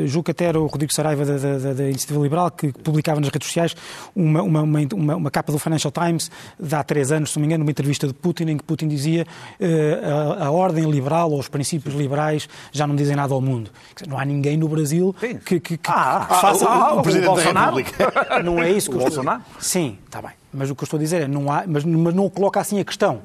julgo 0.06 0.24
que 0.24 0.30
até 0.30 0.46
era 0.46 0.60
o 0.60 0.66
Rodrigo 0.66 0.92
Saraiva 0.92 1.24
da, 1.24 1.36
da, 1.36 1.72
da, 1.72 1.84
Iniciativa 1.84 2.20
Liberal, 2.20 2.50
que 2.50 2.72
publicava 2.72 3.20
nas 3.20 3.28
redes 3.28 3.46
sociais 3.46 3.74
uma, 4.14 4.42
uma, 4.42 4.62
uma, 4.62 5.16
uma, 5.16 5.30
capa 5.30 5.52
do 5.52 5.58
Financial 5.58 5.90
Times 5.90 6.30
de 6.58 6.74
há 6.74 6.82
três 6.82 7.12
anos, 7.12 7.30
se 7.30 7.38
não 7.38 7.42
me 7.42 7.46
engano, 7.46 7.64
uma 7.64 7.70
entrevista 7.70 8.06
de 8.06 8.14
Putin, 8.14 8.44
em 8.44 8.56
que 8.56 8.64
Putin 8.64 8.88
dizia 8.88 9.26
uh, 9.60 10.42
a, 10.42 10.46
a, 10.46 10.50
ordem 10.50 10.90
liberal 10.90 11.30
ou 11.30 11.38
os 11.38 11.48
princípios 11.48 11.94
liberais 11.94 12.48
já 12.72 12.86
não 12.86 12.96
dizem 12.96 13.16
nada 13.16 13.34
ao 13.34 13.40
mundo. 13.40 13.70
Não 14.06 14.18
há 14.18 14.24
ninguém 14.24 14.56
no 14.56 14.68
Brasil 14.68 15.14
que, 15.44 15.60
que, 15.60 15.78
que 15.78 15.90
ah, 15.90 16.26
faça 16.40 16.66
ah, 16.68 16.92
o, 16.92 16.94
o, 16.94 16.96
o, 16.96 17.00
o 17.00 17.02
Presidente 17.02 17.26
Bolsonaro. 17.26 17.76
Não 18.44 18.62
é 18.62 18.70
isso 18.70 18.90
que 18.90 18.96
o 18.96 19.00
Bolsonaro? 19.00 19.42
Sim, 19.58 19.98
está 20.06 20.20
bem. 20.20 20.43
Mas 20.54 20.70
o 20.70 20.76
que 20.76 20.82
eu 20.82 20.86
estou 20.86 20.98
a 20.98 21.02
dizer 21.02 21.22
é, 21.22 21.28
não 21.28 21.50
há, 21.50 21.64
mas, 21.66 21.84
mas 21.84 22.14
não 22.14 22.30
coloca 22.30 22.60
assim 22.60 22.78
a 22.80 22.84
questão. 22.84 23.20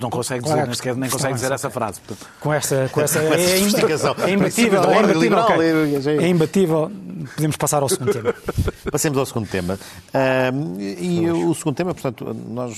Não 0.00 0.10
consegue 0.10 0.44
dizer, 0.44 0.66
nem, 0.66 0.74
sequer, 0.74 0.94
nem 0.94 1.10
consegue 1.10 1.34
dizer 1.34 1.50
essa 1.50 1.70
frase. 1.70 2.00
Com 2.38 2.52
essa, 2.52 2.88
com 2.92 3.00
essa, 3.00 3.18
é, 3.24 3.52
é, 3.52 3.58
imbatível, 3.58 4.14
é 4.22 4.32
imbatível, 4.32 5.38
okay. 5.40 6.18
é 6.18 6.28
imbatível. 6.28 6.92
Podemos 7.34 7.56
passar 7.56 7.82
ao 7.82 7.88
segundo 7.88 8.12
tema. 8.12 8.34
Passemos 8.92 9.18
ao 9.18 9.26
segundo 9.26 9.48
tema. 9.48 9.78
E 10.98 11.28
o 11.30 11.54
segundo 11.54 11.74
tema, 11.74 11.94
portanto, 11.94 12.36
nós, 12.48 12.76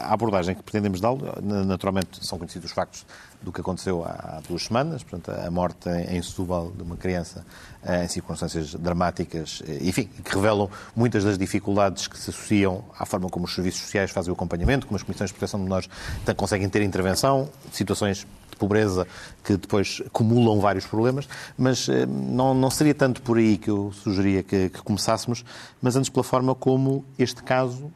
a 0.00 0.12
abordagem 0.12 0.54
que 0.54 0.62
pretendemos 0.62 1.00
dar, 1.00 1.14
naturalmente 1.42 2.24
são 2.26 2.38
conhecidos 2.38 2.70
os 2.70 2.74
factos 2.74 3.04
do 3.42 3.52
que 3.52 3.60
aconteceu 3.60 4.04
há 4.04 4.40
duas 4.48 4.64
semanas, 4.64 5.02
portanto, 5.02 5.30
a 5.30 5.50
morte 5.50 5.88
em 5.88 6.20
Setúbal 6.20 6.70
de 6.70 6.82
uma 6.82 6.96
criança 6.96 7.44
eh, 7.84 8.04
em 8.04 8.08
circunstâncias 8.08 8.74
dramáticas, 8.74 9.62
eh, 9.66 9.78
enfim, 9.82 10.08
que 10.24 10.34
revelam 10.34 10.68
muitas 10.94 11.24
das 11.24 11.38
dificuldades 11.38 12.08
que 12.08 12.18
se 12.18 12.30
associam 12.30 12.84
à 12.98 13.06
forma 13.06 13.28
como 13.28 13.44
os 13.44 13.54
serviços 13.54 13.82
sociais 13.82 14.10
fazem 14.10 14.30
o 14.30 14.34
acompanhamento, 14.34 14.86
como 14.86 14.96
as 14.96 15.02
comissões 15.02 15.30
de 15.30 15.34
proteção 15.34 15.60
de 15.60 15.64
menores 15.64 15.88
conseguem 16.36 16.68
ter 16.68 16.82
intervenção, 16.82 17.48
situações 17.72 18.26
de 18.50 18.56
pobreza 18.56 19.06
que 19.44 19.56
depois 19.56 20.02
acumulam 20.04 20.60
vários 20.60 20.86
problemas, 20.86 21.28
mas 21.56 21.88
eh, 21.88 22.06
não, 22.06 22.54
não 22.54 22.70
seria 22.70 22.94
tanto 22.94 23.22
por 23.22 23.38
aí 23.38 23.56
que 23.56 23.70
eu 23.70 23.92
sugeria 23.92 24.42
que, 24.42 24.68
que 24.68 24.82
começássemos, 24.82 25.44
mas 25.80 25.94
antes 25.94 26.10
pela 26.10 26.24
forma 26.24 26.54
como 26.54 27.04
este 27.18 27.42
caso 27.42 27.92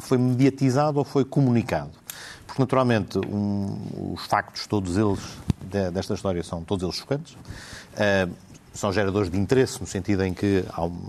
foi 0.00 0.18
mediatizado 0.18 0.98
ou 0.98 1.04
foi 1.04 1.24
comunicado. 1.24 2.01
Porque, 2.52 2.60
naturalmente, 2.60 3.18
um, 3.18 4.12
os 4.12 4.26
factos, 4.26 4.66
todos 4.66 4.98
eles, 4.98 5.20
de, 5.62 5.90
desta 5.90 6.12
história, 6.12 6.42
são 6.42 6.62
todos 6.62 6.84
eles 6.84 6.96
chocantes. 6.96 7.32
Uh, 7.32 8.30
são 8.74 8.92
geradores 8.92 9.30
de 9.30 9.38
interesse, 9.38 9.80
no 9.80 9.86
sentido 9.86 10.22
em 10.22 10.34
que 10.34 10.62
há 10.68 10.84
um, 10.84 11.08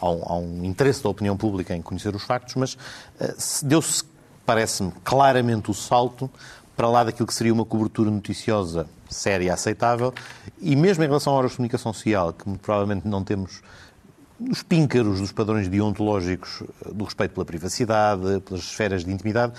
há 0.00 0.10
um, 0.10 0.22
há 0.24 0.36
um 0.38 0.64
interesse 0.64 1.00
da 1.00 1.08
opinião 1.08 1.36
pública 1.36 1.72
em 1.72 1.80
conhecer 1.80 2.12
os 2.16 2.24
factos, 2.24 2.56
mas 2.56 2.74
uh, 2.74 3.64
deu-se, 3.64 4.02
parece-me, 4.44 4.90
claramente 5.04 5.70
o 5.70 5.74
salto 5.74 6.28
para 6.76 6.88
lá 6.88 7.04
daquilo 7.04 7.28
que 7.28 7.34
seria 7.34 7.52
uma 7.52 7.64
cobertura 7.64 8.10
noticiosa 8.10 8.88
séria 9.08 9.54
aceitável, 9.54 10.12
e 10.60 10.74
mesmo 10.74 11.04
em 11.04 11.06
relação 11.06 11.32
à 11.32 11.36
hora 11.36 11.48
de 11.48 11.54
comunicação 11.54 11.92
social, 11.92 12.32
que 12.32 12.58
provavelmente 12.58 13.06
não 13.06 13.22
temos 13.22 13.62
os 14.50 14.64
píncaros 14.64 15.20
dos 15.20 15.30
padrões 15.30 15.68
deontológicos 15.68 16.64
do 16.92 17.04
respeito 17.04 17.34
pela 17.34 17.46
privacidade, 17.46 18.40
pelas 18.40 18.64
esferas 18.64 19.04
de 19.04 19.12
intimidade, 19.12 19.52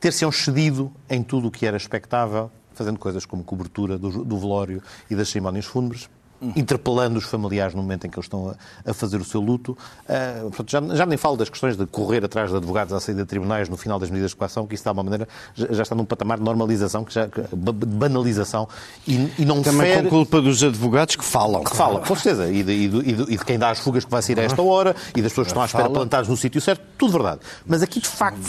ter-se 0.00 0.24
cedido 0.32 0.92
em 1.08 1.22
tudo 1.22 1.48
o 1.48 1.50
que 1.50 1.66
era 1.66 1.76
expectável, 1.76 2.50
fazendo 2.74 2.98
coisas 2.98 3.24
como 3.24 3.44
cobertura 3.44 3.96
do, 3.96 4.24
do 4.24 4.38
velório 4.38 4.82
e 5.10 5.14
das 5.14 5.28
cerimónias 5.28 5.64
fúnebres, 5.64 6.08
interpelando 6.42 7.18
os 7.18 7.24
familiares 7.24 7.74
no 7.74 7.82
momento 7.82 8.06
em 8.06 8.10
que 8.10 8.16
eles 8.16 8.26
estão 8.26 8.50
a, 8.50 8.90
a 8.90 8.94
fazer 8.94 9.20
o 9.20 9.24
seu 9.24 9.40
luto. 9.40 9.72
Uh, 9.72 10.50
portanto, 10.50 10.70
já, 10.70 10.96
já, 10.96 11.06
nem 11.06 11.16
falo 11.16 11.36
das 11.36 11.48
questões 11.48 11.76
de 11.76 11.86
correr 11.86 12.24
atrás 12.24 12.50
de 12.50 12.56
advogados 12.56 12.92
à 12.92 13.00
saída 13.00 13.22
de 13.22 13.28
tribunais 13.28 13.68
no 13.68 13.76
final 13.76 13.98
das 13.98 14.10
medidas 14.10 14.30
de 14.32 14.36
coação, 14.36 14.66
que 14.66 14.74
isso, 14.74 14.84
de 14.84 14.90
uma 14.90 15.02
maneira, 15.02 15.28
já, 15.54 15.66
já, 15.70 15.82
está 15.82 15.94
num 15.94 16.04
patamar 16.04 16.38
de 16.38 16.44
normalização, 16.44 17.04
que 17.04 17.14
já, 17.14 17.26
de 17.26 17.86
banalização, 17.86 18.68
e, 19.06 19.30
e 19.38 19.44
não 19.44 19.62
Também 19.62 19.94
fere... 19.94 20.02
com 20.04 20.10
culpa 20.10 20.40
dos 20.40 20.62
advogados 20.62 21.16
que 21.16 21.24
falam. 21.24 21.64
Que 21.64 21.76
falam, 21.76 22.02
com 22.02 22.14
certeza, 22.14 22.50
e 22.50 22.62
de, 22.62 22.72
e, 22.72 22.88
de, 22.88 22.98
e 23.32 23.36
de, 23.36 23.44
quem 23.44 23.58
dá 23.58 23.70
as 23.70 23.78
fugas 23.78 24.04
que 24.04 24.10
vai 24.10 24.22
sair 24.22 24.38
a 24.40 24.42
esta 24.42 24.62
hora, 24.62 24.94
e 25.16 25.22
das 25.22 25.32
pessoas 25.32 25.46
que 25.46 25.50
estão 25.50 25.62
à 25.62 25.66
espera 25.66 25.90
plantadas 25.90 26.28
no 26.28 26.36
sítio 26.36 26.60
certo, 26.60 26.82
tudo 26.98 27.12
verdade. 27.12 27.40
Mas 27.66 27.82
aqui, 27.82 28.00
de 28.00 28.08
facto, 28.08 28.40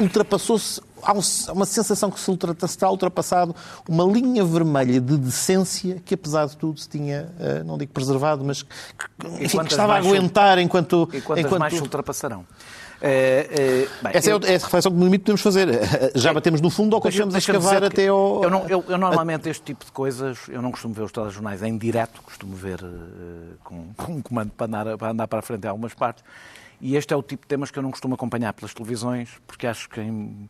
ultrapassou-se 0.00 0.80
há 1.02 1.12
uma 1.52 1.66
sensação 1.66 2.10
que 2.10 2.20
se 2.20 2.30
está 2.64 2.90
ultrapassado 2.90 3.54
uma 3.88 4.04
linha 4.04 4.44
vermelha 4.44 5.00
de 5.00 5.16
decência 5.16 6.00
que, 6.04 6.14
apesar 6.14 6.46
de 6.46 6.56
tudo, 6.56 6.78
se 6.80 6.88
tinha, 6.88 7.32
eh, 7.38 7.62
não 7.64 7.78
digo 7.78 7.92
preservado, 7.92 8.44
mas 8.44 8.62
que, 8.62 8.68
enfim, 9.40 9.58
que 9.58 9.72
estava 9.72 9.94
a 9.94 9.98
aguentar 9.98 10.58
enquanto... 10.58 11.08
E 11.12 11.20
quantas 11.20 11.44
enquanto... 11.44 11.60
mais 11.60 11.74
se 11.74 11.80
ultrapassarão? 11.80 12.44
É, 13.02 13.48
é, 13.50 14.02
bem, 14.02 14.12
essa 14.12 14.30
eu... 14.30 14.40
é 14.44 14.56
a 14.56 14.58
reflexão 14.58 14.92
que 14.92 14.98
no 14.98 15.04
limite 15.04 15.22
podemos 15.22 15.40
fazer. 15.40 15.68
Já 16.14 16.34
batemos 16.34 16.60
no 16.60 16.68
fundo 16.68 16.94
ou 16.94 17.00
continuamos 17.00 17.34
a 17.34 17.38
escavar 17.38 17.82
até 17.82 18.08
ao... 18.08 18.44
Eu, 18.44 18.50
não, 18.50 18.68
eu, 18.68 18.84
eu, 18.86 18.98
normalmente 18.98 19.48
este 19.48 19.62
tipo 19.62 19.86
de 19.86 19.92
coisas, 19.92 20.38
eu 20.48 20.60
não 20.60 20.70
costumo 20.70 20.92
ver 20.92 21.02
os 21.02 21.12
telejornais 21.12 21.62
em 21.62 21.78
direto, 21.78 22.20
costumo 22.22 22.54
ver 22.54 22.82
uh, 22.82 23.56
com, 23.64 23.86
com 23.96 24.12
um 24.12 24.22
comando 24.22 24.50
para 24.50 24.66
andar, 24.66 24.98
para 24.98 25.10
andar 25.10 25.28
para 25.28 25.38
a 25.38 25.42
frente 25.42 25.64
em 25.64 25.68
algumas 25.68 25.94
partes. 25.94 26.22
E 26.80 26.96
este 26.96 27.12
é 27.12 27.16
o 27.16 27.22
tipo 27.22 27.42
de 27.42 27.48
temas 27.48 27.70
que 27.70 27.78
eu 27.78 27.82
não 27.82 27.90
costumo 27.90 28.14
acompanhar 28.14 28.52
pelas 28.52 28.72
televisões, 28.72 29.30
porque 29.46 29.66
acho 29.66 29.88
que 29.88 30.00
em 30.00 30.48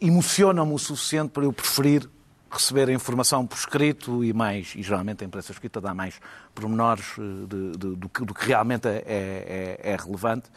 emocionam-me 0.00 0.74
o 0.74 0.78
suficiente 0.78 1.30
para 1.30 1.44
eu 1.44 1.52
preferir 1.52 2.08
receber 2.50 2.88
a 2.88 2.92
informação 2.92 3.46
por 3.46 3.56
escrito 3.56 4.24
e 4.24 4.32
mais, 4.32 4.74
e 4.76 4.82
geralmente 4.82 5.22
a 5.22 5.26
imprensa 5.26 5.52
escrita 5.52 5.80
dá 5.80 5.92
mais 5.92 6.18
pormenores 6.54 7.04
eh, 7.18 7.46
de, 7.46 7.70
de, 7.72 7.96
do, 7.96 8.08
que, 8.08 8.24
do, 8.24 8.34
que, 8.34 8.46
realmente 8.46 8.88
é, 8.88 9.02
é, 9.06 9.80
é, 9.82 9.96
relevante. 9.96 10.48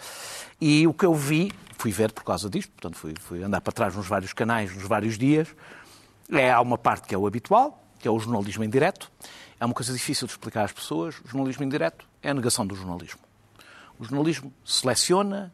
E 0.62 0.88
o 0.88 0.94
que 0.94 1.06
eu 1.06 1.14
vi, 1.14 1.52
fui 1.78 1.92
ver 1.92 2.12
por 2.12 2.24
causa 2.24 2.50
disto, 2.50 2.72
portanto 2.72 2.96
fui, 2.96 3.14
fui 3.20 3.44
andar 3.44 3.60
para 3.62 3.74
trás 3.74 3.96
nos 3.96 4.08
vários 4.08 4.34
canais, 4.34 4.74
nos 4.74 4.84
vários 4.84 5.18
dias, 5.18 5.48
é, 6.32 6.52
há 6.52 6.62
uma 6.62 6.78
parte 6.78 7.08
que 7.08 7.16
é 7.16 7.18
o 7.18 7.26
habitual, 7.26 7.84
que 7.98 8.08
é 8.08 8.12
o 8.12 8.20
jornalismo 8.20 8.64
em 8.64 8.70
direto. 8.70 9.12
É 9.60 9.66
uma 9.66 9.74
coisa 9.74 9.92
difícil 9.92 10.26
de 10.26 10.34
explicar 10.34 10.64
às 10.64 10.72
pessoas. 10.72 11.20
O 11.26 11.28
jornalismo 11.28 11.64
em 11.66 11.70
direto 11.70 12.08
é 12.22 12.30
a 12.30 12.34
negação 12.34 12.66
do 12.66 12.76
jornalismo. 12.76 13.20
O 13.98 14.06
jornalismo 14.06 14.54
seleciona, 14.64 15.54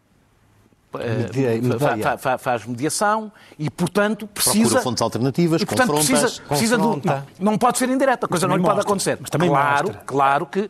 Media, 0.98 2.18
fa, 2.18 2.38
faz 2.38 2.66
mediação 2.66 3.32
e, 3.58 3.70
portanto, 3.70 4.28
precisa... 4.28 4.66
Procura 4.66 4.82
fontes 4.82 5.02
alternativas, 5.02 5.62
e, 5.62 5.66
portanto, 5.66 5.94
precisa, 5.94 6.42
precisa 6.48 6.78
não, 6.78 7.02
não 7.40 7.58
pode 7.58 7.78
ser 7.78 7.90
indireta, 7.90 8.26
a 8.26 8.30
coisa 8.30 8.48
não 8.48 8.58
lhe 8.58 8.64
pode 8.64 8.80
acontecer. 8.80 9.18
Mas 9.20 9.30
também 9.30 9.50
claro, 9.50 9.88
mostra. 9.88 10.04
claro 10.06 10.46
que 10.46 10.70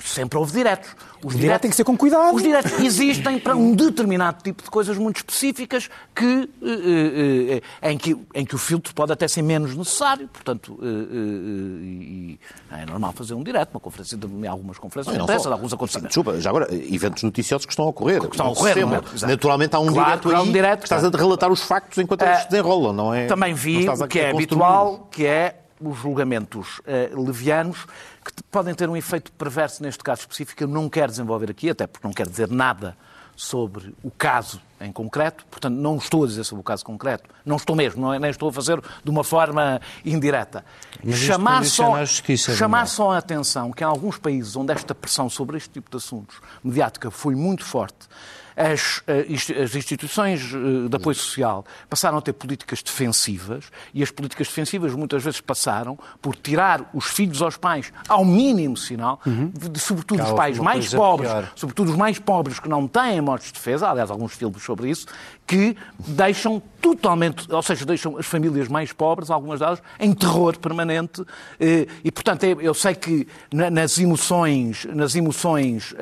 Sempre 0.00 0.38
houve 0.38 0.52
diretos. 0.52 0.90
Os 1.22 1.34
diretos 1.34 1.62
têm 1.62 1.70
que 1.70 1.76
ser 1.76 1.84
com 1.84 1.96
cuidado. 1.96 2.34
Os 2.34 2.42
diretos 2.42 2.72
existem 2.78 3.38
para 3.38 3.56
um 3.56 3.74
determinado 3.74 4.42
tipo 4.42 4.62
de 4.62 4.70
coisas 4.70 4.96
muito 4.96 5.16
específicas 5.16 5.88
que, 6.14 6.48
eh, 6.62 7.60
eh, 7.82 7.90
em, 7.90 7.98
que, 7.98 8.16
em 8.34 8.44
que 8.44 8.54
o 8.54 8.58
filtro 8.58 8.94
pode 8.94 9.12
até 9.12 9.26
ser 9.26 9.42
menos 9.42 9.76
necessário. 9.76 10.28
Portanto, 10.28 10.78
eh, 10.82 12.36
é 12.82 12.86
normal 12.86 13.12
fazer 13.12 13.34
um 13.34 13.42
direto, 13.42 13.70
uma 13.72 13.80
conferência 13.80 14.16
de 14.16 14.46
algumas 14.46 14.78
conferências 14.78 15.16
de 15.16 15.22
imprensa, 15.22 15.50
alguns 15.50 15.72
acontecimentos. 15.72 16.14
Desculpa, 16.14 16.40
já 16.40 16.50
agora, 16.50 16.68
eventos 16.72 17.22
noticiosos 17.22 17.66
que 17.66 17.72
estão 17.72 17.86
a 17.86 17.88
ocorrer. 17.88 18.20
Que 18.20 18.26
estão 18.26 18.46
a 18.46 18.50
ocorrer, 18.50 18.86
não 18.86 18.94
é? 18.94 19.02
Naturalmente 19.26 19.74
há 19.74 19.80
um 19.80 19.92
claro, 19.92 20.20
direto 20.20 20.30
aí 20.30 20.48
um 20.48 20.52
direto, 20.52 20.78
que 20.80 20.86
estás 20.86 21.04
a 21.04 21.08
relatar 21.08 21.50
os 21.50 21.62
factos 21.62 21.98
enquanto 21.98 22.22
eles 22.22 22.42
se 22.42 22.50
desenrolam, 22.50 22.92
não 22.92 23.14
é? 23.14 23.26
Também 23.26 23.54
vi 23.54 23.88
o 23.88 24.06
que 24.06 24.20
é 24.20 24.30
habitual, 24.30 25.08
que 25.10 25.26
é 25.26 25.63
os 25.80 25.98
julgamentos 25.98 26.80
levianos 27.12 27.84
que 28.24 28.42
podem 28.50 28.74
ter 28.74 28.88
um 28.88 28.96
efeito 28.96 29.32
perverso 29.32 29.82
neste 29.82 30.02
caso 30.02 30.22
específico. 30.22 30.62
Eu 30.62 30.68
não 30.68 30.88
quero 30.88 31.10
desenvolver 31.10 31.50
aqui, 31.50 31.70
até 31.70 31.86
porque 31.86 32.06
não 32.06 32.14
quero 32.14 32.30
dizer 32.30 32.48
nada 32.48 32.96
sobre 33.36 33.94
o 34.02 34.10
caso 34.10 34.60
em 34.80 34.92
concreto, 34.92 35.44
portanto, 35.46 35.74
não 35.74 35.96
estou 35.96 36.24
a 36.24 36.26
dizer 36.26 36.44
sobre 36.44 36.60
o 36.60 36.64
caso 36.64 36.84
concreto, 36.84 37.28
não 37.44 37.56
estou 37.56 37.74
mesmo, 37.74 38.00
não 38.00 38.14
é, 38.14 38.18
nem 38.18 38.30
estou 38.30 38.48
a 38.48 38.52
fazer 38.52 38.80
de 39.02 39.10
uma 39.10 39.24
forma 39.24 39.80
indireta. 40.04 40.64
Mas 41.02 41.16
chamar 41.16 41.64
só, 41.64 42.04
chamar 42.36 42.86
só 42.86 43.12
a 43.12 43.18
atenção 43.18 43.72
que 43.72 43.82
em 43.82 43.86
alguns 43.86 44.18
países 44.18 44.54
onde 44.54 44.72
esta 44.72 44.94
pressão 44.94 45.28
sobre 45.28 45.56
este 45.56 45.70
tipo 45.70 45.90
de 45.90 45.96
assuntos 45.96 46.36
mediática 46.62 47.10
foi 47.10 47.34
muito 47.34 47.64
forte, 47.64 48.08
as, 48.56 49.02
eh, 49.06 49.26
as 49.62 49.74
instituições 49.74 50.52
eh, 50.54 50.88
de 50.88 50.96
apoio 50.96 51.14
social 51.14 51.64
passaram 51.88 52.18
a 52.18 52.22
ter 52.22 52.32
políticas 52.32 52.82
defensivas 52.82 53.64
e 53.92 54.02
as 54.02 54.10
políticas 54.10 54.48
defensivas 54.48 54.94
muitas 54.94 55.22
vezes 55.22 55.40
passaram 55.40 55.98
por 56.22 56.36
tirar 56.36 56.90
os 56.94 57.06
filhos 57.06 57.42
aos 57.42 57.56
pais 57.56 57.92
ao 58.08 58.24
mínimo 58.24 58.76
sinal, 58.76 59.20
uhum. 59.26 59.50
de, 59.50 59.78
sobretudo 59.78 60.22
os 60.22 60.32
pais 60.32 60.58
mais 60.58 60.92
pobres, 60.92 61.30
pior. 61.30 61.52
sobretudo 61.54 61.90
os 61.90 61.96
mais 61.96 62.18
pobres 62.18 62.60
que 62.60 62.68
não 62.68 62.86
têm 62.86 63.20
modos 63.20 63.46
de 63.46 63.52
defesa, 63.52 63.88
aliás, 63.88 64.10
alguns 64.10 64.32
filmes 64.32 64.62
sobre 64.62 64.88
isso, 64.88 65.06
que 65.46 65.76
deixam 65.98 66.62
totalmente, 66.80 67.52
ou 67.52 67.62
seja, 67.62 67.84
deixam 67.84 68.16
as 68.16 68.26
famílias 68.26 68.68
mais 68.68 68.92
pobres, 68.92 69.30
algumas 69.30 69.60
delas, 69.60 69.82
em 69.98 70.12
terror 70.12 70.58
permanente. 70.58 71.22
Eh, 71.58 71.86
e, 72.02 72.10
portanto, 72.10 72.44
eu 72.44 72.74
sei 72.74 72.94
que 72.94 73.26
nas 73.52 73.98
emoções, 73.98 74.86
nas 74.86 75.14
emoções 75.14 75.94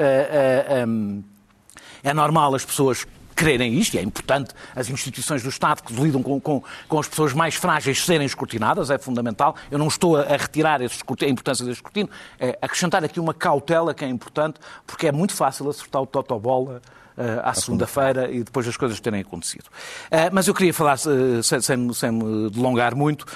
é 2.03 2.13
normal 2.13 2.55
as 2.55 2.65
pessoas 2.65 3.07
quererem 3.35 3.75
isto, 3.75 3.95
e 3.95 3.99
é 3.99 4.03
importante 4.03 4.55
as 4.75 4.89
instituições 4.89 5.43
do 5.43 5.49
Estado 5.49 5.83
que 5.83 5.93
lidam 5.93 6.23
com, 6.23 6.41
com, 6.41 6.63
com, 6.89 6.99
as 6.99 7.09
pessoas 7.09 7.33
mais 7.33 7.55
frágeis 7.55 8.05
serem 8.05 8.27
escrutinadas, 8.27 8.91
é 8.91 8.99
fundamental. 8.99 9.57
Eu 9.71 9.79
não 9.79 9.89
estou 9.89 10.17
a, 10.17 10.37
retirar 10.37 10.81
a 10.81 11.29
importância 11.29 11.65
desse 11.65 11.79
escrutínio, 11.79 12.11
é 12.39 12.59
acrescentar 12.61 13.05
aqui 13.05 13.19
uma 13.19 13.35
cautela 13.35 13.95
que 13.95 14.05
é 14.05 14.09
importante, 14.09 14.61
porque 14.87 15.09
é 15.09 15.13
muito 15.13 15.35
fácil 15.35 15.69
acertar 15.69 16.03
o 16.03 16.07
totobola 16.07 16.81
uh, 17.17 17.23
à 17.43 17.55
segunda-feira 17.55 18.31
e 18.31 18.45
depois 18.45 18.67
as 18.69 18.77
coisas 18.77 19.01
terem 19.01 19.21
acontecido. 19.21 19.67
Uh, 19.67 20.31
mas 20.33 20.47
eu 20.47 20.55
queria 20.55 20.73
falar, 20.73 20.97
uh, 20.97 21.43
sem, 21.43 21.61
sem, 21.61 21.93
sem, 21.93 22.11
me 22.11 22.51
delongar 22.51 22.95
muito, 22.95 23.27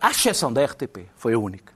à 0.00 0.10
exceção 0.10 0.52
da 0.52 0.64
RTP, 0.64 1.06
foi 1.16 1.34
a 1.34 1.38
única. 1.38 1.72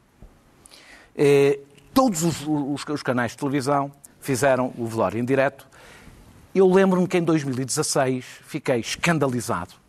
todos 1.95 2.23
os, 2.23 2.43
os, 2.47 2.85
os 2.87 3.03
canais 3.03 3.33
de 3.33 3.39
televisão 3.39 3.93
fizeram 4.21 4.73
o 4.77 4.87
velório 4.87 5.19
em 5.19 5.25
direto 5.25 5.67
eu 6.55 6.71
lembro-me 6.71 7.07
que 7.07 7.19
em 7.19 7.23
2016 7.23 8.25
fiquei 8.45 8.81
escandalizado 8.81 9.83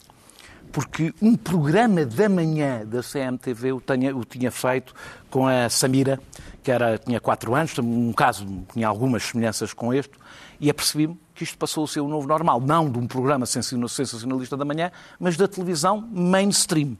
porque 0.73 1.13
um 1.21 1.35
programa 1.35 2.03
da 2.03 2.27
manhã 2.27 2.83
da 2.83 3.01
CMTV 3.03 3.73
o 3.73 3.79
tinha, 3.79 4.17
o 4.17 4.25
tinha 4.25 4.49
feito 4.49 4.91
com 5.29 5.47
a 5.47 5.69
Samira, 5.69 6.19
que 6.63 6.71
era, 6.71 6.97
tinha 6.97 7.19
quatro 7.19 7.53
anos, 7.53 7.77
um 7.77 8.11
caso 8.11 8.45
tinha 8.73 8.87
algumas 8.87 9.21
semelhanças 9.21 9.71
com 9.71 9.93
este, 9.93 10.13
e 10.59 10.71
apercebi-me 10.71 11.15
que 11.35 11.43
isto 11.43 11.57
passou 11.59 11.83
a 11.83 11.87
ser 11.87 11.99
o 11.99 12.07
novo 12.07 12.27
normal, 12.27 12.59
não 12.59 12.89
de 12.89 12.97
um 12.97 13.05
programa 13.05 13.45
sensacionalista 13.45 14.57
da 14.57 14.65
manhã, 14.65 14.91
mas 15.19 15.37
da 15.37 15.47
televisão 15.47 16.01
mainstream. 16.11 16.97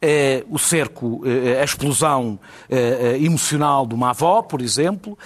Eh, 0.00 0.44
o 0.48 0.60
cerco, 0.60 1.22
eh, 1.26 1.60
a 1.60 1.64
explosão 1.64 2.38
eh, 2.70 3.18
emocional 3.20 3.84
de 3.84 3.94
uma 3.94 4.10
avó, 4.10 4.42
por 4.42 4.60
exemplo, 4.60 5.18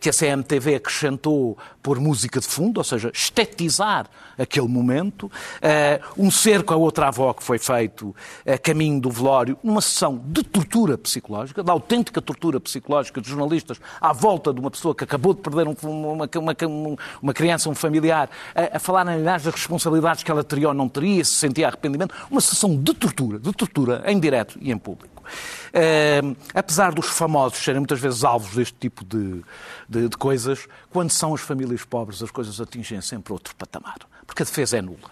que 0.00 0.08
a 0.08 0.12
CMTV 0.12 0.76
acrescentou 0.76 1.58
por 1.82 1.98
música 1.98 2.40
de 2.40 2.46
fundo, 2.46 2.78
ou 2.78 2.84
seja, 2.84 3.10
estetizar 3.14 4.06
aquele 4.38 4.68
momento. 4.68 5.30
Um 6.16 6.30
cerco 6.30 6.72
a 6.72 6.76
outra 6.76 7.08
avó 7.08 7.32
que 7.32 7.42
foi 7.42 7.58
feito 7.58 8.14
a 8.46 8.58
caminho 8.58 9.00
do 9.00 9.10
velório, 9.10 9.58
numa 9.62 9.80
sessão 9.80 10.20
de 10.24 10.42
tortura 10.42 10.96
psicológica, 10.96 11.62
da 11.62 11.72
autêntica 11.72 12.20
tortura 12.20 12.60
psicológica 12.60 13.20
de 13.20 13.28
jornalistas 13.28 13.80
à 14.00 14.12
volta 14.12 14.52
de 14.52 14.60
uma 14.60 14.70
pessoa 14.70 14.94
que 14.94 15.04
acabou 15.04 15.34
de 15.34 15.40
perder 15.40 15.66
uma, 15.66 16.28
uma, 16.38 16.54
uma 17.22 17.34
criança, 17.34 17.68
um 17.68 17.74
familiar, 17.74 18.30
a, 18.54 18.76
a 18.76 18.78
falar, 18.78 19.08
aliás, 19.08 19.42
das 19.42 19.54
responsabilidades 19.54 20.22
que 20.22 20.30
ela 20.30 20.44
teria 20.44 20.68
ou 20.68 20.74
não 20.74 20.88
teria, 20.88 21.24
se 21.24 21.34
sentia 21.34 21.68
arrependimento. 21.68 22.14
Uma 22.30 22.40
sessão 22.40 22.76
de 22.76 22.94
tortura, 22.94 23.38
de 23.38 23.52
tortura, 23.52 24.02
em 24.06 24.18
direto 24.18 24.58
e 24.60 24.70
em 24.70 24.78
público. 24.78 25.19
Uh, 25.70 26.36
apesar 26.54 26.92
dos 26.92 27.06
famosos 27.06 27.58
serem 27.58 27.80
muitas 27.80 28.00
vezes 28.00 28.24
alvos 28.24 28.54
deste 28.54 28.74
tipo 28.74 29.04
de, 29.04 29.42
de, 29.88 30.08
de, 30.08 30.16
coisas, 30.16 30.66
quando 30.90 31.10
são 31.10 31.34
as 31.34 31.40
famílias 31.40 31.84
pobres, 31.84 32.22
as 32.22 32.30
coisas 32.30 32.60
atingem 32.60 33.00
sempre 33.00 33.32
outro 33.32 33.54
patamar, 33.54 33.98
porque 34.26 34.42
a 34.42 34.46
defesa 34.46 34.78
é 34.78 34.82
nula. 34.82 35.10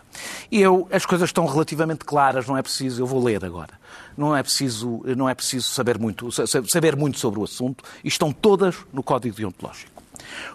E 0.51 0.61
eu, 0.61 0.89
as 0.91 1.07
coisas 1.07 1.29
estão 1.29 1.47
relativamente 1.47 2.05
claras, 2.05 2.47
não 2.47 2.57
é 2.57 2.63
preciso, 2.63 3.03
eu 3.03 3.07
vou 3.07 3.23
ler 3.23 3.45
agora, 3.45 3.79
não 4.17 4.37
é 4.37 4.43
preciso, 4.43 5.03
não 5.17 5.29
é 5.29 5.35
preciso 5.35 5.69
saber, 5.69 5.99
muito, 5.99 6.29
saber 6.67 6.97
muito 6.97 7.19
sobre 7.19 7.39
o 7.39 7.45
assunto, 7.45 7.85
e 8.03 8.09
estão 8.09 8.33
todas 8.33 8.75
no 8.93 9.03
Código 9.03 9.37
Deontológico. 9.37 9.99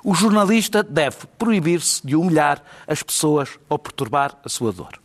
O 0.04 0.14
jornalista 0.14 0.84
deve 0.84 1.18
proibir-se 1.38 2.06
de 2.06 2.16
humilhar 2.16 2.62
as 2.86 3.02
pessoas 3.02 3.58
ou 3.70 3.80
perturbar 3.80 4.38
a 4.44 4.50
sua 4.50 4.72
dor. 4.72 5.03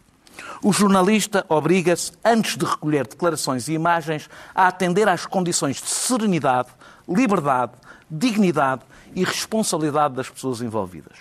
O 0.62 0.72
jornalista 0.72 1.45
obriga-se, 1.49 2.12
antes 2.24 2.57
de 2.57 2.64
recolher 2.64 3.07
declarações 3.07 3.68
e 3.68 3.72
imagens, 3.72 4.28
a 4.55 4.68
atender 4.68 5.09
às 5.09 5.26
condições 5.26 5.76
de 5.76 5.89
serenidade, 5.89 6.68
liberdade, 7.09 7.72
dignidade 8.11 8.82
e 9.14 9.24
responsabilidade 9.24 10.14
das 10.14 10.28
pessoas 10.28 10.61
envolvidas. 10.61 11.16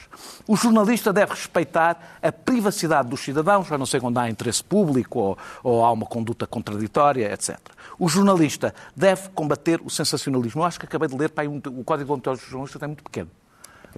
O 0.47 0.55
jornalista 0.55 1.11
deve 1.11 1.33
respeitar 1.33 2.17
a 2.21 2.31
privacidade 2.31 3.09
dos 3.09 3.21
cidadãos, 3.21 3.71
a 3.71 3.77
não 3.77 3.85
ser 3.85 4.01
quando 4.01 4.17
há 4.17 4.29
interesse 4.29 4.63
público 4.63 5.19
ou, 5.19 5.37
ou 5.63 5.85
há 5.85 5.91
uma 5.91 6.05
conduta 6.05 6.45
contraditória, 6.45 7.31
etc. 7.33 7.57
O 7.99 8.07
jornalista 8.07 8.73
deve 8.95 9.29
combater 9.29 9.81
o 9.83 9.89
sensacionalismo. 9.89 10.61
Eu 10.61 10.65
acho 10.65 10.79
que 10.79 10.85
acabei 10.85 11.07
de 11.07 11.15
ler, 11.15 11.29
pai, 11.29 11.47
o 11.47 11.83
Código 11.83 12.15
de 12.15 12.21
dos 12.21 12.41
Jornalistas 12.41 12.81
é 12.81 12.87
muito 12.87 13.03
pequeno 13.03 13.29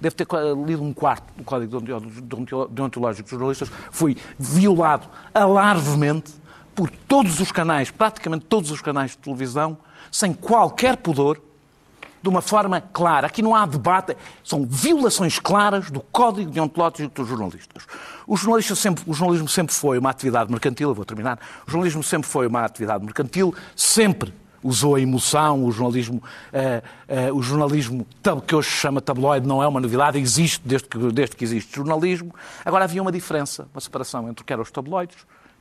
deve 0.00 0.14
ter 0.14 0.26
lido 0.66 0.82
um 0.82 0.92
quarto 0.92 1.32
do 1.36 1.44
Código 1.44 1.80
Deontológico 2.70 3.22
dos 3.22 3.30
Jornalistas, 3.30 3.70
foi 3.90 4.16
violado 4.38 5.08
alarvemente 5.34 6.32
por 6.74 6.90
todos 6.90 7.40
os 7.40 7.52
canais, 7.52 7.90
praticamente 7.90 8.46
todos 8.46 8.70
os 8.70 8.80
canais 8.80 9.12
de 9.12 9.18
televisão, 9.18 9.76
sem 10.10 10.32
qualquer 10.32 10.96
pudor, 10.96 11.40
de 12.22 12.28
uma 12.28 12.42
forma 12.42 12.80
clara. 12.80 13.26
Aqui 13.26 13.42
não 13.42 13.54
há 13.54 13.64
debate, 13.64 14.16
são 14.44 14.66
violações 14.66 15.38
claras 15.38 15.90
do 15.90 16.00
Código 16.00 16.50
Deontológico 16.50 17.14
dos 17.14 17.28
Jornalistas. 17.28 17.84
O, 18.26 18.36
jornalista 18.36 18.74
sempre, 18.74 19.04
o 19.06 19.14
jornalismo 19.14 19.48
sempre 19.48 19.74
foi 19.74 19.98
uma 19.98 20.10
atividade 20.10 20.50
mercantil, 20.50 20.90
eu 20.90 20.94
vou 20.94 21.04
terminar, 21.04 21.38
o 21.66 21.70
jornalismo 21.70 22.02
sempre 22.02 22.28
foi 22.28 22.46
uma 22.46 22.64
atividade 22.64 23.04
mercantil, 23.04 23.54
sempre 23.74 24.32
usou 24.62 24.94
a 24.94 25.00
emoção, 25.00 25.64
o 25.64 25.72
jornalismo, 25.72 26.22
uh, 26.52 27.30
uh, 27.30 27.36
o 27.36 27.42
jornalismo 27.42 28.06
que 28.46 28.54
hoje 28.54 28.68
se 28.68 28.76
chama 28.76 29.00
tabloide 29.00 29.46
não 29.46 29.62
é 29.62 29.66
uma 29.66 29.80
novidade, 29.80 30.18
existe 30.18 30.60
desde 30.64 30.88
que, 30.88 30.98
desde 31.12 31.36
que 31.36 31.44
existe 31.44 31.74
jornalismo. 31.74 32.34
Agora 32.64 32.84
havia 32.84 33.00
uma 33.00 33.12
diferença, 33.12 33.68
uma 33.72 33.80
separação 33.80 34.28
entre 34.28 34.42
o 34.42 34.44
que 34.44 34.52
eram 34.52 34.62
os 34.62 34.70
tabloides 34.70 35.16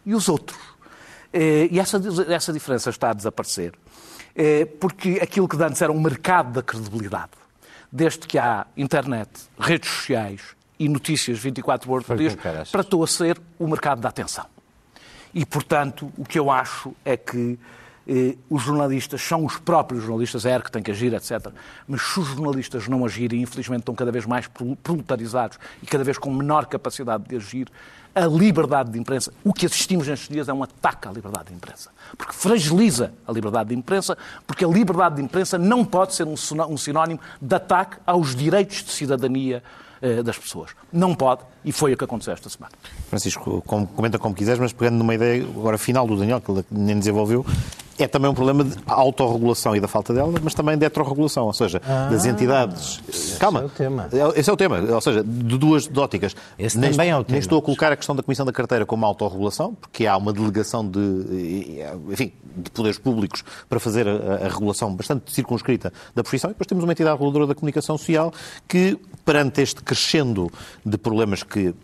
e 0.05 0.13
os 0.13 0.27
outros. 0.27 0.59
Uh, 1.33 1.69
e 1.71 1.79
essa, 1.79 2.01
essa 2.27 2.51
diferença 2.51 2.89
está 2.89 3.11
a 3.11 3.13
desaparecer. 3.13 3.73
Porque 4.79 5.19
aquilo 5.21 5.49
que 5.49 5.61
antes 5.61 5.81
era 5.81 5.91
um 5.91 5.99
mercado 5.99 6.53
da 6.53 6.63
credibilidade, 6.63 7.31
desde 7.91 8.19
que 8.19 8.37
há 8.37 8.65
internet, 8.77 9.29
redes 9.59 9.89
sociais 9.89 10.41
e 10.79 10.87
notícias 10.87 11.37
24 11.39 11.91
horas 11.91 12.05
por 12.05 12.15
dia, 12.15 12.37
tratou 12.71 13.03
a 13.03 13.07
ser 13.07 13.37
o 13.57 13.67
mercado 13.67 13.99
da 13.99 14.07
atenção. 14.07 14.45
E, 15.33 15.45
portanto, 15.45 16.11
o 16.17 16.23
que 16.23 16.39
eu 16.39 16.49
acho 16.49 16.93
é 17.03 17.17
que 17.17 17.59
os 18.49 18.63
jornalistas 18.63 19.21
são 19.21 19.45
os 19.45 19.57
próprios 19.57 20.03
jornalistas, 20.03 20.45
é 20.45 20.59
que 20.59 20.71
tem 20.71 20.81
que 20.81 20.91
agir, 20.91 21.13
etc. 21.13 21.51
Mas 21.87 22.01
se 22.01 22.19
os 22.19 22.27
jornalistas 22.27 22.87
não 22.87 23.05
agirem, 23.05 23.41
infelizmente 23.41 23.81
estão 23.81 23.93
cada 23.93 24.11
vez 24.11 24.25
mais 24.25 24.49
proletarizados 24.81 25.59
e 25.81 25.85
cada 25.85 26.03
vez 26.03 26.17
com 26.17 26.33
menor 26.33 26.65
capacidade 26.65 27.25
de 27.27 27.35
agir, 27.35 27.67
a 28.15 28.25
liberdade 28.25 28.91
de 28.91 28.99
imprensa, 28.99 29.31
o 29.43 29.53
que 29.53 29.65
assistimos 29.65 30.07
nestes 30.07 30.27
dias 30.27 30.49
é 30.49 30.53
um 30.53 30.63
ataque 30.63 31.07
à 31.07 31.11
liberdade 31.11 31.49
de 31.49 31.53
imprensa. 31.53 31.91
Porque 32.17 32.33
fragiliza 32.33 33.13
a 33.27 33.31
liberdade 33.31 33.69
de 33.69 33.75
imprensa, 33.75 34.17
porque 34.47 34.65
a 34.65 34.67
liberdade 34.67 35.17
de 35.17 35.21
imprensa 35.21 35.57
não 35.57 35.85
pode 35.85 36.15
ser 36.15 36.25
um 36.25 36.77
sinónimo 36.77 37.19
de 37.39 37.55
ataque 37.55 37.97
aos 38.05 38.35
direitos 38.35 38.83
de 38.83 38.91
cidadania 38.91 39.63
eh, 40.01 40.23
das 40.23 40.37
pessoas. 40.37 40.71
Não 40.91 41.13
pode, 41.13 41.41
e 41.63 41.71
foi 41.71 41.93
o 41.93 41.97
que 41.97 42.03
aconteceu 42.03 42.33
esta 42.33 42.49
semana. 42.49 42.73
Francisco, 43.09 43.61
comenta 43.61 44.17
como 44.17 44.33
quiseres, 44.35 44.59
mas 44.59 44.73
pegando 44.73 44.97
numa 44.97 45.15
ideia 45.15 45.43
agora 45.43 45.77
final 45.77 46.07
do 46.07 46.15
Daniel, 46.15 46.41
que 46.41 46.51
ele 46.51 46.65
nem 46.71 46.97
desenvolveu, 46.97 47.45
é 48.03 48.07
também 48.07 48.31
um 48.31 48.33
problema 48.33 48.63
de 48.63 48.77
autorregulação 48.87 49.75
e 49.75 49.79
da 49.79 49.87
falta 49.87 50.13
dela, 50.13 50.33
mas 50.41 50.53
também 50.53 50.77
de 50.77 50.85
heterorregulação, 50.85 51.45
ou 51.45 51.53
seja, 51.53 51.81
ah, 51.85 52.07
das 52.09 52.25
entidades. 52.25 53.01
Calma. 53.37 53.65
Esse 53.65 53.83
é 53.83 53.83
o 53.83 53.89
tema. 53.89 54.09
É, 54.11 54.39
esse 54.39 54.49
é 54.49 54.53
o 54.53 54.57
tema, 54.57 54.79
ou 54.79 55.01
seja, 55.01 55.23
de 55.23 55.57
duas 55.57 55.89
óticas. 55.95 56.35
Esse 56.57 56.77
nem, 56.77 56.91
também 56.91 57.09
é 57.09 57.15
o 57.15 57.23
tema. 57.23 57.33
Nem 57.33 57.39
estou 57.39 57.59
a 57.59 57.61
colocar 57.61 57.91
a 57.91 57.97
questão 57.97 58.15
da 58.15 58.23
Comissão 58.23 58.45
da 58.45 58.53
Carteira 58.53 58.85
como 58.85 59.05
autorregulação, 59.05 59.75
porque 59.75 60.07
há 60.07 60.15
uma 60.15 60.31
delegação 60.31 60.87
de, 60.87 61.83
enfim, 62.09 62.31
de 62.55 62.71
poderes 62.71 62.97
públicos 62.97 63.43
para 63.67 63.79
fazer 63.79 64.07
a, 64.07 64.45
a 64.45 64.47
regulação 64.47 64.95
bastante 64.95 65.33
circunscrita 65.33 65.91
da 66.15 66.23
profissão, 66.23 66.49
e 66.49 66.53
depois 66.53 66.67
temos 66.67 66.85
uma 66.85 66.93
entidade 66.93 67.15
reguladora 67.15 67.47
da 67.47 67.55
comunicação 67.55 67.97
social 67.97 68.31
que, 68.67 68.97
perante 69.29 69.61
este 69.61 69.83
crescendo 69.83 70.51
de 70.83 70.97
problemas 70.97 71.43
que 71.43 71.75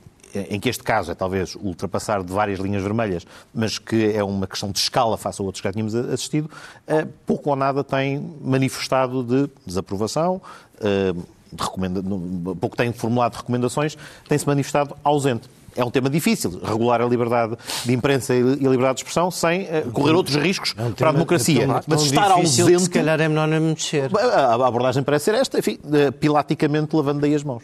em 0.49 0.59
que 0.59 0.67
este 0.67 0.83
caso 0.83 1.11
é 1.11 1.15
talvez 1.15 1.53
ultrapassar 1.55 2.23
de 2.23 2.33
várias 2.33 2.59
linhas 2.59 2.81
vermelhas, 2.81 3.25
mas 3.53 3.77
que 3.77 4.11
é 4.13 4.23
uma 4.23 4.47
questão 4.47 4.71
de 4.71 4.79
escala 4.79 5.15
face 5.15 5.39
a 5.39 5.45
outros 5.45 5.61
que 5.61 5.67
já 5.67 5.71
tínhamos 5.71 5.93
assistido, 5.93 6.49
eh, 6.87 7.07
pouco 7.25 7.51
ou 7.51 7.55
nada 7.55 7.83
tem 7.83 8.19
manifestado 8.41 9.23
de 9.23 9.49
desaprovação, 9.63 10.41
eh, 10.81 11.13
de 11.53 12.59
pouco 12.59 12.75
tem 12.75 12.91
formulado 12.91 13.35
recomendações, 13.35 13.95
tem-se 14.27 14.45
manifestado 14.45 14.97
ausente 15.03 15.47
é 15.75 15.83
um 15.83 15.91
tema 15.91 16.09
difícil, 16.09 16.59
regular 16.63 17.01
a 17.01 17.05
liberdade 17.05 17.57
de 17.83 17.93
imprensa 17.93 18.33
e 18.33 18.39
a 18.39 18.69
liberdade 18.69 18.95
de 18.95 18.99
expressão 19.01 19.29
sem 19.29 19.63
uh, 19.63 19.91
correr 19.91 20.13
outros 20.13 20.35
riscos 20.37 20.73
é 20.77 20.83
um 20.83 20.91
para 20.91 21.09
a 21.09 21.11
democracia. 21.11 21.63
É 21.63 21.67
Mas 21.87 22.03
estar 22.03 22.31
ausente... 22.31 22.79
se 22.79 22.89
calhar 22.89 23.19
é 23.19 23.27
menor 23.27 23.47
não 23.47 23.59
mexer. 23.59 24.09
A 24.17 24.53
abordagem 24.53 25.03
parece 25.03 25.25
ser 25.25 25.35
esta, 25.35 25.59
enfim, 25.59 25.77
uh, 25.83 26.11
pilaticamente 26.13 26.95
lavando 26.95 27.21
daí 27.21 27.35
as 27.35 27.43
mãos. 27.43 27.63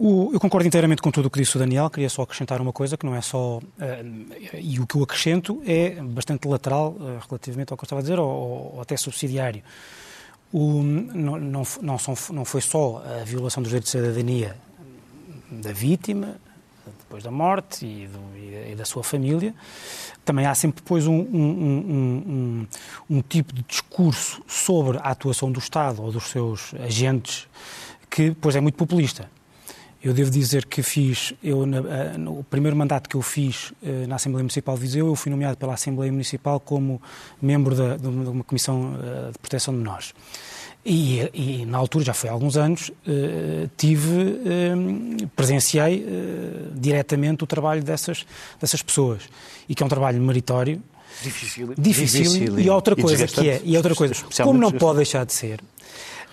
eu 0.00 0.40
concordo 0.40 0.66
inteiramente 0.66 1.02
com 1.02 1.10
tudo 1.10 1.26
o 1.26 1.30
que 1.30 1.38
disse 1.38 1.56
o 1.56 1.58
Daniel, 1.58 1.90
queria 1.90 2.08
só 2.08 2.22
acrescentar 2.22 2.60
uma 2.60 2.72
coisa 2.72 2.96
que 2.96 3.04
não 3.04 3.14
é 3.14 3.20
só. 3.20 3.58
Uh, 3.58 3.62
e 4.58 4.80
o 4.80 4.86
que 4.86 4.96
eu 4.96 5.02
acrescento 5.02 5.62
é 5.66 5.90
bastante 6.02 6.48
lateral 6.48 6.96
uh, 6.98 7.18
relativamente 7.28 7.72
ao 7.72 7.76
que 7.76 7.84
eu 7.84 7.86
estava 7.86 8.00
a 8.00 8.02
dizer, 8.02 8.18
ou, 8.18 8.74
ou 8.74 8.80
até 8.80 8.96
subsidiário. 8.96 9.62
O, 10.52 10.82
não, 10.82 11.36
não, 11.38 11.62
não, 11.82 11.98
são, 11.98 12.14
não 12.30 12.44
foi 12.44 12.60
só 12.60 13.02
a 13.20 13.24
violação 13.24 13.62
dos 13.62 13.70
direitos 13.70 13.90
de 13.90 13.98
cidadania 13.98 14.56
da 15.50 15.72
vítima, 15.72 16.36
depois 17.14 17.22
da 17.22 17.30
morte 17.30 17.86
e, 17.86 18.08
do, 18.08 18.72
e 18.72 18.74
da 18.74 18.84
sua 18.84 19.04
família, 19.04 19.54
também 20.24 20.46
há 20.46 20.54
sempre 20.54 20.82
depois 20.82 21.06
um, 21.06 21.14
um, 21.14 22.66
um, 23.08 23.16
um, 23.16 23.22
tipo 23.22 23.54
de 23.54 23.62
discurso 23.62 24.42
sobre 24.48 24.98
a 24.98 25.10
atuação 25.10 25.52
do 25.52 25.60
Estado 25.60 26.02
ou 26.02 26.10
dos 26.10 26.24
seus 26.24 26.74
agentes 26.74 27.46
que 28.10 28.30
depois 28.30 28.56
é 28.56 28.60
muito 28.60 28.74
populista. 28.76 29.30
Eu 30.02 30.12
devo 30.12 30.30
dizer 30.30 30.66
que 30.66 30.82
fiz, 30.82 31.32
eu, 31.42 31.64
na, 31.64 32.18
no 32.18 32.44
primeiro 32.44 32.76
mandato 32.76 33.08
que 33.08 33.14
eu 33.14 33.22
fiz 33.22 33.72
eh, 33.82 34.06
na 34.06 34.16
Assembleia 34.16 34.42
Municipal 34.42 34.74
de 34.74 34.82
Viseu, 34.82 35.06
eu 35.06 35.14
fui 35.14 35.30
nomeado 35.30 35.56
pela 35.56 35.72
Assembleia 35.72 36.12
Municipal 36.12 36.60
como 36.60 37.00
membro 37.40 37.74
da, 37.74 37.96
de 37.96 38.06
uma 38.06 38.44
Comissão 38.44 38.98
eh, 39.02 39.30
de 39.32 39.38
Proteção 39.38 39.72
de 39.72 39.80
Menores. 39.80 40.12
E, 40.86 41.30
e, 41.32 41.66
na 41.66 41.78
altura, 41.78 42.04
já 42.04 42.14
foi 42.14 42.28
há 42.28 42.32
alguns 42.32 42.58
anos, 42.58 42.90
eh, 43.08 43.68
tive, 43.74 44.38
presenciei 45.34 46.04
diretamente 46.74 47.42
o 47.42 47.46
trabalho 47.46 47.82
dessas, 47.82 48.26
dessas 48.60 48.82
pessoas. 48.82 49.22
E 49.66 49.74
que 49.74 49.82
é 49.82 49.86
um 49.86 49.88
trabalho 49.88 50.20
meritório, 50.20 50.82
Difícil. 51.22 51.74
Difícil. 51.78 52.58
E 52.58 52.68
outra 52.68 52.96
coisa 52.96 53.26
que 53.26 53.48
é, 53.48 53.62
e 53.64 53.76
outra 53.76 53.94
coisa, 53.94 54.14
como 54.42 54.58
não 54.58 54.72
pode 54.72 54.96
deixar 54.96 55.24
de 55.24 55.32
ser, 55.32 55.60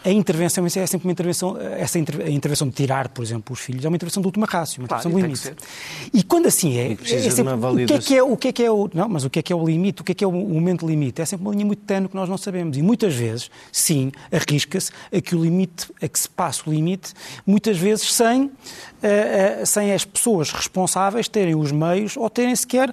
a 0.04 0.10
intervenção 0.10 0.66
é 0.66 0.70
sempre 0.70 1.08
uma 1.08 1.12
intervenção, 1.12 1.58
essa 1.60 2.00
inter, 2.00 2.22
a 2.22 2.30
intervenção 2.30 2.68
de 2.68 2.74
tirar, 2.74 3.10
por 3.10 3.24
exemplo, 3.24 3.54
os 3.54 3.60
filhos, 3.60 3.86
é 3.86 3.88
uma 3.88 3.96
intervenção 3.96 4.22
de 4.22 4.28
última 4.28 4.48
rácio, 4.48 4.82
uma 4.82 4.88
claro, 4.88 5.08
intervenção 5.08 5.52
limite. 5.52 5.68
E 6.14 6.24
quando 6.24 6.48
assim 6.48 6.78
é, 6.78 6.94
é 6.94 7.30
sempre, 7.30 7.54
o 7.54 7.86
que 7.86 7.94
é 7.94 8.00
que 8.00 8.18
é, 8.18 8.24
o 8.24 8.38
que 8.38 8.48
é 8.48 8.52
que 8.52 8.64
é 8.64 8.72
o, 8.72 8.90
não, 8.94 9.08
mas 9.08 9.24
o 9.24 9.30
que 9.30 9.40
é 9.40 9.42
que 9.42 9.54
é 9.54 9.56
o 9.56 9.66
limite, 9.66 10.02
o 10.02 10.04
que 10.04 10.12
é 10.12 10.16
que 10.16 10.24
é 10.24 10.28
o 10.28 10.32
momento 10.32 10.88
limite? 10.88 11.22
É 11.22 11.26
sempre 11.26 11.46
uma 11.46 11.54
linha 11.54 11.66
muito 11.66 11.84
tenue 11.84 12.10
que 12.10 12.16
nós 12.16 12.28
não 12.28 12.38
sabemos 12.38 12.78
e 12.78 12.82
muitas 12.82 13.14
vezes, 13.14 13.52
sim, 13.72 14.12
arrisca-se 14.32 14.92
a 15.12 15.22
que 15.22 15.36
o 15.36 15.44
limite, 15.44 15.88
a 16.02 16.08
que 16.08 16.20
se 16.20 16.30
passe 16.30 16.68
o 16.68 16.72
limite, 16.72 17.14
muitas 17.46 17.78
vezes 17.78 18.12
sem, 18.12 18.46
uh, 18.46 18.50
uh, 18.50 19.66
sem 19.66 19.94
as 19.94 20.04
pessoas 20.04 20.52
responsáveis 20.52 21.28
terem 21.28 21.56
os 21.56 21.72
meios 21.72 22.18
ou 22.18 22.30
terem 22.30 22.56
sequer 22.56 22.92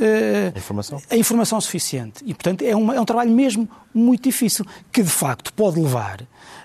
uh, 0.00 0.52
a, 0.54 0.58
informação. 0.58 1.02
a 1.10 1.16
informação 1.16 1.60
suficiente. 1.60 2.22
E, 2.24 2.34
portanto, 2.34 2.62
é, 2.62 2.74
uma, 2.74 2.94
é 2.94 3.00
um 3.00 3.04
trabalho 3.04 3.30
mesmo 3.30 3.68
muito 3.92 4.24
difícil, 4.24 4.64
que 4.92 5.02
de 5.02 5.10
facto 5.10 5.52
pode 5.52 5.80
levar 5.80 6.20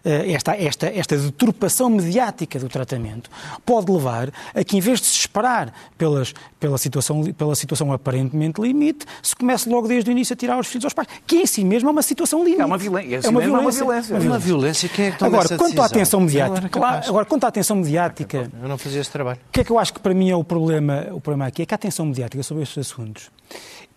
eh, 0.06 0.34
esta, 0.34 0.56
esta, 0.56 0.88
esta 0.88 1.18
deturpação 1.18 1.90
mediática 1.90 2.60
do 2.60 2.70
tratamento 2.70 3.30
pode 3.66 3.92
levar 3.92 4.32
a 4.54 4.64
que, 4.64 4.78
em 4.78 4.80
vez 4.80 5.02
de 5.02 5.08
se 5.08 5.18
esperar 5.22 5.74
pelas, 5.98 6.34
pela, 6.60 6.78
situação, 6.78 7.24
pela 7.34 7.56
situação 7.56 7.92
aparentemente 7.92 8.62
limite, 8.62 9.06
se 9.24 9.36
comece 9.36 9.68
logo 9.68 9.88
desde 9.88 10.10
o 10.10 10.12
início 10.12 10.34
a 10.34 10.38
tirar 10.38 10.60
os 10.60 10.68
filhos 10.68 10.86
aos 10.86 10.94
pais, 10.94 11.08
que 11.26 11.38
em 11.38 11.46
si 11.48 11.66
mesmo 11.66 11.90
é 11.90 11.92
uma 11.92 12.04
situação 12.04 12.44
limite. 12.44 12.62
É 12.62 12.66
uma, 12.66 12.78
violência. 12.78 13.28
É 13.28 13.30
uma 13.30 13.42
violência. 13.42 13.82
É 13.82 13.84
uma 13.84 14.02
violência. 14.02 14.16
Uma 14.16 14.40
violência. 14.40 14.90
Quem 14.90 15.06
é 15.06 15.12
que 15.12 15.18
toma 15.18 15.40
agora, 15.40 15.58
quanto 15.58 15.82
à 15.82 15.86
atenção 15.86 16.20
mediática, 16.20 16.70
claro, 16.70 17.08
agora, 17.08 17.26
quanto 17.26 17.44
à 17.46 17.48
atenção 17.48 17.76
mediática... 17.76 18.52
Eu 18.62 18.70
não 18.70 18.78
fazia 18.78 19.02
esse 19.02 19.10
trabalho. 19.10 19.40
O 19.50 19.52
que 19.52 19.62
é 19.62 19.64
que 19.64 19.72
eu 19.72 19.80
acho 19.80 19.92
que 19.92 20.00
para 20.00 20.14
mim 20.14 20.30
é 20.30 20.36
o 20.36 20.44
problema, 20.44 21.08
o 21.12 21.20
problema 21.20 21.48
aqui? 21.48 21.64
É 21.64 21.66
que 21.66 21.74
a 21.74 21.78
atenção 21.78 22.06
mediática 22.06 22.44
sobre 22.44 22.62
estes 22.62 22.78
assuntos 22.78 23.25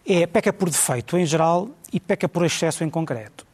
é, 0.06 0.26
peca 0.26 0.52
por 0.52 0.70
defeito 0.70 1.16
em 1.18 1.26
geral 1.26 1.68
e 1.92 2.00
peca 2.00 2.28
por 2.28 2.44
excesso 2.44 2.82
em 2.82 2.90
concreto. 2.90 3.46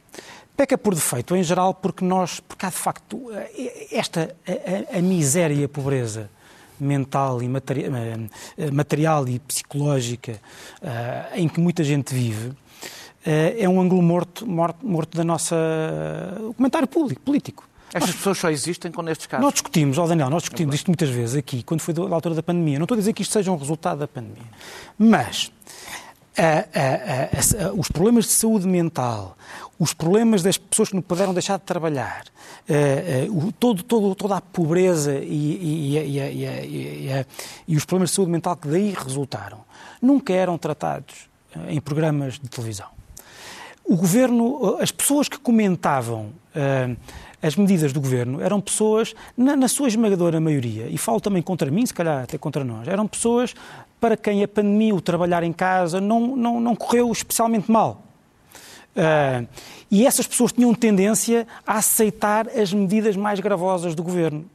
Peca 0.55 0.77
por 0.77 0.95
defeito, 0.95 1.35
em 1.35 1.43
geral, 1.43 1.73
porque 1.73 2.05
nós, 2.05 2.39
porque 2.39 2.65
há 2.65 2.69
de 2.69 2.75
facto 2.75 3.29
eh, 3.33 3.87
esta 3.91 4.33
a, 4.47 4.95
a, 4.95 4.99
a 4.99 5.01
miséria 5.01 5.53
e 5.53 5.63
a 5.65 5.69
pobreza 5.69 6.29
mental 6.79 7.41
e 7.43 7.47
material, 7.49 7.91
eh, 8.57 8.71
material 8.71 9.27
e 9.27 9.39
psicológica 9.39 10.39
uh, 10.81 11.35
em 11.35 11.47
que 11.47 11.59
muita 11.59 11.83
gente 11.83 12.13
vive 12.13 12.49
uh, 12.49 12.55
é 13.25 13.67
um 13.67 13.79
ângulo 13.81 14.01
morto, 14.01 14.47
morto, 14.47 14.85
morto 14.85 15.17
da 15.17 15.23
nossa 15.23 15.55
uh, 15.55 16.53
comentário 16.53 16.87
público, 16.87 17.21
político. 17.21 17.67
Estas 17.93 18.09
nós, 18.09 18.17
pessoas 18.17 18.37
só 18.37 18.49
existem 18.49 18.91
com 18.91 19.01
nestes 19.01 19.27
casos. 19.27 19.43
Nós 19.43 19.53
discutimos, 19.53 19.97
oh 19.97 20.07
Daniel, 20.07 20.29
nós 20.29 20.43
discutimos 20.43 20.73
é 20.73 20.75
isto 20.75 20.87
muitas 20.87 21.09
vezes 21.09 21.35
aqui, 21.35 21.63
quando 21.63 21.79
foi 21.79 21.93
da 21.93 22.01
altura 22.01 22.35
da 22.35 22.43
pandemia. 22.43 22.77
Não 22.77 22.83
estou 22.83 22.95
a 22.95 22.99
dizer 22.99 23.13
que 23.13 23.21
isto 23.21 23.31
seja 23.31 23.51
um 23.51 23.57
resultado 23.57 23.99
da 23.99 24.07
pandemia, 24.07 24.43
mas 24.97 25.51
a, 26.37 27.67
a, 27.67 27.73
os 27.73 27.89
problemas 27.89 28.25
de 28.25 28.31
saúde 28.31 28.67
mental, 28.67 29.37
os 29.79 29.93
problemas 29.93 30.43
das 30.43 30.57
pessoas 30.57 30.89
que 30.89 30.95
não 30.95 31.01
puderam 31.01 31.33
deixar 31.33 31.57
de 31.57 31.63
trabalhar, 31.63 32.25
uh, 32.69 33.33
uh, 33.33 33.51
todo, 33.53 33.83
todo, 33.83 34.15
toda 34.15 34.37
a 34.37 34.41
pobreza 34.41 35.15
e, 35.15 35.95
e, 35.95 35.97
e, 35.97 37.25
e, 37.67 37.75
os 37.75 37.85
problemas 37.85 38.09
de 38.09 38.15
saúde 38.15 38.31
mental 38.31 38.55
que 38.55 38.67
daí 38.67 38.91
resultaram, 38.91 39.59
nunca 40.01 40.33
eram 40.33 40.57
tratados 40.57 41.27
uh, 41.55 41.69
em 41.69 41.79
programas 41.79 42.35
de 42.35 42.49
televisão. 42.49 42.87
O 43.83 43.95
governo, 43.95 44.77
as 44.79 44.91
pessoas 44.91 45.29
que 45.29 45.37
comentavam 45.37 46.31
as 47.39 47.55
medidas 47.55 47.93
do 47.93 48.01
governo 48.01 48.41
eram 48.41 48.59
pessoas, 48.59 49.13
na, 49.37 49.55
na, 49.55 49.67
sua 49.67 49.87
esmagadora 49.87 50.39
maioria, 50.39 50.87
e 50.89 50.97
falo 50.97 51.21
também 51.21 51.43
contra 51.43 51.69
mim, 51.69 51.85
se 51.85 51.93
calhar 51.93 52.23
até 52.23 52.35
contra 52.39 52.63
nós, 52.63 52.87
eram 52.87 53.05
pessoas 53.05 53.53
para 53.99 54.15
quem 54.17 54.43
a 54.43 54.47
pandemia, 54.47 54.93
o 54.93 55.01
trabalhar 55.01 55.43
em 55.43 55.53
casa, 55.53 55.99
não, 55.99 56.35
não, 56.35 56.59
não 56.59 56.75
correu 56.75 57.11
especialmente 57.11 57.71
mal. 57.71 58.03
Uh, 58.95 59.47
e 59.91 60.05
essas 60.05 60.25
pessoas 60.25 60.53
tinham 60.53 60.73
tendência 60.73 61.45
a 61.67 61.77
aceitar 61.77 62.47
as 62.47 62.71
medidas 62.71 63.15
mais 63.15 63.39
gravosas 63.39 63.93
do 63.93 64.01
governo 64.01 64.49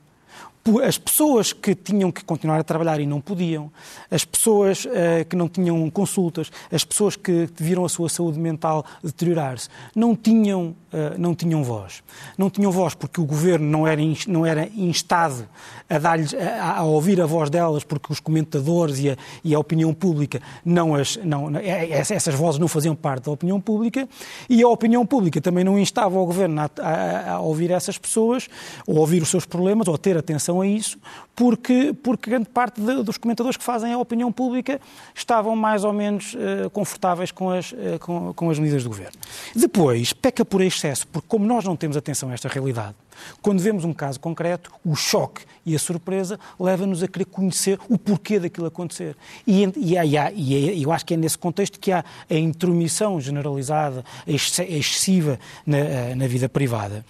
as 0.84 0.98
pessoas 0.98 1.52
que 1.52 1.74
tinham 1.74 2.12
que 2.12 2.22
continuar 2.22 2.60
a 2.60 2.64
trabalhar 2.64 3.00
e 3.00 3.06
não 3.06 3.20
podiam, 3.20 3.72
as 4.10 4.24
pessoas 4.24 4.84
uh, 4.84 5.24
que 5.28 5.34
não 5.34 5.48
tinham 5.48 5.88
consultas, 5.90 6.50
as 6.70 6.84
pessoas 6.84 7.16
que 7.16 7.48
viram 7.56 7.84
a 7.84 7.88
sua 7.88 8.08
saúde 8.08 8.38
mental 8.38 8.84
deteriorar-se, 9.02 9.68
não 9.94 10.14
tinham, 10.14 10.76
uh, 10.92 11.18
não 11.18 11.34
tinham 11.34 11.64
voz. 11.64 12.02
Não 12.36 12.50
tinham 12.50 12.70
voz 12.70 12.94
porque 12.94 13.20
o 13.20 13.24
governo 13.24 13.66
não 13.66 13.86
era, 13.86 14.02
não 14.28 14.44
era 14.44 14.68
instado 14.76 15.48
a, 15.88 15.96
a, 15.96 16.78
a 16.78 16.82
ouvir 16.84 17.20
a 17.22 17.26
voz 17.26 17.48
delas, 17.48 17.82
porque 17.82 18.12
os 18.12 18.20
comentadores 18.20 18.98
e 18.98 19.10
a, 19.10 19.16
e 19.42 19.54
a 19.54 19.58
opinião 19.58 19.94
pública 19.94 20.42
não 20.62 20.94
as, 20.94 21.16
não, 21.24 21.56
é, 21.56 21.86
é, 21.86 21.98
essas 21.98 22.34
vozes 22.34 22.60
não 22.60 22.68
faziam 22.68 22.94
parte 22.94 23.24
da 23.24 23.32
opinião 23.32 23.60
pública, 23.60 24.06
e 24.48 24.62
a 24.62 24.68
opinião 24.68 25.06
pública 25.06 25.40
também 25.40 25.64
não 25.64 25.78
instava 25.78 26.18
o 26.18 26.26
governo 26.26 26.60
a, 26.60 26.70
a, 26.82 27.32
a 27.32 27.40
ouvir 27.40 27.70
essas 27.70 27.96
pessoas, 27.96 28.46
ou 28.86 28.98
ouvir 28.98 29.22
os 29.22 29.30
seus 29.30 29.46
problemas, 29.46 29.88
ou 29.88 29.96
ter 29.96 30.18
atenção 30.18 30.49
a 30.58 30.66
isso, 30.66 30.98
porque, 31.40 31.94
porque 32.02 32.28
grande 32.28 32.50
parte 32.50 32.82
de, 32.82 33.02
dos 33.02 33.16
comentadores 33.16 33.56
que 33.56 33.64
fazem 33.64 33.94
a 33.94 33.98
opinião 33.98 34.30
pública 34.30 34.78
estavam 35.14 35.56
mais 35.56 35.84
ou 35.84 35.90
menos 35.90 36.34
uh, 36.34 36.68
confortáveis 36.68 37.32
com 37.32 37.48
as, 37.48 37.72
uh, 37.72 37.98
com, 37.98 38.34
com 38.34 38.50
as 38.50 38.58
medidas 38.58 38.82
do 38.82 38.90
governo. 38.90 39.16
Depois, 39.56 40.12
peca 40.12 40.44
por 40.44 40.60
excesso, 40.60 41.08
porque 41.08 41.26
como 41.26 41.46
nós 41.46 41.64
não 41.64 41.76
temos 41.76 41.96
atenção 41.96 42.28
a 42.28 42.34
esta 42.34 42.46
realidade, 42.46 42.94
quando 43.40 43.60
vemos 43.60 43.84
um 43.84 43.92
caso 43.92 44.20
concreto, 44.20 44.70
o 44.84 44.94
choque 44.94 45.42
e 45.64 45.74
a 45.74 45.78
surpresa 45.78 46.38
leva-nos 46.58 47.02
a 47.02 47.08
querer 47.08 47.26
conhecer 47.26 47.78
o 47.88 47.98
porquê 47.98 48.38
daquilo 48.38 48.66
acontecer. 48.66 49.16
E, 49.46 49.64
e, 49.76 49.96
e, 49.96 50.74
e, 50.74 50.82
eu 50.82 50.92
acho 50.92 51.04
que 51.04 51.14
é 51.14 51.16
nesse 51.16 51.38
contexto 51.38 51.78
que 51.78 51.92
há 51.92 52.04
a 52.28 52.34
intromissão 52.34 53.20
generalizada, 53.20 54.04
excessiva 54.26 55.38
na, 55.66 55.78
eh, 55.78 56.14
na 56.14 56.26
vida 56.26 56.48
privada, 56.48 57.04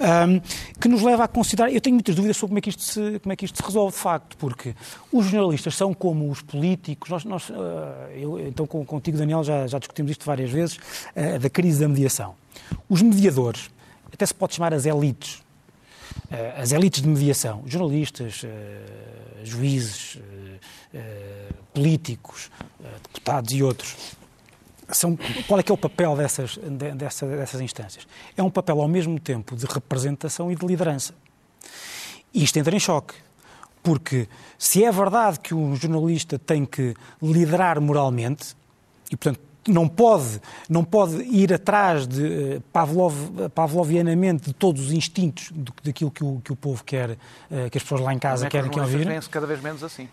um, 0.00 0.40
que 0.80 0.88
nos 0.88 1.02
leva 1.02 1.24
a 1.24 1.28
considerar. 1.28 1.72
Eu 1.72 1.80
tenho 1.80 1.94
muitas 1.94 2.14
dúvidas 2.14 2.36
sobre 2.36 2.50
como 2.50 2.58
é 2.58 2.62
que 2.62 2.70
isto 2.70 2.82
se, 2.82 3.18
como 3.20 3.32
é 3.32 3.36
que 3.36 3.44
isto 3.44 3.56
se 3.56 3.62
resolve 3.70 3.94
de 3.94 4.02
facto, 4.02 4.36
porque 4.36 4.74
os 5.12 5.26
jornalistas 5.26 5.74
são 5.74 5.94
como 5.94 6.30
os 6.30 6.42
políticos. 6.42 7.08
Nós, 7.10 7.24
nós, 7.24 7.50
uh, 7.50 7.54
eu, 8.14 8.48
então, 8.48 8.66
contigo, 8.66 9.16
Daniel, 9.16 9.42
já, 9.42 9.66
já 9.66 9.78
discutimos 9.78 10.10
isto 10.10 10.24
várias 10.24 10.50
vezes, 10.50 10.76
uh, 10.76 11.38
da 11.38 11.48
crise 11.48 11.80
da 11.80 11.88
mediação. 11.88 12.34
Os 12.88 13.00
mediadores, 13.00 13.70
até 14.12 14.26
se 14.26 14.34
pode 14.34 14.54
chamar 14.54 14.74
as 14.74 14.84
elites, 14.84 15.42
eh, 16.30 16.54
as 16.56 16.72
elites 16.72 17.00
de 17.00 17.08
mediação, 17.08 17.62
jornalistas, 17.66 18.42
juízes, 19.44 20.18
políticos, 21.72 22.50
deputados 23.02 23.52
e 23.52 23.62
outros, 23.62 23.96
são, 24.92 25.16
qual 25.46 25.60
é 25.60 25.62
que 25.62 25.70
é 25.70 25.74
o 25.74 25.78
papel 25.78 26.16
dessas, 26.16 26.58
dessas, 26.96 27.30
dessas 27.30 27.60
instâncias? 27.60 28.06
É 28.36 28.42
um 28.42 28.50
papel 28.50 28.80
ao 28.80 28.88
mesmo 28.88 29.18
tempo 29.18 29.56
de 29.56 29.66
representação 29.66 30.50
e 30.50 30.56
de 30.56 30.66
liderança. 30.66 31.14
E 32.32 32.44
isto 32.44 32.58
entra 32.58 32.74
em 32.74 32.80
choque, 32.80 33.14
porque 33.82 34.28
se 34.58 34.84
é 34.84 34.92
verdade 34.92 35.40
que 35.40 35.54
um 35.54 35.74
jornalista 35.74 36.38
tem 36.38 36.64
que 36.64 36.94
liderar 37.22 37.80
moralmente, 37.80 38.54
e 39.10 39.16
portanto 39.16 39.50
não 39.68 39.86
pode, 39.86 40.40
não 40.68 40.82
pode 40.84 41.22
ir 41.22 41.52
atrás 41.52 42.06
de 42.06 42.22
uh, 42.22 42.60
Pavlov, 42.72 43.14
pavlovianamente 43.54 44.46
de 44.46 44.52
todos 44.54 44.86
os 44.86 44.92
instintos 44.92 45.52
daquilo 45.82 46.10
que 46.10 46.24
o, 46.24 46.40
que 46.42 46.52
o 46.52 46.56
povo 46.56 46.82
quer, 46.82 47.10
uh, 47.10 47.70
que 47.70 47.78
as 47.78 47.82
pessoas 47.82 48.00
lá 48.00 48.14
em 48.14 48.18
casa 48.18 48.48
querem 48.48 48.70
que 48.70 48.80
ouvir. 48.80 49.06
cada 49.28 49.46
vez 49.46 49.60
menos 49.60 49.82
assim. 49.82 50.08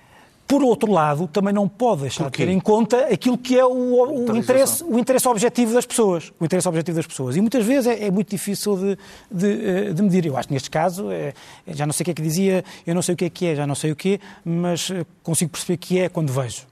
Por 0.48 0.64
outro 0.64 0.92
lado, 0.92 1.28
também 1.28 1.54
não 1.54 1.68
pode 1.68 2.04
deixar 2.04 2.26
de 2.26 2.38
ter 2.38 2.48
em 2.48 2.60
conta 2.60 3.08
aquilo 3.14 3.38
que 3.38 3.58
é 3.58 3.66
o, 3.66 4.28
o 4.30 4.36
interesse, 4.36 4.84
o 4.84 4.98
interesse 4.98 5.28
objetivo 5.28 5.74
das 5.74 5.86
pessoas. 5.86 6.32
O 6.40 6.46
interesse 6.46 6.68
objetivo 6.68 6.96
das 6.96 7.06
pessoas. 7.06 7.36
E 7.36 7.42
muitas 7.42 7.66
vezes 7.66 7.88
é, 7.88 8.06
é 8.06 8.12
muito 8.12 8.30
difícil 8.30 8.78
de, 8.78 8.98
de, 9.30 9.68
eh, 9.68 9.94
de, 9.94 10.02
medir. 10.02 10.26
Eu 10.26 10.38
acho 10.38 10.48
que 10.48 10.54
neste 10.54 10.70
caso, 10.70 11.12
é, 11.12 11.34
já 11.68 11.86
não 11.86 11.92
sei 11.92 12.04
o 12.04 12.06
que 12.06 12.12
é 12.12 12.14
que 12.14 12.22
dizia, 12.22 12.64
eu 12.86 12.96
não 12.96 13.02
sei 13.02 13.14
o 13.14 13.18
que 13.18 13.26
é 13.26 13.30
que 13.30 13.46
é, 13.46 13.56
já 13.56 13.68
não 13.68 13.76
sei 13.76 13.92
o 13.92 13.96
que, 13.96 14.22
mas 14.46 14.90
eh, 14.90 15.06
consigo 15.22 15.52
perceber 15.52 15.78
que 15.78 16.00
é 16.00 16.08
quando 16.08 16.32
vejo. 16.32 16.66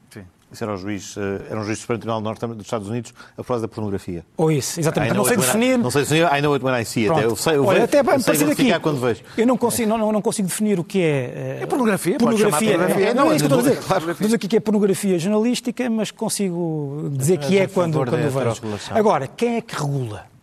Isso 0.55 0.63
era, 0.63 0.73
o 0.73 0.77
juiz, 0.77 1.17
eh, 1.17 1.47
era 1.49 1.59
um 1.59 1.65
juiz 1.65 1.77
do 1.77 1.81
Supremo 1.81 1.99
Tribunal 1.99 2.21
Norte 2.21 2.47
dos 2.47 2.61
Estados 2.61 2.87
Unidos 2.87 3.13
a 3.33 3.35
propósito 3.35 3.61
da 3.63 3.67
pornografia. 3.67 4.25
Ou 4.37 4.49
isso, 4.49 4.79
exatamente. 4.79 5.13
Não 5.13 5.25
sei 5.25 5.35
definir. 5.35 5.77
Não 5.77 5.91
sei 5.91 6.03
definir, 6.03 6.21
I 6.33 6.41
know 6.41 6.53
it 6.53 6.63
when 6.63 6.81
I 6.81 6.85
see 6.85 7.09
it. 7.09 7.21
Eu 7.21 7.35
sei, 7.35 7.57
eu 7.57 7.65
Olha, 7.65 7.83
até 7.83 8.01
bem, 8.01 8.17
sei 8.19 8.51
aqui, 8.51 8.79
quando 8.79 9.01
vejo. 9.01 9.21
Eu 9.37 9.45
não 9.45 9.57
consigo, 9.57 9.89
não, 9.89 10.13
não 10.13 10.21
consigo 10.21 10.47
definir 10.47 10.79
o 10.79 10.83
que 10.85 11.01
é. 11.01 11.57
Uh, 11.59 11.63
é 11.63 11.65
pornografia, 11.65 12.17
pornografia. 12.17 12.71
pornografia. 12.71 13.09
É, 13.09 13.13
não, 13.13 13.31
é 13.33 13.35
isso 13.35 13.45
que 13.45 13.53
eu 13.53 13.59
estou 13.59 13.71
a 13.71 13.75
dizer. 13.75 13.85
Claro. 13.85 14.15
Diz 14.17 14.33
aqui 14.33 14.47
que 14.47 14.55
é 14.55 14.59
pornografia 14.61 15.19
jornalística, 15.19 15.89
mas 15.89 16.09
consigo 16.09 17.09
dizer 17.11 17.37
que 17.37 17.57
é 17.57 17.67
quando, 17.67 17.97
quando 17.97 18.11
vejo. 18.11 18.79
Agora, 18.91 19.27
quem 19.27 19.57
é 19.57 19.61
que 19.61 19.75
regula? 19.75 20.34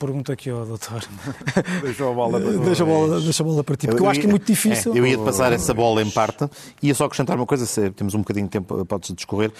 Pergunta 0.00 0.32
aqui 0.32 0.48
ao 0.48 0.64
doutor. 0.64 1.04
Deixa 1.84 2.08
a 2.08 2.14
bola 2.14 2.40
para 2.40 2.52
deixa 2.52 2.82
a 2.82 2.86
bola, 2.86 3.20
deixa 3.20 3.42
a 3.42 3.46
bola 3.46 3.62
para 3.62 3.76
ti, 3.76 3.86
porque 3.86 4.00
eu, 4.00 4.06
eu 4.06 4.10
acho 4.10 4.18
que 4.18 4.26
é 4.26 4.30
muito 4.30 4.46
difícil. 4.46 4.94
É, 4.94 4.98
eu 4.98 5.06
ia 5.06 5.18
passar 5.18 5.52
essa 5.52 5.74
bola 5.74 6.02
em 6.02 6.10
parte, 6.10 6.48
ia 6.82 6.94
só 6.94 7.04
acrescentar 7.04 7.36
uma 7.36 7.44
coisa, 7.44 7.66
se 7.66 7.90
temos 7.90 8.14
um 8.14 8.20
bocadinho 8.20 8.46
de 8.46 8.50
tempo, 8.50 8.82
pode-se 8.86 9.12
discorrer, 9.12 9.52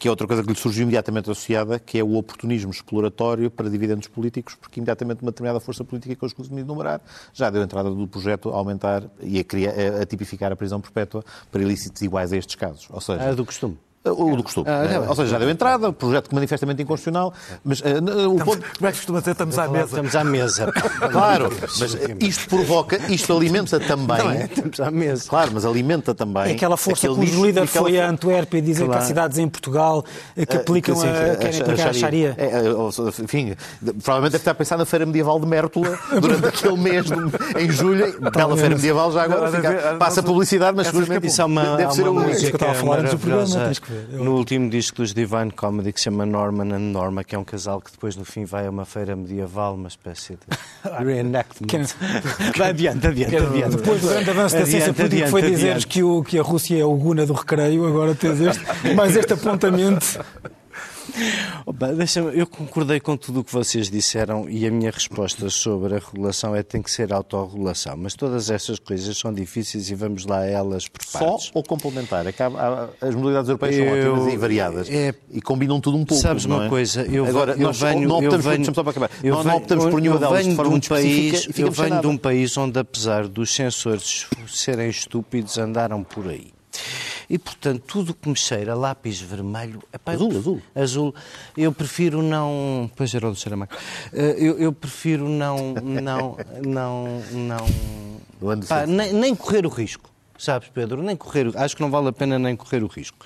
que 0.00 0.08
é 0.08 0.10
outra 0.10 0.26
coisa 0.26 0.42
que 0.42 0.48
lhe 0.48 0.58
surgiu 0.58 0.82
imediatamente 0.82 1.30
associada, 1.30 1.78
que 1.78 1.96
é 1.96 2.02
o 2.02 2.16
oportunismo 2.16 2.72
exploratório 2.72 3.48
para 3.52 3.70
dividendos 3.70 4.08
políticos, 4.08 4.56
porque 4.56 4.80
imediatamente 4.80 5.22
uma 5.22 5.30
determinada 5.30 5.60
força 5.60 5.84
política 5.84 6.16
que 6.16 6.24
eu 6.24 6.44
de 6.44 6.58
enumerar 6.58 7.00
já 7.32 7.48
deu 7.48 7.62
entrada 7.62 7.88
do 7.88 8.08
projeto 8.08 8.50
a 8.50 8.56
aumentar 8.56 9.04
e 9.22 9.38
a, 9.38 9.44
criar, 9.44 9.74
a 10.02 10.04
tipificar 10.04 10.50
a 10.50 10.56
prisão 10.56 10.80
perpétua 10.80 11.24
para 11.52 11.62
ilícitos 11.62 12.02
iguais 12.02 12.32
a 12.32 12.36
estes 12.36 12.56
casos. 12.56 12.88
Ou 12.90 13.00
seja, 13.00 13.22
é 13.22 13.32
do 13.32 13.46
costume. 13.46 13.78
O 14.04 14.36
do 14.36 14.42
costume. 14.42 14.66
Ah, 14.68 14.84
é, 14.84 14.98
Ou 15.00 15.14
seja, 15.14 15.30
já 15.30 15.38
deu 15.38 15.48
entrada, 15.48 15.90
projeto 15.90 16.34
manifestamente 16.34 16.82
inconstitucional, 16.82 17.32
mas 17.64 17.80
uh, 17.80 18.30
o 18.30 18.44
ponto... 18.44 18.62
Como 18.76 18.88
é 18.88 18.92
que 18.92 18.98
costuma 18.98 19.20
dizer? 19.20 19.30
Estamos 19.30 19.58
à 19.58 19.68
mesa. 19.68 19.84
Estamos 19.86 20.16
à 20.16 20.24
mesa. 20.24 20.72
claro, 21.10 21.50
mas 21.62 21.96
isto 22.20 22.48
provoca, 22.50 22.98
isto 23.10 23.34
alimenta 23.34 23.80
também... 23.80 24.18
Não 24.18 24.30
é, 24.30 24.44
estamos 24.44 24.80
à 24.80 24.90
mesa. 24.90 25.24
Claro, 25.26 25.52
mas 25.54 25.64
alimenta 25.64 26.14
também... 26.14 26.50
É 26.50 26.52
aquela 26.52 26.76
força 26.76 27.08
que 27.08 27.14
o 27.14 27.46
líder 27.46 27.66
foi 27.66 27.98
a 27.98 28.10
Antuérpia 28.10 28.60
dizer 28.60 28.84
claro. 28.84 28.98
que 28.98 29.04
há 29.04 29.08
cidades 29.08 29.38
em 29.38 29.48
Portugal 29.48 30.04
que 30.34 30.56
aplicam 30.56 30.96
sim, 30.96 31.08
a, 31.08 31.36
querem 31.36 31.60
aplicar 31.60 31.88
a 31.88 31.92
Sharia. 31.92 32.34
É, 32.36 33.22
enfim, 33.22 33.54
provavelmente 34.02 34.32
deve 34.32 34.36
estar 34.36 34.50
a 34.50 34.54
pensar 34.54 34.76
na 34.76 34.84
Feira 34.84 35.06
Medieval 35.06 35.40
de 35.40 35.46
Mértola 35.46 35.98
durante 36.20 36.46
aquele 36.46 36.76
mês, 36.76 37.06
em 37.58 37.70
julho. 37.70 38.20
Bela 38.20 38.56
Feira 38.56 38.74
Medieval 38.74 39.12
já 39.12 39.22
agora, 39.22 39.50
fica, 39.50 39.96
passa 39.98 40.22
publicidade, 40.22 40.76
mas 40.76 40.88
seguramente 40.88 41.26
isso 41.26 41.40
é 41.40 41.44
uma, 41.44 41.76
deve 41.76 41.94
ser 41.94 42.06
uma 42.06 42.22
música 42.22 42.46
que 42.46 42.52
eu 42.52 42.56
estava 42.56 42.72
a 42.72 42.74
falar 42.74 42.98
antes 42.98 43.12
do 43.12 43.18
programa, 43.18 43.72
no 44.10 44.36
último 44.36 44.68
disco 44.70 44.98
dos 44.98 45.12
Divine 45.12 45.50
Comedy 45.50 45.92
que 45.92 46.00
se 46.00 46.04
chama 46.04 46.26
Norman 46.26 46.74
and 46.74 46.92
Norma, 46.92 47.24
que 47.24 47.34
é 47.34 47.38
um 47.38 47.44
casal 47.44 47.80
que 47.80 47.90
depois 47.90 48.16
no 48.16 48.24
fim 48.24 48.44
vai 48.44 48.66
a 48.66 48.70
uma 48.70 48.84
feira 48.84 49.14
medieval, 49.16 49.74
uma 49.74 49.88
espécie 49.88 50.34
de 50.34 51.04
reenactment. 51.04 51.88
vai 52.56 52.70
adiante, 52.70 53.06
adiante, 53.06 53.36
adiante. 53.36 53.76
Depois 53.76 54.00
do 54.00 54.08
grande 54.08 54.30
avanço 54.30 54.56
da 54.56 54.66
ciência 54.66 54.92
política 54.92 55.28
foi 55.28 55.42
dizer 55.42 55.84
que, 55.84 56.00
que 56.26 56.38
a 56.38 56.42
Rússia 56.42 56.78
é 56.78 56.84
o 56.84 56.94
Guna 56.94 57.26
do 57.26 57.32
recreio, 57.32 57.86
agora 57.86 58.14
tens 58.14 58.40
este, 58.40 58.94
mais 58.94 59.16
este 59.16 59.32
apontamento. 59.32 60.18
Opa, 61.66 61.88
eu 62.34 62.46
concordei 62.46 63.00
com 63.00 63.16
tudo 63.16 63.40
o 63.40 63.44
que 63.44 63.52
vocês 63.52 63.90
disseram 63.90 64.48
e 64.48 64.66
a 64.66 64.70
minha 64.70 64.90
resposta 64.90 65.48
sobre 65.50 65.96
a 65.96 65.98
regulação 65.98 66.54
é 66.54 66.62
que 66.62 66.70
tem 66.70 66.82
que 66.82 66.90
ser 66.90 67.12
autorregulação. 67.12 67.96
Mas 67.96 68.14
todas 68.14 68.50
essas 68.50 68.78
coisas 68.78 69.16
são 69.16 69.32
difíceis 69.32 69.90
e 69.90 69.94
vamos 69.94 70.26
lá 70.26 70.40
a 70.40 70.46
elas 70.46 70.88
por 70.88 71.04
partes. 71.04 71.46
Só 71.46 71.50
ou 71.54 71.62
complementar? 71.62 72.26
É 72.26 72.34
as 73.00 73.14
modalidades 73.14 73.48
europeias 73.48 73.76
eu, 73.76 73.84
são 73.84 74.14
ótimas 74.14 74.32
e 74.32 74.36
variadas 74.36 74.90
é, 74.90 75.14
e 75.30 75.40
combinam 75.40 75.80
tudo 75.80 75.96
um 75.96 76.04
pouco. 76.04 76.22
Sabes 76.22 76.44
uma 76.44 76.66
é? 76.66 76.68
coisa? 76.68 77.02
Eu, 77.02 77.26
Agora, 77.26 77.52
eu 77.52 77.58
nós 77.58 77.80
venho, 77.80 78.08
não 78.08 78.16
optamos, 78.16 78.44
eu 78.44 78.50
venho, 78.50 78.64
por, 78.64 78.74
só 78.74 78.82
para 78.82 78.90
acabar, 78.90 79.10
eu 79.22 79.34
não, 79.34 79.44
não 79.44 79.56
optamos 79.56 79.84
por 79.86 80.00
nenhuma 80.00 80.18
delas 80.18 80.44
de 80.44 80.54
forma 80.54 80.78
de 80.78 80.86
um 80.86 80.88
país, 80.88 81.48
Eu 81.58 81.70
venho 81.70 82.00
de 82.00 82.06
um 82.06 82.16
país 82.16 82.56
onde, 82.56 82.78
apesar 82.78 83.28
dos 83.28 83.54
sensores 83.54 84.26
serem 84.48 84.88
estúpidos, 84.88 85.58
andaram 85.58 86.02
por 86.02 86.28
aí. 86.28 86.53
E, 87.28 87.38
portanto, 87.38 87.82
tudo 87.86 88.14
que 88.14 88.28
me 88.28 88.36
cheira 88.36 88.74
lápis 88.74 89.20
vermelho... 89.20 89.82
Epá, 89.92 90.12
azul, 90.12 90.36
azul. 90.36 90.62
Azul. 90.74 91.14
Eu 91.56 91.72
prefiro 91.72 92.22
não... 92.22 92.90
Pois 92.94 93.14
era 93.14 93.28
o 93.28 93.30
do 93.30 93.36
cheira 93.36 93.68
eh, 94.12 94.36
eu, 94.38 94.58
eu 94.58 94.72
prefiro 94.72 95.28
não... 95.28 95.74
Não... 95.74 96.36
Não... 96.62 97.22
não 97.32 98.60
pá, 98.68 98.86
nem, 98.86 99.12
nem 99.12 99.34
correr 99.34 99.66
o 99.66 99.68
risco. 99.68 100.14
Sabes, 100.36 100.68
Pedro, 100.68 101.00
nem 101.00 101.16
correr, 101.16 101.52
acho 101.56 101.76
que 101.76 101.82
não 101.82 101.90
vale 101.90 102.08
a 102.08 102.12
pena 102.12 102.38
nem 102.38 102.56
correr 102.56 102.82
o 102.82 102.88
risco. 102.88 103.24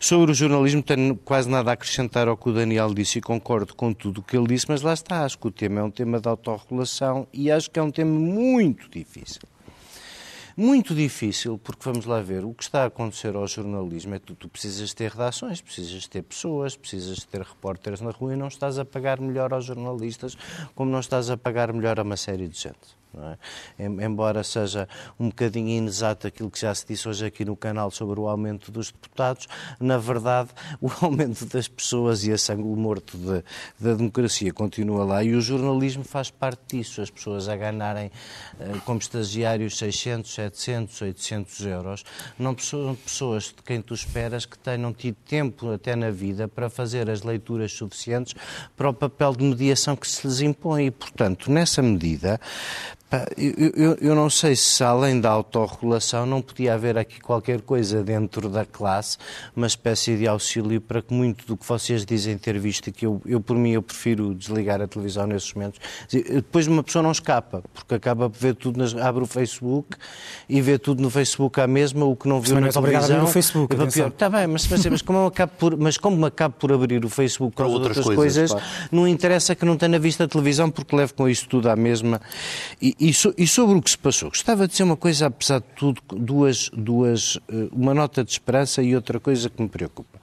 Sobre 0.00 0.32
o 0.32 0.34
jornalismo, 0.34 0.82
tenho 0.82 1.16
quase 1.16 1.48
nada 1.48 1.70
a 1.70 1.74
acrescentar 1.74 2.26
ao 2.26 2.36
que 2.36 2.48
o 2.48 2.52
Daniel 2.52 2.92
disse 2.92 3.18
e 3.18 3.22
concordo 3.22 3.74
com 3.74 3.92
tudo 3.92 4.18
o 4.18 4.22
que 4.22 4.36
ele 4.36 4.48
disse, 4.48 4.66
mas 4.68 4.82
lá 4.82 4.92
está, 4.92 5.24
acho 5.24 5.38
que 5.38 5.46
o 5.46 5.50
tema 5.52 5.80
é 5.80 5.82
um 5.84 5.90
tema 5.90 6.20
de 6.20 6.28
autorregulação 6.28 7.28
e 7.32 7.50
acho 7.50 7.70
que 7.70 7.78
é 7.78 7.82
um 7.82 7.92
tema 7.92 8.10
muito 8.10 8.90
difícil. 8.90 9.42
Muito 10.60 10.92
difícil, 10.92 11.56
porque 11.56 11.84
vamos 11.84 12.04
lá 12.04 12.20
ver, 12.20 12.44
o 12.44 12.52
que 12.52 12.64
está 12.64 12.82
a 12.82 12.86
acontecer 12.86 13.36
ao 13.36 13.46
jornalismo 13.46 14.16
é 14.16 14.18
que 14.18 14.26
tu, 14.26 14.34
tu 14.34 14.48
precisas 14.48 14.92
ter 14.92 15.08
redações, 15.08 15.60
precisas 15.60 16.08
ter 16.08 16.20
pessoas, 16.20 16.76
precisas 16.76 17.22
ter 17.22 17.42
repórteres 17.42 18.00
na 18.00 18.10
rua 18.10 18.32
e 18.32 18.36
não 18.36 18.48
estás 18.48 18.76
a 18.76 18.84
pagar 18.84 19.20
melhor 19.20 19.52
aos 19.52 19.64
jornalistas 19.64 20.36
como 20.74 20.90
não 20.90 20.98
estás 20.98 21.30
a 21.30 21.36
pagar 21.36 21.72
melhor 21.72 22.00
a 22.00 22.02
uma 22.02 22.16
série 22.16 22.48
de 22.48 22.58
gente. 22.58 22.97
É? 23.78 23.84
Embora 23.84 24.44
seja 24.44 24.86
um 25.18 25.28
bocadinho 25.28 25.68
inexato 25.68 26.26
aquilo 26.26 26.50
que 26.50 26.60
já 26.60 26.74
se 26.74 26.86
disse 26.86 27.08
hoje 27.08 27.24
aqui 27.24 27.44
no 27.44 27.56
canal 27.56 27.90
sobre 27.90 28.20
o 28.20 28.28
aumento 28.28 28.70
dos 28.70 28.92
deputados, 28.92 29.48
na 29.80 29.96
verdade 29.96 30.50
o 30.80 30.90
aumento 31.00 31.46
das 31.46 31.66
pessoas 31.66 32.24
e 32.24 32.32
a 32.32 32.38
sangue 32.38 32.62
morto 32.62 33.16
de, 33.16 33.42
da 33.80 33.94
democracia 33.94 34.52
continua 34.52 35.04
lá 35.04 35.24
e 35.24 35.34
o 35.34 35.40
jornalismo 35.40 36.04
faz 36.04 36.30
parte 36.30 36.76
disso. 36.76 37.00
As 37.00 37.10
pessoas 37.10 37.48
a 37.48 37.56
ganharem 37.56 38.10
eh, 38.60 38.72
como 38.84 38.98
estagiários 38.98 39.78
600, 39.78 40.32
700, 40.32 41.02
800 41.02 41.60
euros 41.66 42.04
não 42.38 42.56
são 42.58 42.94
pessoas 42.94 43.44
de 43.44 43.62
quem 43.64 43.80
tu 43.80 43.94
esperas 43.94 44.44
que 44.44 44.58
tenham 44.58 44.92
tido 44.92 45.16
tempo 45.26 45.72
até 45.72 45.96
na 45.96 46.10
vida 46.10 46.46
para 46.46 46.68
fazer 46.68 47.08
as 47.08 47.22
leituras 47.22 47.72
suficientes 47.72 48.34
para 48.76 48.90
o 48.90 48.94
papel 48.94 49.34
de 49.34 49.44
mediação 49.44 49.96
que 49.96 50.06
se 50.06 50.26
lhes 50.26 50.40
impõe 50.40 50.86
e, 50.86 50.90
portanto, 50.90 51.50
nessa 51.50 51.82
medida, 51.82 52.40
eu, 53.38 53.72
eu, 53.74 53.98
eu, 54.02 54.14
não 54.14 54.28
sei 54.28 54.54
se, 54.54 54.84
além 54.84 55.18
da 55.18 55.30
autorregulação, 55.30 56.26
não 56.26 56.42
podia 56.42 56.74
haver 56.74 56.98
aqui 56.98 57.18
qualquer 57.20 57.62
coisa 57.62 58.02
dentro 58.04 58.50
da 58.50 58.66
classe, 58.66 59.16
uma 59.56 59.66
espécie 59.66 60.14
de 60.14 60.28
auxílio 60.28 60.78
para 60.78 61.00
que 61.00 61.14
muito 61.14 61.46
do 61.46 61.56
que 61.56 61.66
vocês 61.66 62.04
dizem 62.04 62.36
ter 62.36 62.58
visto, 62.58 62.92
que 62.92 63.06
eu, 63.06 63.22
eu 63.24 63.40
por 63.40 63.56
mim, 63.56 63.70
eu 63.70 63.80
prefiro 63.80 64.34
desligar 64.34 64.82
a 64.82 64.86
televisão 64.86 65.26
nesses 65.26 65.54
momentos. 65.54 65.80
Depois 66.10 66.66
uma 66.66 66.82
pessoa 66.82 67.02
não 67.02 67.10
escapa, 67.10 67.62
porque 67.72 67.94
acaba 67.94 68.28
por 68.28 68.38
ver 68.38 68.54
tudo, 68.54 68.78
nas, 68.78 68.94
abre 68.94 69.24
o 69.24 69.26
Facebook 69.26 69.96
e 70.46 70.60
vê 70.60 70.78
tudo 70.78 71.02
no 71.02 71.08
Facebook 71.08 71.58
à 71.62 71.66
mesma, 71.66 72.04
o 72.04 72.14
que 72.14 72.28
não 72.28 72.42
viu 72.42 72.60
na 72.60 72.68
televisão. 72.68 73.00
a 73.00 73.04
abrir 73.04 73.22
o 73.22 73.26
Facebook. 73.26 73.74
Está 74.06 74.28
bem, 74.28 74.46
mas, 74.46 74.68
mas, 74.68 74.84
mas, 74.84 75.00
como 75.00 75.26
acabo 75.26 75.52
por, 75.58 75.78
mas 75.78 75.96
como 75.96 76.26
acabo 76.26 76.56
por 76.58 76.72
abrir 76.72 77.02
o 77.06 77.08
Facebook 77.08 77.56
para 77.56 77.66
outras, 77.66 77.96
outras 77.96 78.14
coisas, 78.14 78.52
coisas 78.52 78.88
não 78.92 79.08
interessa 79.08 79.54
que 79.54 79.64
não 79.64 79.78
tenha 79.78 79.98
visto 79.98 80.22
a 80.22 80.28
televisão, 80.28 80.70
porque 80.70 80.94
levo 80.94 81.14
com 81.14 81.26
isso 81.26 81.48
tudo 81.48 81.70
à 81.70 81.76
mesma. 81.76 82.20
E, 82.82 82.94
e, 82.98 83.12
so, 83.14 83.32
e, 83.36 83.46
sobre 83.46 83.76
o 83.76 83.82
que 83.82 83.90
se 83.90 83.98
passou, 83.98 84.28
gostava 84.28 84.66
de 84.66 84.72
dizer 84.72 84.84
uma 84.84 84.96
coisa, 84.96 85.26
apesar 85.26 85.60
de 85.60 85.66
tudo, 85.76 86.02
duas, 86.08 86.70
duas, 86.72 87.38
eh, 87.48 87.68
uma 87.72 87.94
nota 87.94 88.24
de 88.24 88.30
esperança 88.32 88.82
e 88.82 88.94
outra 88.94 89.20
coisa 89.20 89.48
que 89.48 89.62
me 89.62 89.68
preocupa. 89.68 90.18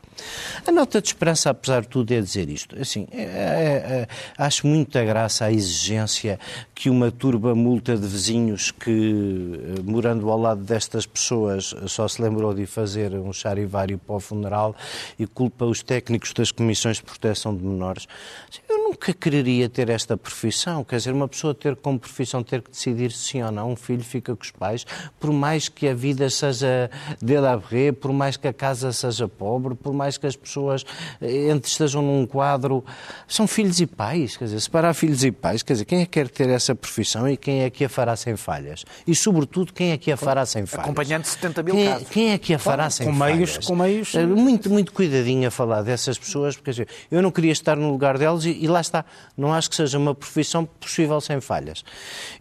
A 0.66 0.72
nota 0.72 1.02
de 1.02 1.08
esperança, 1.08 1.50
apesar 1.50 1.82
de 1.82 1.90
tudo, 1.90 2.12
é 2.12 2.22
dizer 2.22 2.50
isto. 2.50 2.80
Assim, 2.80 3.08
é, 3.12 3.22
é, 3.22 3.26
é, 3.26 4.08
acho 4.38 4.66
muita 4.66 5.04
graça 5.04 5.46
a 5.46 5.52
exigência 5.52 6.40
que 6.74 6.90
uma 6.90 7.12
turba 7.12 7.54
multa 7.54 7.98
de 7.98 8.08
vizinhos 8.08 8.72
que, 8.72 8.92
eh, 8.92 9.82
morando 9.84 10.30
ao 10.30 10.40
lado 10.40 10.64
destas 10.64 11.06
pessoas, 11.06 11.76
só 11.88 12.08
se 12.08 12.22
lembrou 12.22 12.54
de 12.54 12.66
fazer 12.66 13.14
um 13.14 13.34
charivário 13.34 13.98
para 13.98 14.16
o 14.16 14.20
funeral 14.20 14.76
e 15.20 15.28
culpa 15.28 15.66
os 15.66 15.84
técnicos 15.84 16.34
das 16.34 16.52
comissões 16.52 16.98
de 16.98 17.04
proteção 17.04 17.56
de 17.56 17.64
menores. 17.64 18.08
Eu 18.70 18.85
nunca 18.96 19.14
quereria 19.14 19.68
ter 19.68 19.89
esta 19.89 20.16
profissão. 20.16 20.84
Quer 20.84 20.98
dizer, 20.98 21.12
uma 21.12 21.28
pessoa 21.28 21.54
ter 21.54 21.76
como 21.76 22.00
profissão 22.00 22.41
ter 22.41 22.62
que 22.62 22.72
decidir 22.72 23.12
sim 23.12 23.43
ou 23.43 23.52
não, 23.52 23.72
um 23.72 23.76
filho 23.76 24.04
fica 24.04 24.36
com 24.36 24.41
os 24.41 24.52
pais, 24.52 24.86
por 25.20 25.32
mais 25.32 25.68
que 25.68 25.88
a 25.89 25.93
vida 25.93 26.30
seja 26.30 26.89
de 27.22 27.38
la 27.38 27.62
por 28.00 28.14
mais 28.14 28.38
que 28.38 28.48
a 28.48 28.54
casa 28.54 28.93
seja 28.93 29.28
pobre, 29.28 29.76
por 29.76 29.93
mais 29.93 30.18
que 30.18 30.28
as 30.28 30.36
pessoas 30.36 30.86
eh, 31.22 31.58
estejam 31.64 32.02
num 32.02 32.26
quadro. 32.26 32.84
São 33.28 33.48
filhos 33.48 33.80
e 33.80 33.86
pais, 33.86 34.38
quer 34.38 34.46
dizer, 34.46 34.60
separar 34.60 34.93
filhos 34.93 35.24
e 35.24 35.32
pais, 35.32 35.64
quer 35.64 35.74
dizer, 35.74 35.86
quem 35.86 36.02
é 36.02 36.06
que 36.06 36.12
quer 36.12 36.30
ter 36.30 36.50
essa 36.50 36.76
profissão 36.76 37.28
e 37.28 37.36
quem 37.36 37.64
é 37.64 37.70
que 37.70 37.84
a 37.84 37.89
fará 37.89 38.16
sem 38.16 38.36
falhas? 38.36 38.86
E, 39.06 39.16
sobretudo, 39.16 39.74
quem 39.74 39.91
é 39.91 39.98
que 39.98 40.12
a 40.12 40.18
fará 40.18 40.46
sem 40.46 40.66
falhas? 40.66 40.86
Acompanhando 40.86 41.26
70 41.26 41.64
mil 41.64 41.76
quem, 41.76 41.88
é- 41.88 41.91
casos. 41.91 42.10
Quem 42.10 42.32
é 42.32 42.38
que 42.38 42.54
a 42.54 42.60
fará 42.60 42.89
sem 42.89 43.08
com 43.08 43.16
falhas? 43.16 43.36
Meios, 43.36 43.58
com 43.58 43.76
meios... 43.76 44.16
Eh, 44.16 44.26
muito, 44.26 44.70
muito 44.70 44.93
cuidadinho 44.93 45.48
a 45.48 45.52
falar 45.52 45.82
dessas 45.82 46.18
pessoas, 46.18 46.56
porque 46.56 46.72
dizer, 46.72 46.88
eu 47.10 47.22
não 47.22 47.32
queria 47.32 47.52
estar 47.52 47.76
no 47.76 47.89
lugar 47.89 48.18
delas 48.18 48.46
e, 48.46 48.52
e, 48.52 48.68
lá 48.68 48.80
está. 48.86 49.06
Não 49.38 49.54
acho 49.54 49.70
que 49.70 49.76
seja 49.76 49.98
uma 49.98 50.16
profissão 50.16 50.66
possível 50.66 51.20
sem 51.22 51.42
falhas. 51.42 51.84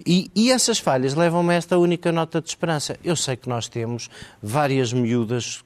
E, 0.06 0.30
e 0.34 0.50
essas 0.50 0.78
falhas 0.78 1.14
levam-me 1.14 1.52
a 1.52 1.56
esta 1.56 1.78
única 1.78 2.12
nota 2.12 2.40
de 2.40 2.48
esperança. 2.48 2.96
Eu 3.02 3.16
sei 3.16 3.36
que 3.36 3.48
nós 3.48 3.68
temos 3.68 4.08
várias 4.42 4.92
miúdas 4.92 5.64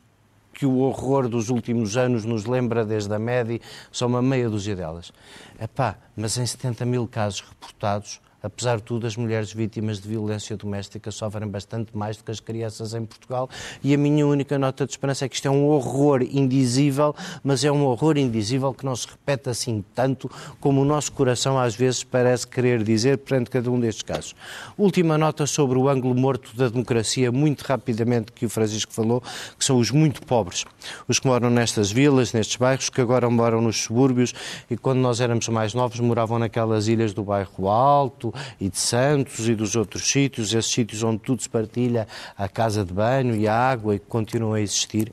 que 0.59 0.67
o 0.67 0.79
horror 0.79 1.29
dos 1.29 1.51
últimos 1.51 1.97
anos 1.97 2.25
nos 2.25 2.45
lembra 2.45 2.85
desde 2.85 3.15
a 3.15 3.19
média, 3.19 3.61
só 3.93 4.09
uma 4.09 4.21
meia 4.21 4.51
dúzia 4.51 4.75
delas. 4.75 5.13
Epá, 5.61 5.97
mas 6.17 6.37
em 6.37 6.45
70 6.45 6.85
mil 6.85 7.07
casos 7.07 7.43
reportados, 7.43 8.21
Apesar 8.43 8.77
de 8.77 8.85
tudo, 8.85 9.07
as 9.07 9.17
mulheres 9.17 9.53
vítimas 9.53 10.01
de 10.01 10.09
violência 10.09 10.57
doméstica 10.57 11.11
sofrem 11.11 11.49
bastante 11.49 11.97
mais 11.97 12.17
do 12.17 12.25
que 12.25 12.31
as 12.31 12.39
crianças 12.39 12.95
em 12.95 13.05
Portugal 13.05 13.51
e 13.83 13.93
a 13.93 13.99
minha 13.99 14.27
única 14.27 14.57
nota 14.59 14.87
de 14.87 14.93
esperança 14.93 15.25
é 15.25 15.29
que 15.29 15.35
isto 15.35 15.49
é 15.49 15.51
um 15.51 15.67
horror 15.67 16.23
indizível, 16.23 17.15
mas 17.43 17.65
é 17.65 17.73
um 17.73 17.85
horror 17.85 18.17
indizível 18.17 18.73
que 18.73 18.85
não 18.85 18.95
se 18.95 19.09
repete 19.09 19.51
assim 19.51 19.85
tanto 19.95 20.31
como 20.61 20.83
o 20.83 20.85
nosso 20.85 21.11
coração 21.13 21.59
às 21.59 21.75
vezes 21.75 22.05
parece 22.05 22.47
querer 22.47 22.83
dizer 22.85 23.19
perante 23.19 23.51
cada 23.51 23.71
um 23.71 23.81
destes 23.81 24.03
casos. 24.03 24.37
Última 24.77 25.19
nota 25.19 25.45
sobre 25.47 25.77
o 25.77 25.89
ângulo 25.89 26.15
morto 26.15 26.57
da 26.57 26.69
democracia, 26.69 27.33
muito 27.33 27.63
rapidamente, 27.63 28.31
que 28.31 28.47
o 28.47 28.49
Francisco 28.49 28.93
falou, 28.93 29.21
que 29.59 29.65
são 29.65 29.79
os 29.79 29.91
muito 29.91 30.23
pobres. 30.23 30.65
Os 31.09 31.19
que 31.19 31.27
moram 31.27 31.51
nestas 31.51 31.91
vilas, 31.91 32.33
nestes 32.33 32.57
bairros, 32.57 32.89
que 32.89 33.01
agora 33.01 33.29
moram 33.29 33.61
nos 33.61 33.83
subúrbios 33.83 34.33
e 34.71 34.77
quando 34.77 34.99
nós 34.99 35.21
éramos 35.21 35.49
mais 35.49 35.75
novos 35.75 35.99
moravam 35.99 36.39
naquelas 36.39 36.87
ilhas 36.87 37.13
do 37.13 37.25
bairro 37.25 37.69
Alto, 37.69 38.28
e 38.61 38.69
de 38.69 38.79
Santos 38.79 39.49
e 39.49 39.55
dos 39.55 39.77
outros 39.77 40.09
sítios, 40.09 40.53
esses 40.53 40.71
sítios 40.71 41.03
onde 41.03 41.19
tudo 41.19 41.43
se 41.43 41.49
partilha, 41.49 42.07
a 42.37 42.49
casa 42.49 42.85
de 42.85 42.93
banho 42.93 43.35
e 43.35 43.47
a 43.47 43.55
água 43.55 43.95
e 43.95 43.99
que 43.99 44.07
continuam 44.07 44.55
a 44.55 44.61
existir. 44.61 45.13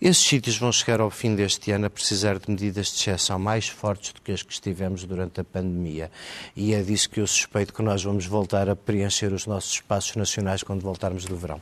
Esses 0.00 0.24
sítios 0.24 0.58
vão 0.58 0.72
chegar 0.72 1.00
ao 1.00 1.10
fim 1.10 1.34
deste 1.34 1.70
ano 1.70 1.86
a 1.86 1.90
precisar 1.90 2.38
de 2.38 2.50
medidas 2.50 2.86
de 2.88 2.94
exceção 2.94 3.38
mais 3.38 3.68
fortes 3.68 4.12
do 4.12 4.20
que 4.20 4.32
as 4.32 4.42
que 4.42 4.52
estivemos 4.52 5.04
durante 5.04 5.40
a 5.40 5.44
pandemia. 5.44 6.10
E 6.56 6.74
é 6.74 6.82
disso 6.82 7.08
que 7.08 7.20
eu 7.20 7.26
suspeito 7.26 7.72
que 7.72 7.82
nós 7.82 8.02
vamos 8.02 8.26
voltar 8.26 8.68
a 8.68 8.76
preencher 8.76 9.32
os 9.32 9.46
nossos 9.46 9.72
espaços 9.74 10.16
nacionais 10.16 10.62
quando 10.62 10.82
voltarmos 10.82 11.24
do 11.24 11.36
verão. 11.36 11.60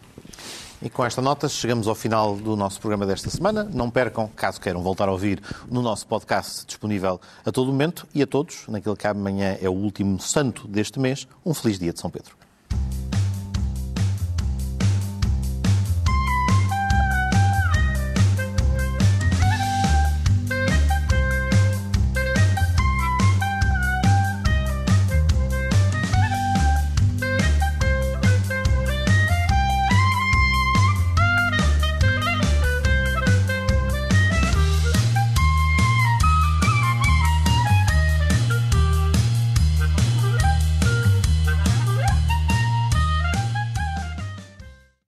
E 0.82 0.88
com 0.88 1.04
esta 1.04 1.20
nota 1.20 1.46
chegamos 1.46 1.86
ao 1.86 1.94
final 1.94 2.36
do 2.36 2.56
nosso 2.56 2.80
programa 2.80 3.04
desta 3.04 3.28
semana. 3.28 3.64
Não 3.64 3.90
percam, 3.90 4.26
caso 4.28 4.58
queiram 4.58 4.82
voltar 4.82 5.08
a 5.08 5.12
ouvir, 5.12 5.42
no 5.70 5.82
nosso 5.82 6.06
podcast 6.06 6.64
disponível 6.66 7.20
a 7.44 7.52
todo 7.52 7.66
momento 7.66 8.06
e 8.14 8.22
a 8.22 8.26
todos, 8.26 8.66
naquele 8.66 8.96
que 8.96 9.06
amanhã 9.06 9.58
é 9.60 9.68
o 9.68 9.74
último 9.74 10.18
santo 10.18 10.66
deste 10.66 10.98
mês, 10.98 11.28
um 11.44 11.52
feliz 11.52 11.78
dia 11.78 11.92
de 11.92 12.00
São 12.00 12.10
Pedro. 12.10 12.39